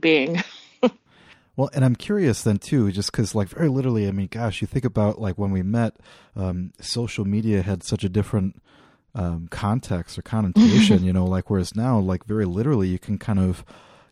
being. 0.00 0.42
well, 1.56 1.70
and 1.74 1.84
I'm 1.84 1.96
curious 1.96 2.42
then 2.42 2.58
too, 2.58 2.90
just 2.90 3.12
because 3.12 3.34
like 3.34 3.48
very 3.48 3.68
literally, 3.68 4.08
I 4.08 4.12
mean, 4.12 4.28
gosh, 4.28 4.60
you 4.60 4.66
think 4.66 4.84
about 4.84 5.20
like 5.20 5.38
when 5.38 5.50
we 5.50 5.62
met, 5.62 5.96
um, 6.34 6.72
social 6.80 7.24
media 7.24 7.62
had 7.62 7.82
such 7.82 8.04
a 8.04 8.08
different 8.08 8.62
um, 9.14 9.48
context 9.50 10.18
or 10.18 10.22
connotation, 10.22 11.04
you 11.04 11.12
know, 11.12 11.26
like 11.26 11.50
whereas 11.50 11.76
now, 11.76 11.98
like 11.98 12.24
very 12.24 12.46
literally, 12.46 12.88
you 12.88 12.98
can 12.98 13.18
kind 13.18 13.38
of 13.38 13.64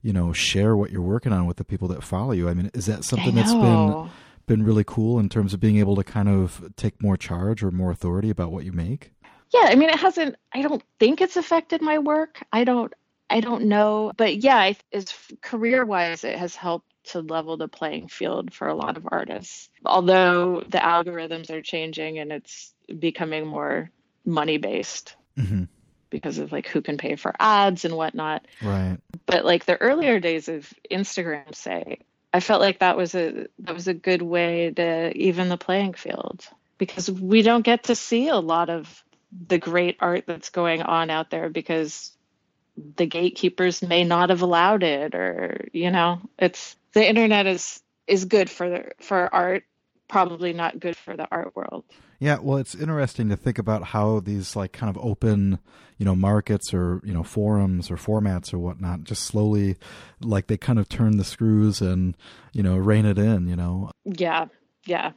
you 0.02 0.12
know 0.12 0.32
share 0.32 0.76
what 0.76 0.90
you're 0.90 1.02
working 1.02 1.32
on 1.32 1.46
with 1.46 1.56
the 1.56 1.64
people 1.64 1.88
that 1.88 2.02
follow 2.02 2.32
you. 2.32 2.48
I 2.48 2.54
mean 2.54 2.70
is 2.74 2.86
that 2.86 3.04
something 3.04 3.34
that's 3.34 3.52
been 3.52 4.10
been 4.46 4.62
really 4.64 4.84
cool 4.84 5.18
in 5.18 5.28
terms 5.28 5.54
of 5.54 5.60
being 5.60 5.76
able 5.76 5.94
to 5.96 6.02
kind 6.04 6.28
of 6.28 6.72
take 6.76 7.00
more 7.02 7.16
charge 7.16 7.62
or 7.62 7.70
more 7.70 7.90
authority 7.90 8.30
about 8.30 8.50
what 8.50 8.64
you 8.64 8.72
make? 8.72 9.12
Yeah 9.52 9.66
i 9.66 9.74
mean 9.74 9.88
it 9.90 9.98
hasn't 9.98 10.36
i 10.52 10.62
don't 10.62 10.82
think 10.98 11.20
it's 11.20 11.36
affected 11.36 11.82
my 11.82 11.98
work. 11.98 12.42
I 12.52 12.64
don't 12.64 12.92
i 13.28 13.40
don't 13.40 13.64
know. 13.64 14.12
But 14.16 14.36
yeah 14.36 14.72
as 14.92 15.14
career 15.40 15.84
wise 15.84 16.24
it 16.24 16.38
has 16.38 16.54
helped 16.56 16.86
to 17.02 17.20
level 17.20 17.56
the 17.56 17.68
playing 17.68 18.08
field 18.08 18.52
for 18.52 18.68
a 18.68 18.74
lot 18.74 18.96
of 18.96 19.08
artists. 19.10 19.70
Although 19.84 20.62
the 20.68 20.78
algorithms 20.78 21.50
are 21.50 21.62
changing 21.62 22.18
and 22.18 22.30
it's 22.30 22.74
becoming 22.98 23.46
more 23.46 23.90
money 24.24 24.58
based 24.58 25.16
mm-hmm 25.38 25.64
because 26.10 26.38
of 26.38 26.52
like 26.52 26.66
who 26.66 26.82
can 26.82 26.98
pay 26.98 27.16
for 27.16 27.34
ads 27.38 27.84
and 27.84 27.96
whatnot. 27.96 28.46
Right. 28.62 28.98
But 29.26 29.44
like 29.44 29.64
the 29.64 29.80
earlier 29.80 30.20
days 30.20 30.48
of 30.48 30.72
Instagram, 30.90 31.54
say, 31.54 32.00
I 32.32 32.40
felt 32.40 32.60
like 32.60 32.80
that 32.80 32.96
was 32.96 33.14
a 33.14 33.46
that 33.60 33.74
was 33.74 33.88
a 33.88 33.94
good 33.94 34.22
way 34.22 34.70
to 34.70 35.16
even 35.16 35.48
the 35.48 35.56
playing 35.56 35.94
field 35.94 36.46
because 36.78 37.10
we 37.10 37.42
don't 37.42 37.64
get 37.64 37.84
to 37.84 37.94
see 37.94 38.28
a 38.28 38.36
lot 38.36 38.70
of 38.70 39.04
the 39.46 39.58
great 39.58 39.96
art 40.00 40.24
that's 40.26 40.50
going 40.50 40.82
on 40.82 41.10
out 41.10 41.30
there 41.30 41.48
because 41.48 42.12
the 42.96 43.06
gatekeepers 43.06 43.82
may 43.82 44.04
not 44.04 44.30
have 44.30 44.42
allowed 44.42 44.82
it 44.82 45.14
or 45.14 45.68
you 45.72 45.90
know 45.90 46.20
it's 46.38 46.76
the 46.92 47.06
internet 47.06 47.46
is 47.46 47.82
is 48.06 48.24
good 48.24 48.50
for 48.50 48.92
for 49.00 49.32
art 49.32 49.64
probably 50.10 50.52
not 50.52 50.78
good 50.78 50.96
for 50.96 51.16
the 51.16 51.26
art 51.30 51.56
world 51.56 51.84
yeah, 52.20 52.38
well, 52.38 52.58
it's 52.58 52.74
interesting 52.74 53.30
to 53.30 53.36
think 53.36 53.58
about 53.58 53.82
how 53.82 54.20
these 54.20 54.54
like 54.54 54.72
kind 54.72 54.94
of 54.94 55.02
open, 55.02 55.58
you 55.96 56.04
know, 56.04 56.14
markets 56.14 56.74
or 56.74 57.00
you 57.02 57.14
know 57.14 57.22
forums 57.22 57.90
or 57.90 57.96
formats 57.96 58.52
or 58.52 58.58
whatnot 58.58 59.04
just 59.04 59.24
slowly, 59.24 59.76
like 60.20 60.46
they 60.46 60.58
kind 60.58 60.78
of 60.78 60.86
turn 60.90 61.16
the 61.16 61.24
screws 61.24 61.80
and 61.80 62.14
you 62.52 62.62
know 62.62 62.76
rein 62.76 63.06
it 63.06 63.18
in. 63.18 63.48
You 63.48 63.56
know. 63.56 63.90
Yeah, 64.04 64.46
yeah. 64.84 65.12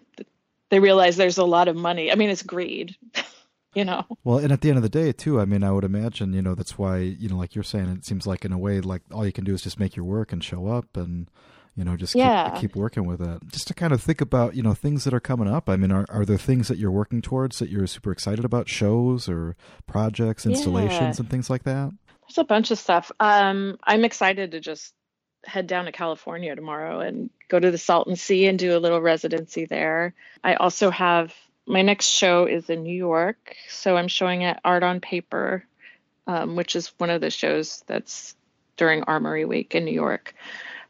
They 0.70 0.80
realize 0.80 1.18
there's 1.18 1.38
a 1.38 1.44
lot 1.44 1.68
of 1.68 1.76
money. 1.76 2.10
I 2.10 2.16
mean, 2.16 2.30
it's 2.30 2.42
greed. 2.42 2.96
you 3.76 3.84
know. 3.84 4.06
Well, 4.24 4.38
and 4.38 4.54
at 4.54 4.62
the 4.62 4.70
end 4.70 4.78
of 4.78 4.84
the 4.84 4.90
day, 4.90 5.12
too, 5.12 5.42
I 5.42 5.46
mean, 5.46 5.62
I 5.62 5.72
would 5.72 5.84
imagine, 5.84 6.34
you 6.34 6.42
know, 6.42 6.56
that's 6.56 6.78
why, 6.78 7.00
you 7.00 7.28
know, 7.28 7.38
like 7.38 7.54
you're 7.54 7.64
saying, 7.64 7.90
it 7.90 8.06
seems 8.06 8.26
like 8.26 8.46
in 8.46 8.54
a 8.54 8.58
way, 8.58 8.82
like 8.82 9.02
all 9.12 9.26
you 9.26 9.34
can 9.34 9.44
do 9.44 9.54
is 9.54 9.62
just 9.62 9.80
make 9.80 9.96
your 9.96 10.06
work 10.06 10.32
and 10.32 10.44
show 10.44 10.68
up 10.68 10.96
and 10.96 11.30
you 11.76 11.84
know 11.84 11.96
just 11.98 12.16
yeah. 12.16 12.52
keep, 12.52 12.62
keep, 12.62 12.76
working 12.76 13.06
with 13.06 13.22
it 13.22 13.42
just 13.48 13.68
to 13.68 13.74
kind 13.74 13.94
of 13.94 14.02
think 14.02 14.22
about 14.22 14.56
you 14.56 14.62
know 14.62 14.74
things 14.74 15.04
that 15.04 15.14
are 15.14 15.20
coming 15.20 15.48
up. 15.48 15.70
I 15.70 15.76
mean 15.76 15.92
are, 15.92 16.06
are 16.10 16.26
there 16.26 16.38
things 16.38 16.68
that 16.68 16.78
you're 16.78 16.92
working 16.92 17.22
towards 17.22 17.60
that 17.60 17.70
you're 17.70 17.88
super 17.88 18.12
excited 18.12 18.46
about? 18.46 18.70
Shows 18.70 19.28
or 19.28 19.56
projects 19.88 20.46
installations 20.46 21.18
yeah. 21.18 21.22
and 21.22 21.30
things 21.30 21.50
like 21.50 21.64
that? 21.64 21.92
There's 22.28 22.38
a 22.38 22.44
bunch 22.44 22.72
of 22.72 22.80
stuff. 22.80 23.12
Um, 23.20 23.78
i'm 23.84 24.06
excited 24.06 24.52
to 24.52 24.60
just 24.60 24.94
head 25.46 25.68
down 25.68 25.86
to 25.86 25.92
california 25.92 26.56
tomorrow 26.56 27.02
and 27.02 27.30
go 27.50 27.60
to 27.60 27.70
the 27.70 27.78
salton 27.78 28.16
sea 28.16 28.48
and 28.48 28.58
do 28.58 28.78
a 28.78 28.80
little 28.80 29.02
residency 29.02 29.66
there. 29.66 30.14
I 30.44 30.56
also 30.56 30.90
have 30.90 31.34
my 31.66 31.82
next 31.82 32.08
show 32.08 32.46
is 32.46 32.70
in 32.70 32.84
new 32.84 32.96
york 32.96 33.56
so 33.70 33.96
i'm 33.96 34.08
showing 34.08 34.44
at 34.44 34.60
art 34.66 34.84
on 34.84 35.00
paper 35.00 35.66
um, 36.28 36.56
which 36.56 36.76
is 36.76 36.94
one 36.98 37.10
of 37.10 37.22
the 37.22 37.30
shows 37.30 37.84
that's 37.88 38.36
during 38.78 39.04
armory 39.04 39.46
week 39.46 39.76
in 39.76 39.86
new 39.86 39.94
york 39.94 40.34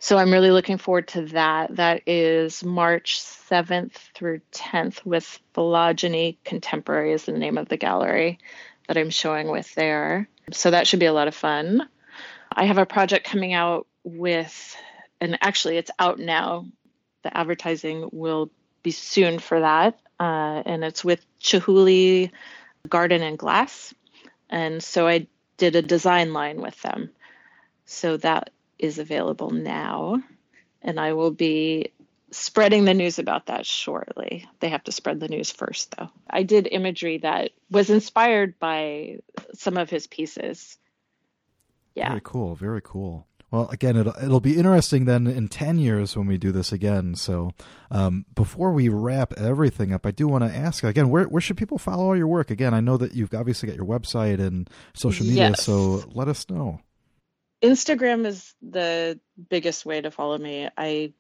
so 0.03 0.17
I'm 0.17 0.33
really 0.33 0.51
looking 0.51 0.77
forward 0.77 1.07
to 1.09 1.21
that. 1.27 1.77
That 1.77 2.01
is 2.05 2.61
March 2.61 3.21
7th 3.21 3.93
through 4.13 4.41
10th 4.51 5.05
with 5.05 5.39
Phylogeny 5.53 6.37
Contemporary 6.43 7.13
is 7.13 7.23
the 7.23 7.31
name 7.31 7.57
of 7.57 7.69
the 7.69 7.77
gallery 7.77 8.39
that 8.89 8.97
I'm 8.97 9.09
showing 9.09 9.47
with 9.47 9.73
there. 9.75 10.27
So 10.51 10.71
that 10.71 10.87
should 10.87 10.99
be 10.99 11.05
a 11.05 11.13
lot 11.13 11.29
of 11.29 11.35
fun. 11.35 11.87
I 12.51 12.65
have 12.65 12.79
a 12.79 12.85
project 12.85 13.25
coming 13.25 13.53
out 13.53 13.87
with, 14.03 14.75
and 15.21 15.37
actually 15.39 15.77
it's 15.77 15.91
out 15.97 16.19
now. 16.19 16.65
The 17.21 17.35
advertising 17.35 18.09
will 18.11 18.51
be 18.83 18.91
soon 18.91 19.39
for 19.39 19.61
that. 19.61 19.97
Uh, 20.19 20.63
and 20.65 20.83
it's 20.83 21.05
with 21.05 21.25
Chihuly 21.39 22.29
Garden 22.89 23.21
and 23.21 23.37
Glass. 23.37 23.93
And 24.49 24.83
so 24.83 25.07
I 25.07 25.27
did 25.55 25.77
a 25.77 25.81
design 25.81 26.33
line 26.33 26.59
with 26.59 26.81
them. 26.81 27.09
So 27.85 28.17
that 28.17 28.49
is 28.83 28.99
available 28.99 29.49
now, 29.49 30.21
and 30.81 30.99
I 30.99 31.13
will 31.13 31.31
be 31.31 31.93
spreading 32.31 32.83
the 32.83 32.93
news 32.93 33.17
about 33.17 33.45
that 33.45 33.65
shortly. 33.65 34.45
They 34.59 34.69
have 34.69 34.83
to 34.83 34.91
spread 34.91 35.19
the 35.19 35.29
news 35.29 35.51
first, 35.51 35.95
though. 35.97 36.09
I 36.29 36.43
did 36.43 36.67
imagery 36.69 37.19
that 37.19 37.51
was 37.71 37.89
inspired 37.89 38.59
by 38.59 39.19
some 39.53 39.77
of 39.77 39.89
his 39.89 40.07
pieces. 40.07 40.77
Yeah. 41.95 42.09
Very 42.09 42.21
cool. 42.23 42.55
Very 42.55 42.81
cool. 42.83 43.27
Well, 43.51 43.69
again, 43.69 43.95
it'll, 43.95 44.15
it'll 44.21 44.39
be 44.39 44.57
interesting 44.57 45.05
then 45.05 45.27
in 45.27 45.47
10 45.47 45.77
years 45.77 46.17
when 46.17 46.25
we 46.25 46.37
do 46.39 46.51
this 46.51 46.71
again. 46.71 47.13
So, 47.13 47.51
um, 47.91 48.25
before 48.33 48.71
we 48.71 48.89
wrap 48.89 49.31
everything 49.33 49.93
up, 49.93 50.07
I 50.07 50.11
do 50.11 50.27
want 50.27 50.43
to 50.43 50.49
ask 50.49 50.83
again, 50.83 51.09
where, 51.09 51.25
where 51.25 51.39
should 51.39 51.57
people 51.57 51.77
follow 51.77 52.05
all 52.05 52.17
your 52.17 52.27
work? 52.27 52.49
Again, 52.49 52.73
I 52.73 52.79
know 52.79 52.97
that 52.97 53.13
you've 53.13 53.33
obviously 53.33 53.67
got 53.67 53.75
your 53.75 53.85
website 53.85 54.39
and 54.39 54.67
social 54.95 55.25
media, 55.27 55.49
yes. 55.49 55.63
so 55.63 56.03
let 56.15 56.27
us 56.27 56.49
know. 56.49 56.81
Instagram 57.63 58.25
is 58.25 58.53
the 58.61 59.19
biggest 59.49 59.85
way 59.85 60.01
to 60.01 60.11
follow 60.11 60.37
me. 60.37 60.69
I 60.77 61.13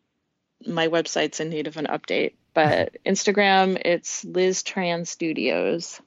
my 0.65 0.87
website's 0.87 1.39
in 1.39 1.49
need 1.49 1.67
of 1.67 1.77
an 1.77 1.87
update, 1.87 2.33
but 2.53 2.97
Instagram 3.05 3.81
it's 3.83 4.23
Liz 4.25 4.61
Tran 4.63 5.07
Studios, 5.07 6.01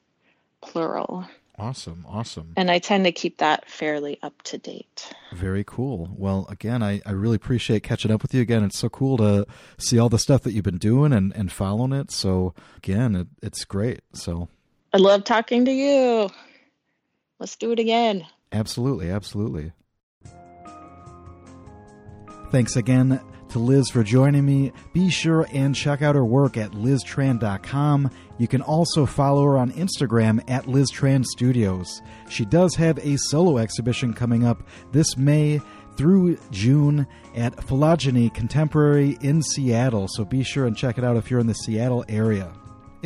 plural. 0.61 1.27
Awesome, 1.59 2.05
awesome. 2.07 2.53
And 2.55 2.71
I 2.71 2.79
tend 2.79 3.07
to 3.07 3.13
keep 3.13 3.39
that 3.39 3.67
fairly 3.71 4.19
up 4.23 4.43
to 4.43 4.59
date. 4.59 5.11
Very 5.33 5.65
cool. 5.65 6.11
Well, 6.15 6.47
again, 6.51 6.83
I, 6.83 7.01
I 7.07 7.13
really 7.13 7.37
appreciate 7.37 7.83
catching 7.83 8.11
up 8.11 8.21
with 8.21 8.35
you 8.35 8.43
again. 8.43 8.63
It's 8.63 8.79
so 8.79 8.91
cool 8.91 9.17
to 9.17 9.47
see 9.79 9.99
all 9.99 10.11
the 10.11 10.19
stuff 10.19 10.43
that 10.43 10.53
you've 10.53 10.65
been 10.65 10.77
doing 10.77 11.15
and, 11.15 11.35
and 11.35 11.51
following 11.51 11.95
it. 11.95 12.11
So, 12.11 12.53
again, 12.77 13.17
it, 13.17 13.29
it's 13.43 13.65
great. 13.65 14.01
So, 14.13 14.49
I 14.93 14.99
love 14.99 15.25
talking 15.25 15.65
to 15.65 15.73
you. 15.73 16.29
Let's 17.39 17.57
do 17.57 17.73
it 17.73 17.79
again. 17.79 18.27
Absolutely, 18.53 19.11
absolutely. 19.11 19.73
Thanks 22.57 22.77
again 22.77 23.21
to 23.51 23.59
Liz 23.59 23.91
for 23.91 24.03
joining 24.03 24.47
me. 24.47 24.73
Be 24.95 25.11
sure 25.11 25.47
and 25.53 25.75
check 25.75 26.01
out 26.01 26.15
her 26.15 26.25
work 26.25 26.57
at 26.57 26.71
liztran.com. 26.71 28.11
You 28.39 28.49
can 28.49 28.63
also 28.63 29.05
follow 29.05 29.45
her 29.45 29.59
on 29.59 29.73
Instagram 29.73 30.43
at 30.49 30.65
LizTran 30.65 31.27
Studios. 31.27 32.01
She 32.31 32.47
does 32.47 32.75
have 32.77 32.99
a 33.01 33.19
solo 33.19 33.59
exhibition 33.59 34.15
coming 34.15 34.47
up 34.47 34.63
this 34.93 35.19
May 35.19 35.61
through 35.99 36.39
June 36.51 37.07
at 37.35 37.63
Phylogeny 37.63 38.31
Contemporary 38.31 39.19
in 39.21 39.43
Seattle, 39.43 40.09
so 40.09 40.25
be 40.25 40.43
sure 40.43 40.67
and 40.67 40.75
check 40.75 40.97
it 40.97 41.05
out 41.05 41.19
if 41.19 41.31
you're 41.31 41.41
in 41.41 41.49
the 41.49 41.53
Seattle 41.53 42.07
area. 42.09 42.51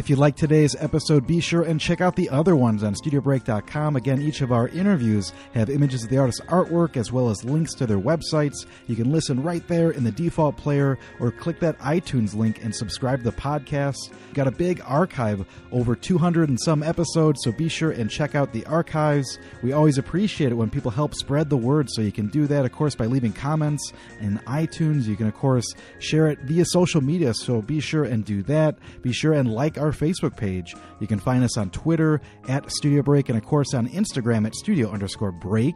If 0.01 0.09
you 0.09 0.16
like 0.16 0.34
today's 0.34 0.74
episode, 0.76 1.26
be 1.26 1.40
sure 1.40 1.61
and 1.61 1.78
check 1.78 2.01
out 2.01 2.16
the 2.16 2.30
other 2.30 2.57
ones 2.57 2.82
on 2.82 2.94
studiobreak.com. 2.94 3.96
Again, 3.96 4.22
each 4.22 4.40
of 4.40 4.51
our 4.51 4.68
interviews 4.68 5.34
have 5.53 5.68
images 5.68 6.05
of 6.05 6.09
the 6.09 6.16
artist's 6.16 6.40
artwork 6.46 6.96
as 6.96 7.12
well 7.12 7.28
as 7.28 7.44
links 7.44 7.74
to 7.74 7.86
their 7.86 7.98
websites. 7.98 8.64
You 8.86 8.96
can 8.96 9.12
listen 9.12 9.42
right 9.42 9.62
there 9.68 9.90
in 9.90 10.03
the 10.03 10.11
default 10.11 10.57
player 10.57 10.98
or 11.20 11.30
click 11.30 11.61
that 11.61 11.78
iTunes 11.80 12.34
link 12.34 12.64
and 12.64 12.74
subscribe 12.74 13.18
to 13.18 13.24
the 13.24 13.36
podcast. 13.36 14.11
Got 14.32 14.46
a 14.46 14.51
big 14.51 14.80
archive, 14.86 15.44
over 15.70 15.94
200 15.94 16.48
and 16.48 16.59
some 16.59 16.82
episodes, 16.82 17.40
so 17.44 17.53
be 17.53 17.68
sure 17.68 17.90
and 17.90 18.11
check 18.11 18.34
out 18.34 18.55
the 18.55 18.64
archives. 18.64 19.38
We 19.62 19.74
always 19.74 19.98
appreciate 19.98 20.51
it 20.51 20.55
when 20.55 20.70
people 20.70 20.92
help 20.92 21.14
spread 21.14 21.51
the 21.51 21.59
word, 21.59 21.88
so 21.90 22.01
you 22.01 22.12
can 22.12 22.28
do 22.28 22.46
that, 22.46 22.64
of 22.64 22.72
course, 22.72 22.94
by 22.94 23.05
leaving 23.05 23.34
comments 23.34 23.92
in 24.18 24.38
iTunes. 24.46 25.05
You 25.05 25.16
can, 25.16 25.26
of 25.26 25.34
course, 25.34 25.66
share 25.98 26.28
it 26.28 26.38
via 26.40 26.64
social 26.64 27.03
media, 27.03 27.34
so 27.34 27.61
be 27.61 27.80
sure 27.80 28.05
and 28.05 28.24
do 28.24 28.42
that. 28.44 28.78
Be 29.03 29.12
sure 29.12 29.34
and 29.34 29.53
like 29.53 29.76
our 29.76 29.89
our 29.91 29.97
Facebook 29.97 30.36
page. 30.36 30.76
You 31.01 31.07
can 31.09 31.18
find 31.18 31.43
us 31.43 31.59
on 31.59 31.70
Twitter 31.70 32.20
at 32.49 32.70
Studio 32.70 33.03
Break 33.03 33.28
and, 33.28 33.36
of 33.36 33.45
course, 33.45 33.74
on 33.74 33.88
Instagram 33.88 34.47
at 34.47 34.55
Studio 34.55 34.91
underscore 34.91 35.32
Break. 35.32 35.74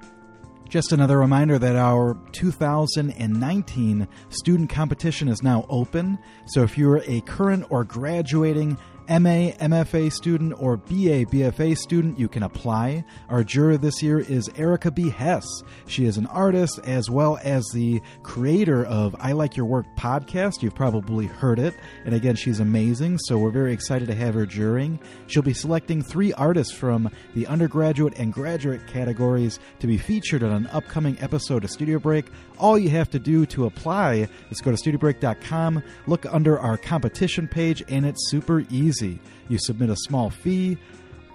Just 0.69 0.93
another 0.93 1.19
reminder 1.19 1.59
that 1.59 1.77
our 1.77 2.17
2019 2.33 4.09
student 4.29 4.71
competition 4.71 5.29
is 5.29 5.43
now 5.43 5.67
open. 5.69 6.19
So 6.47 6.63
if 6.63 6.79
you're 6.79 7.03
a 7.07 7.21
current 7.23 7.67
or 7.71 7.85
graduating 7.85 8.79
MA, 9.07 9.53
MFA 9.61 10.11
student, 10.11 10.55
or 10.59 10.79
BA, 10.79 11.27
BFA 11.27 11.77
student, 11.77 12.19
you 12.19 12.27
can 12.27 12.43
apply. 12.43 13.05
Our 13.29 13.45
juror 13.45 13.77
this 13.77 14.03
year 14.03 14.19
is 14.19 14.49
Erika 14.57 14.91
B. 14.91 15.11
Hess. 15.11 15.45
She 15.87 16.07
is 16.07 16.17
an 16.17 16.25
artist 16.29 16.81
as 16.85 17.11
well 17.11 17.39
as 17.45 17.67
the 17.75 18.01
creator 18.23 18.83
of 18.87 19.15
I 19.21 19.33
Like 19.33 19.59
Your 19.59 19.67
Work 19.67 19.85
podcast. 19.99 20.63
You've 20.63 20.75
probably 20.75 21.27
heard 21.27 21.59
it. 21.59 21.75
And 22.07 22.15
again, 22.15 22.35
she's 22.35 22.61
amazing, 22.61 23.19
so 23.19 23.37
we're 23.37 23.51
very 23.51 23.75
excited 23.75 24.09
to 24.09 24.15
have 24.15 24.33
her 24.33 24.47
jurying. 24.47 24.99
She'll 25.27 25.43
be 25.43 25.53
selecting 25.53 26.01
three 26.01 26.33
artists 26.33 26.73
from 26.73 27.11
the 27.35 27.47
undergraduate 27.47 28.19
and 28.19 28.33
graduate 28.33 28.87
categories 28.87 29.61
to 29.81 29.87
be 29.87 29.99
featured 29.99 30.43
on 30.43 30.51
an 30.51 30.67
upcoming 30.69 31.19
episode 31.21 31.63
of 31.63 31.71
Studio 31.71 31.99
Break. 31.99 32.25
All 32.59 32.79
you 32.79 32.89
have 32.91 33.11
to 33.11 33.19
do 33.19 33.45
to 33.47 33.67
apply 33.67 34.29
is 34.51 34.63
go 34.63 34.75
to 34.75 34.77
studiobreak.com, 34.79 35.83
look 36.07 36.25
under 36.33 36.59
our 36.59 36.79
competition 36.79 37.47
page, 37.49 37.83
and 37.89 38.07
it's 38.07 38.31
super 38.31 38.61
easy. 38.95 39.19
You 39.49 39.59
submit 39.59 39.91
a 39.91 39.97
small 39.97 40.31
fee, 40.31 40.79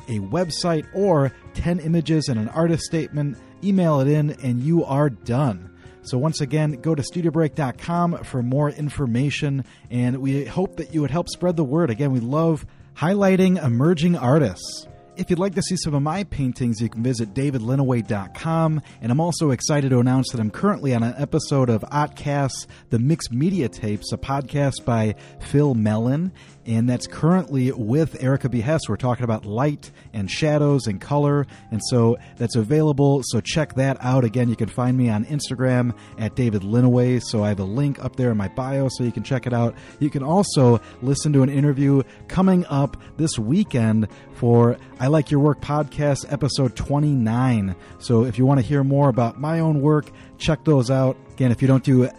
a 0.07 0.19
website, 0.19 0.85
or 0.93 1.31
10 1.53 1.79
images 1.79 2.27
and 2.27 2.39
an 2.39 2.49
artist 2.49 2.83
statement, 2.83 3.37
email 3.63 3.99
it 3.99 4.07
in, 4.07 4.31
and 4.43 4.61
you 4.61 4.83
are 4.85 5.09
done. 5.09 5.69
So, 6.01 6.17
once 6.17 6.41
again, 6.41 6.73
go 6.73 6.95
to 6.95 7.03
studiobreak.com 7.03 8.23
for 8.23 8.41
more 8.41 8.69
information, 8.69 9.65
and 9.91 10.17
we 10.17 10.45
hope 10.45 10.77
that 10.77 10.93
you 10.93 11.01
would 11.01 11.11
help 11.11 11.27
spread 11.29 11.55
the 11.55 11.63
word. 11.63 11.89
Again, 11.89 12.11
we 12.11 12.19
love 12.19 12.65
highlighting 12.95 13.63
emerging 13.63 14.15
artists. 14.15 14.87
If 15.19 15.29
you'd 15.29 15.37
like 15.37 15.55
to 15.55 15.61
see 15.61 15.75
some 15.75 15.93
of 15.93 16.01
my 16.01 16.23
paintings, 16.23 16.79
you 16.79 16.87
can 16.87 17.03
visit 17.03 17.33
davidlinneweh.com. 17.33 18.81
And 19.01 19.11
I'm 19.11 19.19
also 19.19 19.51
excited 19.51 19.89
to 19.89 19.99
announce 19.99 20.29
that 20.31 20.39
I'm 20.39 20.49
currently 20.49 20.95
on 20.95 21.03
an 21.03 21.13
episode 21.17 21.69
of 21.69 21.81
Otcast, 21.91 22.67
the 22.89 22.99
Mixed 22.99 23.29
Media 23.29 23.67
Tapes, 23.67 24.13
a 24.13 24.17
podcast 24.17 24.85
by 24.85 25.15
Phil 25.41 25.73
Mellon 25.73 26.31
and 26.69 26.87
that's 26.87 27.07
currently 27.07 27.71
with 27.71 28.21
Erika 28.23 28.47
B. 28.47 28.61
Hess. 28.61 28.81
We're 28.87 28.95
talking 28.95 29.23
about 29.23 29.43
light 29.43 29.89
and 30.13 30.29
shadows 30.29 30.85
and 30.85 31.01
color, 31.01 31.47
and 31.71 31.81
so 31.89 32.17
that's 32.37 32.55
available. 32.55 33.21
So 33.25 33.41
check 33.41 33.73
that 33.73 33.97
out. 34.01 34.23
Again, 34.23 34.49
you 34.49 34.55
can 34.55 34.69
find 34.69 34.95
me 34.95 35.09
on 35.09 35.25
Instagram 35.25 35.95
at 36.19 36.35
David 36.35 36.61
Linneweh. 36.61 37.23
So 37.23 37.43
I 37.43 37.49
have 37.49 37.59
a 37.59 37.63
link 37.63 38.03
up 38.05 38.17
there 38.17 38.29
in 38.29 38.37
my 38.37 38.49
bio, 38.49 38.87
so 38.87 39.03
you 39.03 39.11
can 39.11 39.23
check 39.23 39.47
it 39.47 39.53
out. 39.53 39.73
You 39.99 40.11
can 40.11 40.21
also 40.21 40.79
listen 41.01 41.33
to 41.33 41.41
an 41.41 41.49
interview 41.49 42.03
coming 42.27 42.67
up 42.67 42.97
this 43.17 43.39
weekend 43.39 44.07
for 44.35 44.77
I 44.99 45.07
Like 45.09 45.31
Your 45.31 45.39
Work 45.39 45.61
podcast, 45.61 46.31
episode 46.31 46.75
29. 46.75 47.75
So 47.99 48.25
if 48.25 48.37
you 48.37 48.45
want 48.45 48.59
to 48.59 48.65
hear 48.65 48.83
more 48.83 49.09
about 49.09 49.39
my 49.39 49.59
own 49.59 49.81
work, 49.81 50.11
check 50.37 50.63
those 50.63 50.89
out. 50.89 51.17
Again, 51.33 51.51
if 51.51 51.61
you 51.61 51.67
don't 51.67 51.83
do 51.83 52.09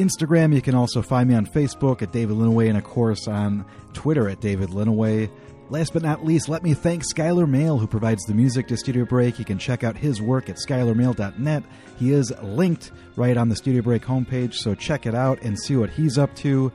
Instagram. 0.00 0.54
You 0.54 0.62
can 0.62 0.74
also 0.74 1.02
find 1.02 1.28
me 1.28 1.34
on 1.34 1.46
Facebook 1.46 2.02
at 2.02 2.12
David 2.12 2.36
Linneweh 2.36 2.68
and, 2.68 2.78
of 2.78 2.84
course, 2.84 3.28
on 3.28 3.64
Twitter 3.92 4.28
at 4.28 4.40
David 4.40 4.70
Linneweh. 4.70 5.30
Last 5.68 5.92
but 5.92 6.02
not 6.02 6.24
least, 6.24 6.48
let 6.48 6.64
me 6.64 6.74
thank 6.74 7.04
Skylar 7.04 7.48
Mail, 7.48 7.78
who 7.78 7.86
provides 7.86 8.24
the 8.24 8.34
music 8.34 8.66
to 8.68 8.76
Studio 8.76 9.04
Break. 9.04 9.38
You 9.38 9.44
can 9.44 9.58
check 9.58 9.84
out 9.84 9.96
his 9.96 10.20
work 10.20 10.48
at 10.48 10.56
skylarmail.net. 10.56 11.62
He 11.96 12.12
is 12.12 12.32
linked 12.42 12.90
right 13.14 13.36
on 13.36 13.48
the 13.48 13.56
Studio 13.56 13.82
Break 13.82 14.02
homepage, 14.02 14.54
so 14.54 14.74
check 14.74 15.06
it 15.06 15.14
out 15.14 15.40
and 15.42 15.58
see 15.58 15.76
what 15.76 15.90
he's 15.90 16.18
up 16.18 16.34
to. 16.36 16.72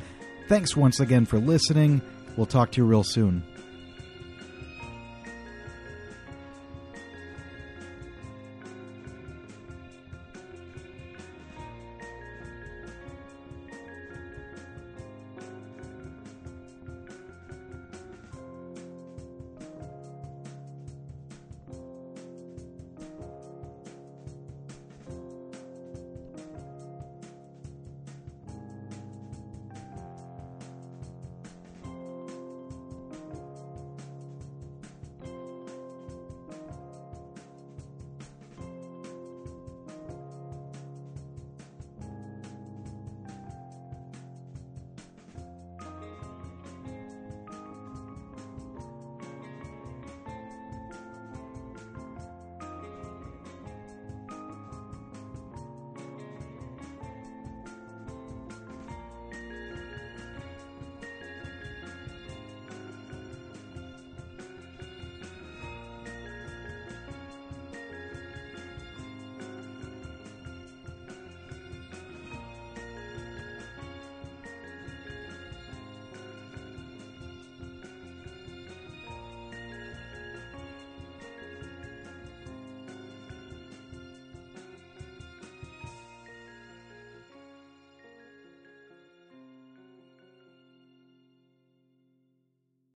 Thanks 0.48 0.78
once 0.78 1.02
again 1.02 1.26
for 1.26 1.40
listening. 1.40 2.02
We'll 2.38 2.46
talk 2.46 2.72
to 2.74 2.82
you 2.82 2.86
real 2.86 3.04
soon. 3.04 3.44